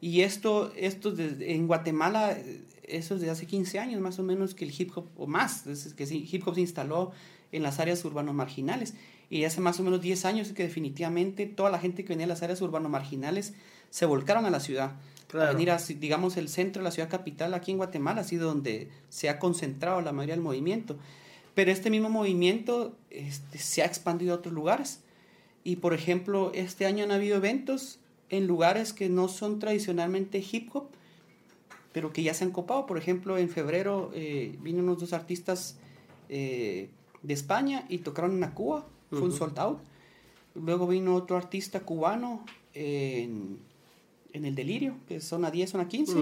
Y 0.00 0.22
esto, 0.22 0.72
esto 0.76 1.14
en 1.18 1.66
Guatemala, 1.66 2.36
eso 2.84 3.14
es 3.14 3.20
de 3.20 3.30
hace 3.30 3.46
15 3.46 3.78
años 3.78 4.00
más 4.00 4.18
o 4.18 4.22
menos 4.22 4.54
que 4.54 4.64
el 4.64 4.72
hip 4.76 4.90
hop, 4.96 5.06
o 5.16 5.26
más, 5.26 5.66
es 5.66 5.94
que 5.94 6.04
el 6.04 6.28
hip 6.30 6.46
hop 6.46 6.54
se 6.54 6.62
instaló 6.62 7.12
en 7.52 7.62
las 7.62 7.80
áreas 7.80 8.04
urbano 8.04 8.32
marginales. 8.32 8.94
Y 9.28 9.44
hace 9.44 9.60
más 9.60 9.78
o 9.78 9.84
menos 9.84 10.00
10 10.00 10.24
años 10.24 10.52
que 10.52 10.64
definitivamente 10.64 11.46
toda 11.46 11.70
la 11.70 11.78
gente 11.78 12.04
que 12.04 12.08
venía 12.08 12.26
de 12.26 12.32
las 12.32 12.42
áreas 12.42 12.60
urbano 12.62 12.88
marginales 12.88 13.54
se 13.90 14.04
volcaron 14.06 14.44
a 14.44 14.50
la 14.50 14.58
ciudad. 14.58 14.96
a 15.32 15.52
venir 15.52 15.70
a, 15.70 15.76
digamos, 15.76 16.36
el 16.36 16.48
centro 16.48 16.82
de 16.82 16.84
la 16.84 16.90
ciudad 16.90 17.08
capital, 17.08 17.54
aquí 17.54 17.70
en 17.70 17.76
Guatemala, 17.76 18.22
ha 18.22 18.24
sido 18.24 18.48
donde 18.48 18.90
se 19.08 19.28
ha 19.28 19.38
concentrado 19.38 20.00
la 20.00 20.10
mayoría 20.12 20.34
del 20.34 20.42
movimiento. 20.42 20.98
Pero 21.54 21.70
este 21.70 21.90
mismo 21.90 22.08
movimiento 22.10 22.96
este, 23.10 23.58
se 23.58 23.82
ha 23.82 23.86
expandido 23.86 24.32
a 24.32 24.38
otros 24.38 24.52
lugares. 24.52 25.02
Y, 25.62 25.76
por 25.76 25.94
ejemplo, 25.94 26.50
este 26.54 26.86
año 26.86 27.04
han 27.04 27.12
habido 27.12 27.36
eventos 27.36 27.99
en 28.30 28.46
lugares 28.46 28.92
que 28.92 29.08
no 29.08 29.28
son 29.28 29.58
tradicionalmente 29.58 30.44
hip 30.50 30.70
hop, 30.74 30.86
pero 31.92 32.12
que 32.12 32.22
ya 32.22 32.32
se 32.32 32.44
han 32.44 32.52
copado. 32.52 32.86
Por 32.86 32.96
ejemplo, 32.96 33.36
en 33.36 33.48
febrero 33.48 34.10
eh, 34.14 34.56
vinieron 34.60 34.88
unos 34.88 35.00
dos 35.00 35.12
artistas 35.12 35.76
eh, 36.28 36.88
de 37.22 37.34
España 37.34 37.84
y 37.88 37.98
tocaron 37.98 38.42
en 38.42 38.50
Cuba, 38.50 38.86
fue 39.10 39.22
un 39.22 39.32
sold 39.32 39.58
out. 39.58 39.78
Luego 40.54 40.86
vino 40.86 41.14
otro 41.14 41.36
artista 41.36 41.80
cubano 41.80 42.44
en, 42.74 43.58
en 44.32 44.44
El 44.44 44.54
Delirio, 44.54 44.94
que 45.08 45.16
es 45.16 45.24
zona 45.24 45.50
10, 45.50 45.70
zona 45.70 45.88
15. 45.88 46.14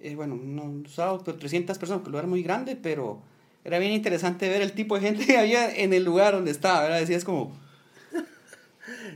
Eh, 0.00 0.14
bueno, 0.14 0.36
no 0.36 0.64
usado, 0.84 1.22
pero 1.24 1.38
300 1.38 1.78
personas, 1.78 2.02
que 2.02 2.08
el 2.08 2.12
lugar 2.12 2.26
muy 2.26 2.42
grande, 2.42 2.76
pero 2.76 3.18
era 3.64 3.78
bien 3.78 3.92
interesante 3.92 4.48
ver 4.48 4.62
el 4.62 4.72
tipo 4.72 4.96
de 4.96 5.00
gente 5.00 5.26
que 5.26 5.38
había 5.38 5.74
en 5.74 5.92
el 5.92 6.04
lugar 6.04 6.34
donde 6.34 6.50
estaba, 6.50 6.82
¿verdad? 6.82 7.00
Decías 7.00 7.24
como 7.24 7.52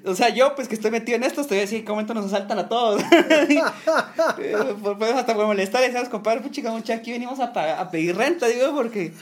o 0.05 0.15
sea, 0.15 0.29
yo, 0.31 0.55
pues 0.55 0.69
que 0.69 0.75
estoy 0.75 0.91
metido 0.91 1.17
en 1.17 1.25
esto, 1.25 1.41
estoy 1.41 1.61
así, 1.61 1.77
en 1.77 1.85
qué 1.85 1.91
momento 1.91 2.15
nos 2.15 2.27
asaltan 2.27 2.59
a 2.59 2.69
todos. 2.69 3.03
pues 4.99 5.13
hasta 5.13 5.35
por 5.35 5.47
molestar, 5.47 5.83
decíamos, 5.83 6.09
compadre, 6.09 6.41
pues 6.41 6.53
chica, 6.53 6.71
mucha, 6.71 6.95
aquí 6.95 7.13
venimos 7.13 7.41
a, 7.41 7.53
a, 7.81 7.91
pedir 7.91 8.17
renta, 8.17 8.47
digo, 8.47 8.75
porque, 8.75 9.13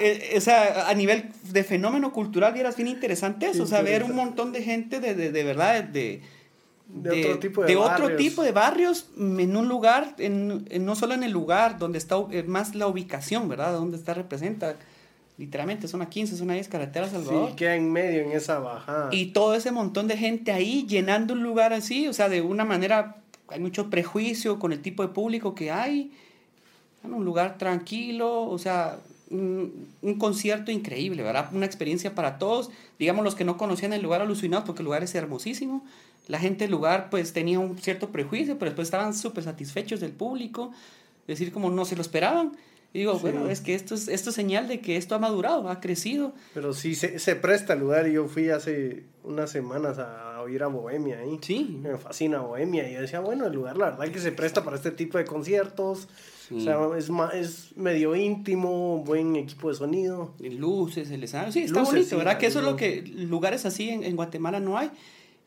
eh, 0.00 0.34
o 0.36 0.40
sea, 0.40 0.88
a 0.88 0.94
nivel 0.94 1.30
de 1.44 1.64
fenómeno 1.64 2.12
cultural, 2.12 2.52
vieras 2.52 2.76
bien 2.76 2.88
interesante 2.88 3.46
eso, 3.46 3.64
o 3.64 3.66
sea, 3.66 3.82
ver 3.82 4.04
un 4.04 4.14
montón 4.14 4.52
de 4.52 4.62
gente 4.62 5.00
de, 5.00 5.14
de, 5.14 5.32
de 5.32 5.44
verdad, 5.44 5.84
de, 5.84 6.22
de, 6.86 7.26
otro 7.26 7.38
tipo 7.38 7.62
de, 7.62 7.68
de 7.68 7.76
barrios. 7.76 8.00
otro 8.02 8.16
tipo 8.16 8.42
de 8.42 8.52
barrios 8.52 9.06
en 9.18 9.56
un 9.56 9.68
lugar, 9.68 10.14
en, 10.18 10.66
no 10.84 10.94
solo 10.96 11.14
en 11.14 11.22
el 11.22 11.32
lugar 11.32 11.78
donde 11.78 11.98
está 11.98 12.16
eh, 12.30 12.42
más 12.42 12.74
la 12.74 12.86
ubicación, 12.86 13.48
¿verdad? 13.48 13.72
Donde 13.72 13.96
está 13.96 14.14
representa 14.14 14.76
literalmente 15.36 15.88
zona 15.88 16.08
15, 16.08 16.36
zona 16.36 16.54
10, 16.54 16.68
carretera 16.68 17.08
Salvador. 17.08 17.50
Sí, 17.50 17.56
queda 17.56 17.76
en 17.76 17.90
medio 17.90 18.22
en 18.22 18.32
esa 18.32 18.58
bajada. 18.58 19.08
Y 19.12 19.26
todo 19.26 19.54
ese 19.54 19.72
montón 19.72 20.06
de 20.06 20.16
gente 20.16 20.52
ahí 20.52 20.86
llenando 20.86 21.34
un 21.34 21.42
lugar 21.42 21.72
así, 21.72 22.06
o 22.06 22.12
sea, 22.12 22.28
de 22.28 22.40
una 22.40 22.64
manera, 22.64 23.16
hay 23.48 23.60
mucho 23.60 23.90
prejuicio 23.90 24.58
con 24.58 24.72
el 24.72 24.80
tipo 24.80 25.02
de 25.02 25.08
público 25.08 25.54
que 25.54 25.70
hay, 25.70 26.12
un 27.02 27.24
lugar 27.24 27.58
tranquilo, 27.58 28.48
o 28.48 28.58
sea, 28.58 28.98
un, 29.30 29.88
un, 30.00 30.18
concierto 30.18 30.70
increíble, 30.70 31.22
¿verdad? 31.22 31.50
Una 31.52 31.66
experiencia 31.66 32.14
para 32.14 32.38
todos, 32.38 32.70
digamos 32.98 33.24
los 33.24 33.34
que 33.34 33.44
no 33.44 33.58
conocían 33.58 33.92
el 33.92 34.02
lugar 34.02 34.22
alucinados, 34.22 34.64
porque 34.64 34.80
el 34.80 34.86
lugar 34.86 35.02
es 35.02 35.14
hermosísimo, 35.14 35.84
la 36.28 36.38
gente 36.38 36.64
del 36.64 36.70
lugar 36.70 37.10
pues 37.10 37.32
tenía 37.32 37.58
un 37.58 37.78
cierto 37.78 38.10
prejuicio, 38.10 38.58
pero 38.58 38.70
después 38.70 38.86
estaban 38.86 39.14
súper 39.14 39.44
satisfechos 39.44 40.00
del 40.00 40.12
público, 40.12 40.72
decir 41.26 41.52
como 41.52 41.70
no 41.70 41.84
se 41.84 41.96
lo 41.96 42.02
esperaban. 42.02 42.52
Y 42.94 43.00
digo, 43.00 43.18
bueno, 43.18 43.50
es 43.50 43.60
que 43.60 43.74
esto 43.74 43.96
es, 43.96 44.06
esto 44.06 44.30
es 44.30 44.36
señal 44.36 44.68
de 44.68 44.80
que 44.80 44.96
esto 44.96 45.16
ha 45.16 45.18
madurado, 45.18 45.68
ha 45.68 45.80
crecido. 45.80 46.32
Pero 46.54 46.72
sí, 46.72 46.94
se, 46.94 47.18
se 47.18 47.34
presta 47.34 47.72
el 47.72 47.80
lugar. 47.80 48.06
Yo 48.06 48.28
fui 48.28 48.50
hace 48.50 49.02
unas 49.24 49.50
semanas 49.50 49.98
a 49.98 50.40
oír 50.40 50.62
a 50.62 50.68
Bohemia 50.68 51.18
ahí. 51.18 51.36
Sí. 51.42 51.80
Me 51.82 51.98
fascina 51.98 52.38
Bohemia. 52.42 52.88
Y 52.88 52.94
yo 52.94 53.00
decía, 53.00 53.18
bueno, 53.18 53.46
el 53.46 53.52
lugar, 53.52 53.76
la 53.76 53.90
verdad, 53.90 54.12
que 54.12 54.20
se 54.20 54.30
presta 54.30 54.62
para 54.62 54.76
este 54.76 54.92
tipo 54.92 55.18
de 55.18 55.24
conciertos. 55.24 56.08
Sí. 56.46 56.58
O 56.58 56.60
sea, 56.60 56.78
es, 56.96 57.10
es 57.34 57.76
medio 57.76 58.14
íntimo, 58.14 59.02
buen 59.04 59.34
equipo 59.34 59.70
de 59.70 59.74
sonido. 59.74 60.32
Luces, 60.38 61.10
el 61.10 61.24
escenario. 61.24 61.52
Sí, 61.52 61.64
está 61.64 61.80
Luces, 61.80 61.94
bonito, 61.94 62.10
sí, 62.10 62.16
¿verdad? 62.16 62.38
Que 62.38 62.46
eso 62.46 62.60
es 62.60 62.64
lo 62.64 62.76
que 62.76 63.02
lugares 63.02 63.66
así 63.66 63.90
en, 63.90 64.04
en 64.04 64.14
Guatemala 64.14 64.60
no 64.60 64.78
hay. 64.78 64.92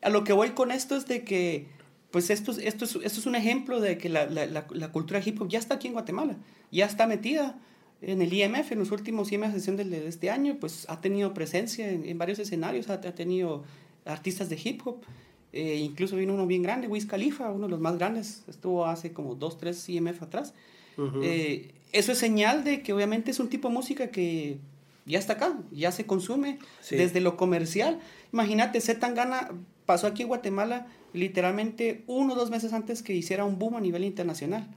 A 0.02 0.10
lo 0.10 0.22
que 0.22 0.34
voy 0.34 0.50
con 0.50 0.70
esto 0.70 0.96
es 0.96 1.06
de 1.06 1.24
que 1.24 1.66
pues 2.10 2.30
esto, 2.30 2.52
esto, 2.52 2.84
es, 2.84 2.96
esto 2.96 3.20
es 3.20 3.26
un 3.26 3.34
ejemplo 3.34 3.80
de 3.80 3.98
que 3.98 4.08
la, 4.08 4.26
la, 4.26 4.46
la, 4.46 4.66
la, 4.70 4.92
cultura 4.92 5.20
hip 5.24 5.40
hop 5.40 5.48
ya 5.48 5.58
está 5.58 5.74
aquí 5.74 5.88
en 5.88 5.92
Guatemala, 5.92 6.36
ya 6.70 6.86
está 6.86 7.06
metida 7.06 7.58
en 8.00 8.22
el 8.22 8.32
IMF, 8.32 8.72
en 8.72 8.78
los 8.78 8.90
últimos 8.92 9.30
IMF 9.32 9.52
sesión 9.52 9.76
de, 9.76 10.06
este 10.06 10.30
año, 10.30 10.56
pues 10.58 10.86
ha 10.88 11.00
tenido 11.00 11.34
presencia 11.34 11.90
en, 11.90 12.06
en 12.06 12.16
varios 12.16 12.38
escenarios, 12.38 12.88
ha, 12.88 12.94
ha, 12.94 13.14
tenido 13.14 13.64
artistas 14.04 14.48
de 14.48 14.58
hip 14.62 14.80
hop, 14.86 15.02
eh, 15.52 15.76
incluso 15.76 16.16
vino 16.16 16.34
uno 16.34 16.46
bien 16.46 16.62
grande, 16.62 16.86
Wiz 16.86 17.06
Khalifa, 17.06 17.50
uno 17.50 17.66
de 17.66 17.70
los 17.70 17.80
más 17.80 17.98
grandes, 17.98 18.44
estuvo 18.48 18.86
hace 18.86 19.12
como 19.12 19.34
dos, 19.34 19.58
tres 19.58 19.88
IMF 19.88 20.22
atrás. 20.22 20.54
Uh 20.96 21.02
-huh. 21.02 21.20
eh, 21.24 21.74
eso 21.92 22.12
es 22.12 22.18
señal 22.18 22.64
de 22.64 22.82
que 22.82 22.92
obviamente 22.92 23.30
es 23.30 23.40
un 23.40 23.48
tipo 23.48 23.68
de 23.68 23.74
música 23.74 24.08
que 24.08 24.58
ya 25.08 25.18
está 25.18 25.34
acá, 25.34 25.58
ya 25.72 25.90
se 25.90 26.06
consume 26.06 26.58
sí. 26.80 26.96
desde 26.96 27.20
lo 27.20 27.36
comercial. 27.36 27.98
Imagínate, 28.32 28.80
Zetangana 28.80 29.50
pasó 29.86 30.06
aquí 30.06 30.22
en 30.22 30.28
Guatemala 30.28 30.86
literalmente 31.12 32.04
uno 32.06 32.34
o 32.34 32.36
dos 32.36 32.50
meses 32.50 32.72
antes 32.72 33.02
que 33.02 33.14
hiciera 33.14 33.44
un 33.44 33.58
boom 33.58 33.76
a 33.76 33.80
nivel 33.80 34.04
internacional. 34.04 34.68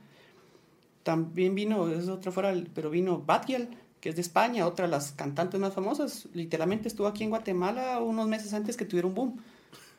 También 1.03 1.55
vino, 1.55 1.89
es 1.89 2.07
otra 2.07 2.31
fuera, 2.31 2.53
pero 2.73 2.89
vino 2.89 3.21
Batgirl, 3.25 3.67
que 3.99 4.09
es 4.09 4.15
de 4.15 4.21
España, 4.21 4.65
otra 4.67 4.85
de 4.85 4.91
las 4.91 5.11
cantantes 5.11 5.59
más 5.59 5.73
famosas. 5.73 6.27
Literalmente 6.33 6.87
estuvo 6.87 7.07
aquí 7.07 7.23
en 7.23 7.29
Guatemala 7.29 7.99
unos 7.99 8.27
meses 8.27 8.53
antes 8.53 8.77
que 8.77 8.85
tuviera 8.85 9.07
un 9.07 9.15
boom. 9.15 9.37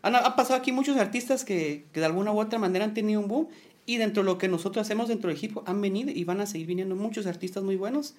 Han, 0.02 0.16
ha 0.16 0.34
pasado 0.34 0.58
aquí 0.58 0.72
muchos 0.72 0.96
artistas 0.96 1.44
que, 1.44 1.86
que, 1.92 2.00
de 2.00 2.06
alguna 2.06 2.32
u 2.32 2.40
otra 2.40 2.58
manera 2.58 2.84
han 2.84 2.94
tenido 2.94 3.20
un 3.20 3.28
boom 3.28 3.48
y 3.86 3.98
dentro 3.98 4.22
de 4.22 4.30
lo 4.30 4.38
que 4.38 4.48
nosotros 4.48 4.84
hacemos 4.86 5.08
dentro 5.08 5.30
de 5.30 5.38
hip 5.40 5.56
hop 5.56 5.64
han 5.66 5.80
venido 5.80 6.10
y 6.10 6.24
van 6.24 6.40
a 6.40 6.46
seguir 6.46 6.66
viniendo 6.66 6.96
muchos 6.96 7.26
artistas 7.26 7.62
muy 7.62 7.76
buenos, 7.76 8.14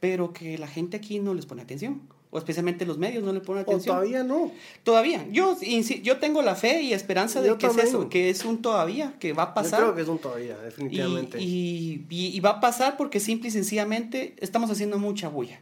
pero 0.00 0.32
que 0.32 0.58
la 0.58 0.66
gente 0.66 0.96
aquí 0.96 1.20
no 1.20 1.34
les 1.34 1.46
pone 1.46 1.62
atención 1.62 2.02
o 2.30 2.38
especialmente 2.38 2.86
los 2.86 2.98
medios 2.98 3.24
no 3.24 3.32
le 3.32 3.40
ponen 3.40 3.62
atención. 3.62 3.96
O 3.96 3.98
todavía 3.98 4.22
no. 4.22 4.52
Todavía. 4.84 5.26
Yo, 5.32 5.56
yo 5.60 6.18
tengo 6.18 6.42
la 6.42 6.54
fe 6.54 6.82
y 6.82 6.92
esperanza 6.92 7.42
de 7.42 7.48
yo 7.48 7.58
que 7.58 7.66
también. 7.66 7.88
es 7.88 7.92
eso, 7.92 8.08
que 8.08 8.30
es 8.30 8.44
un 8.44 8.62
todavía, 8.62 9.16
que 9.18 9.32
va 9.32 9.44
a 9.44 9.54
pasar. 9.54 9.80
Yo 9.80 9.86
creo 9.86 9.96
que 9.96 10.02
es 10.02 10.08
un 10.08 10.18
todavía, 10.18 10.56
definitivamente. 10.58 11.42
Y, 11.42 12.06
y, 12.08 12.26
y, 12.28 12.40
va 12.40 12.50
a 12.50 12.60
pasar 12.60 12.96
porque 12.96 13.18
simple 13.18 13.48
y 13.48 13.50
sencillamente 13.50 14.36
estamos 14.38 14.70
haciendo 14.70 14.98
mucha 14.98 15.28
bulla. 15.28 15.60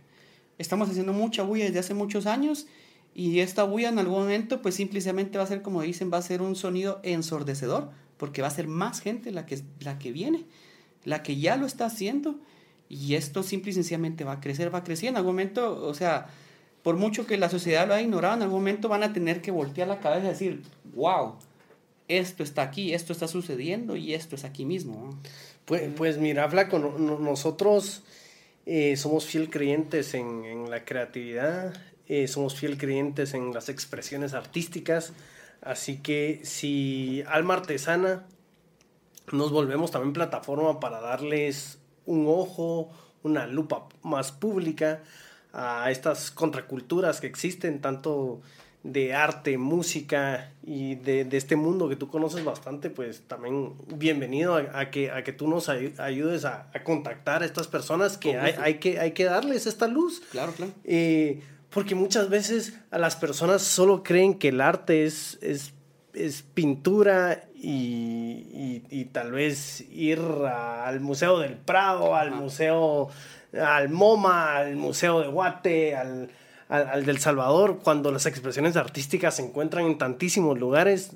Estamos 0.59 0.91
haciendo 0.91 1.15
mucha 1.15 1.43
bulla 1.43 1.65
desde 1.65 1.79
hace 1.79 1.95
muchos 1.95 2.27
años 2.27 2.67
y 3.15 3.41
esta 3.41 3.65
bulla 3.65 3.89
en 3.89 3.99
algún 3.99 4.21
momento, 4.21 4.61
pues 4.61 4.75
simplemente 4.75 5.39
va 5.39 5.45
a 5.45 5.47
ser, 5.47 5.63
como 5.63 5.81
dicen, 5.81 6.11
va 6.13 6.19
a 6.19 6.23
ser 6.23 6.43
un 6.43 6.55
sonido 6.55 7.01
ensordecedor, 7.03 7.91
porque 8.19 8.43
va 8.43 8.49
a 8.49 8.53
ser 8.53 8.69
más 8.69 9.01
gente 9.01 9.31
la 9.31 9.47
que, 9.47 9.63
la 9.81 9.99
que 9.99 10.13
viene, 10.13 10.45
la 11.05 11.23
que 11.23 11.39
ya 11.39 11.57
lo 11.57 11.67
está 11.67 11.87
haciendo. 11.87 12.39
Y 12.89 13.15
esto 13.15 13.43
simple 13.43 13.71
y 13.71 13.75
sencillamente 13.75 14.25
va 14.25 14.33
a 14.33 14.41
crecer, 14.41 14.73
va 14.73 14.79
a 14.79 14.85
crecer. 14.85 15.11
En 15.11 15.17
algún 15.17 15.33
momento, 15.33 15.87
o 15.87 15.95
sea, 15.95 16.29
por 16.83 16.97
mucho 16.97 17.27
que 17.27 17.37
la 17.37 17.51
sociedad 17.51 17.87
lo 17.87 17.95
haya 17.95 18.03
ignorado, 18.03 18.37
en 18.37 18.43
algún 18.43 18.61
momento 18.61 18.89
van 18.89 19.03
a 19.03 19.13
tener 19.13 19.43
que 19.43 19.51
voltear 19.51 19.89
la 19.89 20.01
cabeza 20.01 20.27
y 20.27 20.29
decir, 20.31 20.63
wow, 20.95 21.35
esto 22.09 22.43
está 22.43 22.63
aquí, 22.63 22.95
esto 22.95 23.13
está 23.13 23.29
sucediendo 23.29 23.97
y 23.97 24.15
esto 24.15 24.37
es 24.37 24.45
aquí 24.45 24.65
mismo. 24.65 25.19
Pues, 25.65 25.83
pues 25.95 26.19
mira, 26.19 26.49
Flaco, 26.49 26.79
no, 26.79 26.99
no, 26.99 27.19
nosotros 27.19 28.03
eh, 28.65 28.97
somos 28.97 29.27
fiel 29.27 29.51
creyentes 29.51 30.15
en, 30.15 30.45
en 30.45 30.71
la 30.71 30.85
creatividad, 30.85 31.75
eh, 32.07 32.27
somos 32.27 32.55
fiel 32.55 32.79
creyentes 32.79 33.35
en 33.35 33.53
las 33.53 33.69
expresiones 33.69 34.33
artísticas, 34.33 35.13
así 35.61 35.99
que 35.99 36.41
si 36.43 37.23
Alma 37.27 37.55
Artesana 37.55 38.27
nos 39.31 39.53
volvemos 39.53 39.91
también 39.91 40.15
plataforma 40.15 40.81
para 40.81 41.01
darles 41.01 41.79
un 42.09 42.27
ojo, 42.27 42.91
una 43.23 43.47
lupa 43.47 43.87
más 44.03 44.33
pública, 44.33 45.03
a 45.53 45.91
estas 45.91 46.31
contraculturas 46.31 47.21
que 47.21 47.27
existen, 47.27 47.81
tanto 47.81 48.41
de 48.83 49.13
arte, 49.13 49.59
música 49.59 50.53
y 50.65 50.95
de, 50.95 51.25
de, 51.25 51.37
este 51.37 51.57
mundo 51.57 51.89
que 51.89 51.97
tú 51.97 52.09
conoces 52.09 52.45
bastante, 52.45 52.91
pues 52.91 53.23
también 53.27 53.75
bienvenido 53.97 54.57
a, 54.57 54.81
a 54.81 54.91
que, 54.91 55.11
a 55.11 55.25
que 55.25 55.33
tú 55.33 55.49
nos 55.49 55.69
ayudes 55.69 56.45
a, 56.45 56.71
a, 56.73 56.85
contactar 56.85 57.43
a 57.43 57.45
estas 57.45 57.67
personas 57.67 58.17
que 58.17 58.39
hay, 58.39 58.55
hay, 58.59 58.75
que 58.75 58.99
hay 58.99 59.13
que 59.13 59.25
darles 59.25 59.67
esta 59.67 59.89
luz. 59.89 60.23
Claro, 60.31 60.53
claro. 60.53 60.73
Eh, 60.85 61.43
porque 61.71 61.95
muchas 61.95 62.31
veces 62.31 62.79
a 62.91 62.99
las 62.99 63.17
personas 63.17 63.63
solo 63.63 64.03
creen 64.03 64.35
que 64.39 64.49
el 64.49 64.61
arte 64.61 65.05
es, 65.05 65.39
es, 65.43 65.75
es 66.15 66.43
pintura 66.43 67.48
y, 67.61 68.47
y, 68.53 68.83
y, 68.91 69.05
tal 69.07 69.33
vez 69.33 69.85
ir 69.91 70.21
al 70.21 71.01
Museo 71.01 71.39
del 71.39 71.57
Prado, 71.57 72.15
al. 72.15 72.31
Museo 72.31 73.09
al 73.53 73.89
MoMA, 73.89 74.57
al 74.57 74.77
Museo 74.77 75.21
de 75.21 75.29
Guate, 75.29 75.97
al, 75.97 76.31
al, 76.69 76.89
al, 76.89 77.07
del 77.07 77.19
Salvador, 77.19 77.81
cuando 77.83 78.13
las 78.13 78.27
expresiones 78.27 78.77
artísticas 78.77 79.37
se 79.37 79.43
encuentran 79.43 79.87
en 79.87 79.99
tantísimos 79.99 80.59
lugares, 80.59 81.13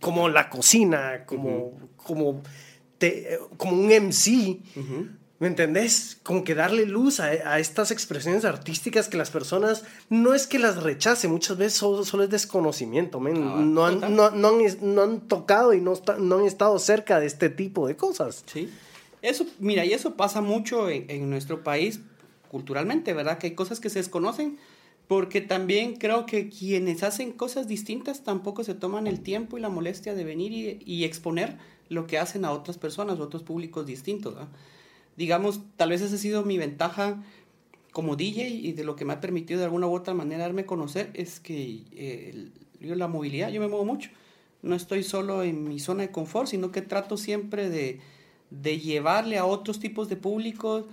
como 0.00 0.28
la 0.28 0.50
cocina, 0.50 1.24
como, 1.26 1.50
uh 1.50 1.72
-huh. 1.72 1.88
como, 1.96 2.42
te, 2.98 3.38
como 3.56 3.76
un 3.76 3.86
MC. 3.86 4.60
Uh 4.76 4.80
-huh. 4.80 5.08
¿Me 5.40 5.46
entendés? 5.46 6.18
Como 6.24 6.42
que 6.42 6.56
darle 6.56 6.84
luz 6.84 7.20
a, 7.20 7.26
a, 7.26 7.60
estas 7.60 7.92
expresiones 7.92 8.44
artísticas 8.44 9.08
que 9.08 9.16
las 9.16 9.30
personas 9.30 9.84
no 10.10 10.34
es 10.34 10.48
que 10.48 10.58
las 10.58 10.82
rechace, 10.82 11.28
muchas 11.28 11.56
veces 11.56 11.74
solo, 11.74 12.04
solo 12.04 12.24
es 12.24 12.30
desconocimiento. 12.30 13.18
Ah, 13.24 13.60
no, 13.60 13.86
han, 13.86 14.00
no, 14.00 14.30
no, 14.30 14.48
han, 14.48 14.94
no, 14.94 15.02
han, 15.02 15.20
tocado 15.28 15.74
y 15.74 15.80
no, 15.80 15.94
no 16.18 16.38
han 16.38 16.44
estado 16.44 16.76
cerca 16.80 17.20
de 17.20 17.26
este 17.26 17.50
tipo 17.50 17.86
de 17.86 17.94
cosas. 17.94 18.42
Sí. 18.52 18.68
Eso, 19.22 19.46
mira, 19.60 19.84
y 19.84 19.92
eso 19.92 20.16
pasa 20.16 20.40
mucho 20.40 20.90
en, 20.90 21.08
en, 21.08 21.30
nuestro 21.30 21.62
país 21.62 22.00
culturalmente, 22.50 23.12
¿verdad? 23.12 23.38
Que 23.38 23.48
hay 23.48 23.54
cosas 23.54 23.78
que 23.78 23.90
se 23.90 24.00
desconocen, 24.00 24.58
porque 25.06 25.40
también 25.40 25.96
creo 25.96 26.26
que 26.26 26.48
quienes 26.48 27.04
hacen 27.04 27.30
cosas 27.30 27.68
distintas 27.68 28.24
tampoco 28.24 28.64
se 28.64 28.74
toman 28.74 29.06
el 29.06 29.20
tiempo 29.20 29.56
y 29.56 29.60
la 29.60 29.68
molestia 29.68 30.16
de 30.16 30.24
venir 30.24 30.52
y, 30.52 30.82
y 30.84 31.04
exponer 31.04 31.58
lo 31.88 32.08
que 32.08 32.18
hacen 32.18 32.44
a 32.44 32.50
otras 32.50 32.76
personas, 32.76 33.20
otros 33.20 33.44
públicos 33.44 33.86
distintos. 33.86 34.34
Digamos, 35.18 35.62
tal 35.74 35.90
vez 35.90 36.00
esa 36.00 36.14
ha 36.14 36.18
sido 36.18 36.44
mi 36.44 36.58
ventaja 36.58 37.20
como 37.90 38.14
DJ 38.14 38.50
y 38.50 38.70
de 38.70 38.84
lo 38.84 38.94
que 38.94 39.04
me 39.04 39.14
ha 39.14 39.20
permitido 39.20 39.58
de 39.58 39.64
alguna 39.64 39.88
u 39.88 39.92
otra 39.92 40.14
manera 40.14 40.44
darme 40.44 40.60
a 40.60 40.66
conocer 40.66 41.10
es 41.14 41.40
que 41.40 41.82
eh, 41.90 42.50
la 42.78 43.08
movilidad, 43.08 43.50
yo 43.50 43.60
me 43.60 43.66
muevo 43.66 43.84
mucho. 43.84 44.10
No 44.62 44.76
estoy 44.76 45.02
solo 45.02 45.42
en 45.42 45.64
mi 45.64 45.80
zona 45.80 46.02
de 46.02 46.12
confort, 46.12 46.46
sino 46.46 46.70
que 46.70 46.82
trato 46.82 47.16
siempre 47.16 47.68
de, 47.68 47.98
llevarle 48.78 49.38
a 49.38 49.44
otros 49.44 49.80
tipos 49.80 50.08
de 50.08 50.14
públicos 50.14 50.84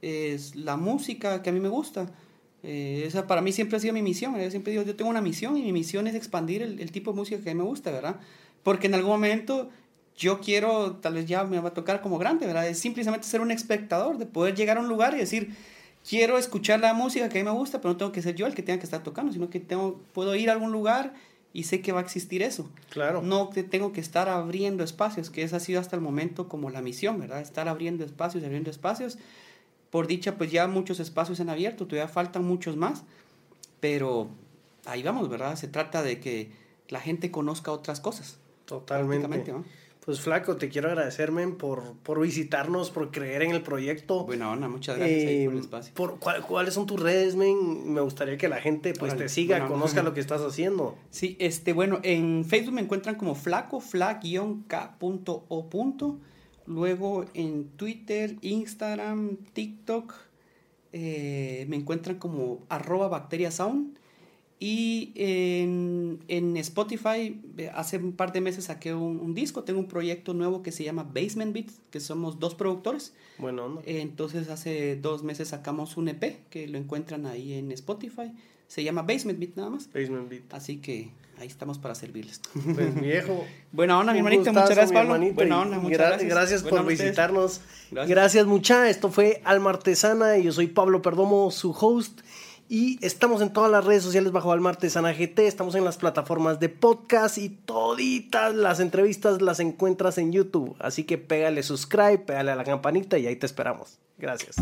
es 0.00 0.56
la 0.56 0.78
música 0.78 1.42
que 1.42 1.50
a 1.50 1.52
mí 1.52 1.60
me 1.60 1.68
gusta. 1.68 2.10
Eh, 2.62 3.04
esa 3.06 3.26
para 3.26 3.42
mí 3.42 3.52
siempre 3.52 3.76
ha 3.76 3.80
sido 3.80 3.92
mi 3.92 4.00
misión. 4.00 4.40
Yo 4.40 4.50
siempre 4.50 4.70
digo, 4.70 4.84
yo 4.84 4.96
tengo 4.96 5.10
una 5.10 5.20
misión 5.20 5.58
y 5.58 5.62
mi 5.62 5.72
misión 5.72 6.06
es 6.06 6.14
expandir 6.14 6.62
el, 6.62 6.80
el, 6.80 6.90
tipo 6.90 7.10
de 7.10 7.18
música 7.18 7.38
que 7.42 7.50
a 7.50 7.54
mí 7.54 7.58
me 7.58 7.68
gusta, 7.68 7.90
¿verdad? 7.90 8.18
Porque 8.62 8.86
en 8.86 8.94
algún 8.94 9.10
momento 9.10 9.68
yo 10.16 10.40
quiero, 10.40 10.96
tal 10.96 11.14
vez 11.14 11.26
ya 11.26 11.44
me 11.44 11.58
va 11.60 11.70
a 11.70 11.74
tocar 11.74 12.00
como 12.00 12.18
grande, 12.18 12.46
¿verdad? 12.46 12.68
Es 12.68 12.78
simplemente 12.78 13.26
ser 13.26 13.40
un 13.40 13.50
espectador, 13.50 14.18
de 14.18 14.26
poder 14.26 14.54
llegar 14.54 14.76
a 14.76 14.80
un 14.80 14.88
lugar 14.88 15.14
y 15.14 15.18
decir, 15.18 15.54
quiero 16.08 16.38
escuchar 16.38 16.80
la 16.80 16.94
música 16.94 17.28
que 17.28 17.40
a 17.40 17.42
mí 17.42 17.50
me 17.50 17.56
gusta, 17.56 17.80
pero 17.80 17.94
no 17.94 17.96
tengo 17.96 18.12
que 18.12 18.22
ser 18.22 18.34
yo 18.34 18.46
el 18.46 18.54
que 18.54 18.62
tenga 18.62 18.78
que 18.78 18.84
estar 18.84 19.02
tocando, 19.02 19.32
sino 19.32 19.50
que 19.50 19.60
tengo, 19.60 20.00
puedo 20.12 20.34
ir 20.34 20.50
a 20.50 20.52
algún 20.52 20.72
lugar 20.72 21.14
y 21.52 21.64
sé 21.64 21.80
que 21.80 21.92
va 21.92 22.00
a 22.00 22.02
existir 22.02 22.42
eso. 22.42 22.68
Claro. 22.90 23.22
No 23.22 23.50
que 23.50 23.62
tengo 23.62 23.92
que 23.92 24.00
estar 24.00 24.28
abriendo 24.28 24.84
espacios, 24.84 25.30
que 25.30 25.42
esa 25.42 25.56
ha 25.56 25.60
sido 25.60 25.80
hasta 25.80 25.96
el 25.96 26.02
momento 26.02 26.48
como 26.48 26.70
la 26.70 26.82
misión, 26.82 27.18
¿verdad? 27.18 27.40
Estar 27.40 27.68
abriendo 27.68 28.04
espacios, 28.04 28.44
abriendo 28.44 28.70
espacios 28.70 29.18
por 29.94 30.08
dicha, 30.08 30.36
pues 30.36 30.50
ya 30.50 30.66
muchos 30.66 30.98
espacios 30.98 31.38
han 31.38 31.48
abierto, 31.48 31.86
todavía 31.86 32.12
faltan 32.12 32.44
muchos 32.44 32.76
más, 32.76 33.04
pero 33.78 34.28
ahí 34.86 35.04
vamos, 35.04 35.28
¿verdad? 35.28 35.54
Se 35.54 35.68
trata 35.68 36.02
de 36.02 36.18
que 36.18 36.50
la 36.88 36.98
gente 36.98 37.30
conozca 37.30 37.70
otras 37.70 38.00
cosas. 38.00 38.38
Totalmente. 38.64 39.54
Pues 40.04 40.20
flaco, 40.20 40.56
te 40.56 40.68
quiero 40.68 40.88
agradecerme 40.88 41.48
por, 41.48 41.94
por 42.02 42.20
visitarnos, 42.20 42.90
por 42.90 43.10
creer 43.10 43.40
en 43.40 43.52
el 43.52 43.62
proyecto. 43.62 44.24
Bueno, 44.26 44.52
Ana, 44.52 44.68
muchas 44.68 44.98
gracias 44.98 45.22
por 45.22 45.30
el 45.30 45.56
eh, 45.56 45.60
espacio. 45.60 45.94
Por, 45.94 46.18
¿Cuáles 46.18 46.74
son 46.74 46.84
tus 46.84 47.00
redes, 47.00 47.36
men? 47.36 47.90
Me 47.90 48.02
gustaría 48.02 48.36
que 48.36 48.48
la 48.48 48.60
gente 48.60 48.92
pues 48.92 49.16
te 49.16 49.30
siga, 49.30 49.66
conozca 49.66 50.02
lo 50.02 50.12
que 50.12 50.20
estás 50.20 50.42
haciendo. 50.42 50.98
Sí, 51.08 51.36
este, 51.40 51.72
bueno, 51.72 52.00
en 52.02 52.44
Facebook 52.44 52.74
me 52.74 52.82
encuentran 52.82 53.14
como 53.14 53.34
flaco, 53.34 53.80
fla-k.o. 53.80 55.70
Luego 56.66 57.24
en 57.32 57.68
Twitter, 57.68 58.36
Instagram, 58.42 59.36
TikTok, 59.54 60.14
eh, 60.92 61.64
me 61.68 61.76
encuentran 61.76 62.18
como 62.18 62.66
arroba 62.68 63.08
bacteriasound. 63.08 63.98
Y 64.60 65.12
en, 65.16 66.20
en, 66.28 66.56
Spotify, 66.56 67.40
eh, 67.58 67.70
hace 67.74 67.98
un 67.98 68.12
par 68.12 68.32
de 68.32 68.40
meses 68.40 68.64
saqué 68.64 68.94
un, 68.94 69.34
disco, 69.34 69.64
tengo 69.64 69.80
un 69.80 69.88
proyecto 69.88 70.32
nuevo 70.32 70.62
que 70.62 70.70
se 70.70 70.84
llama 70.84 71.02
Basement 71.02 71.52
Beats, 71.52 71.80
que 71.90 72.00
somos 72.00 72.38
dos 72.38 72.54
productores. 72.54 73.12
Bueno, 73.38 73.82
entonces 73.84 74.48
hace 74.48 74.96
dos 74.96 75.22
meses 75.24 75.48
sacamos 75.48 75.96
un 75.96 76.08
EP 76.08 76.48
que 76.50 76.68
lo 76.68 76.78
encuentran 76.78 77.26
ahí 77.26 77.54
en 77.54 77.72
Spotify. 77.72 78.32
Se 78.68 78.82
llama 78.82 79.02
Basement 79.02 79.38
Beat 79.38 79.56
nada 79.56 79.70
más. 79.70 79.88
Basement 79.92 80.30
Beat. 80.30 80.54
Así 80.54 80.78
que 80.78 81.10
ahí 81.38 81.46
estamos 81.48 81.78
para 81.78 81.94
servirles. 81.94 82.40
Pues 82.74 82.94
viejo. 82.94 83.44
Buena 83.72 83.98
onda, 83.98 84.12
mi 84.12 84.18
hermanito. 84.18 84.52
Muchas 84.52 84.70
gracias, 84.70 84.92
Pablo. 84.92 85.18
Buena 85.32 85.60
onda, 85.60 85.78
muchas 85.78 85.98
gracias. 85.98 86.30
Gracias 86.30 86.62
por 86.62 86.86
visitarnos. 86.86 87.60
Gracias. 87.90 88.08
gracias, 88.08 88.46
mucha. 88.46 88.88
Esto 88.88 89.10
fue 89.10 89.42
Alma 89.44 89.70
Artesana 89.70 90.38
y 90.38 90.44
yo 90.44 90.52
soy 90.52 90.68
Pablo 90.68 91.02
Perdomo, 91.02 91.50
su 91.50 91.72
host. 91.72 92.20
Y 92.68 92.98
estamos 93.04 93.42
en 93.42 93.52
todas 93.52 93.70
las 93.70 93.84
redes 93.84 94.02
sociales 94.02 94.32
bajo 94.32 94.50
Alma 94.50 94.70
Artesana 94.70 95.12
GT. 95.12 95.40
Estamos 95.40 95.74
en 95.74 95.84
las 95.84 95.98
plataformas 95.98 96.60
de 96.60 96.68
podcast 96.70 97.38
y 97.38 97.50
toditas 97.50 98.54
las 98.54 98.80
entrevistas 98.80 99.42
las 99.42 99.60
encuentras 99.60 100.18
en 100.18 100.32
YouTube. 100.32 100.74
Así 100.78 101.04
que 101.04 101.18
pégale 101.18 101.62
subscribe, 101.62 102.18
pégale 102.18 102.52
a 102.52 102.56
la 102.56 102.64
campanita 102.64 103.18
y 103.18 103.26
ahí 103.26 103.36
te 103.36 103.46
esperamos. 103.46 103.98
Gracias. 104.18 104.56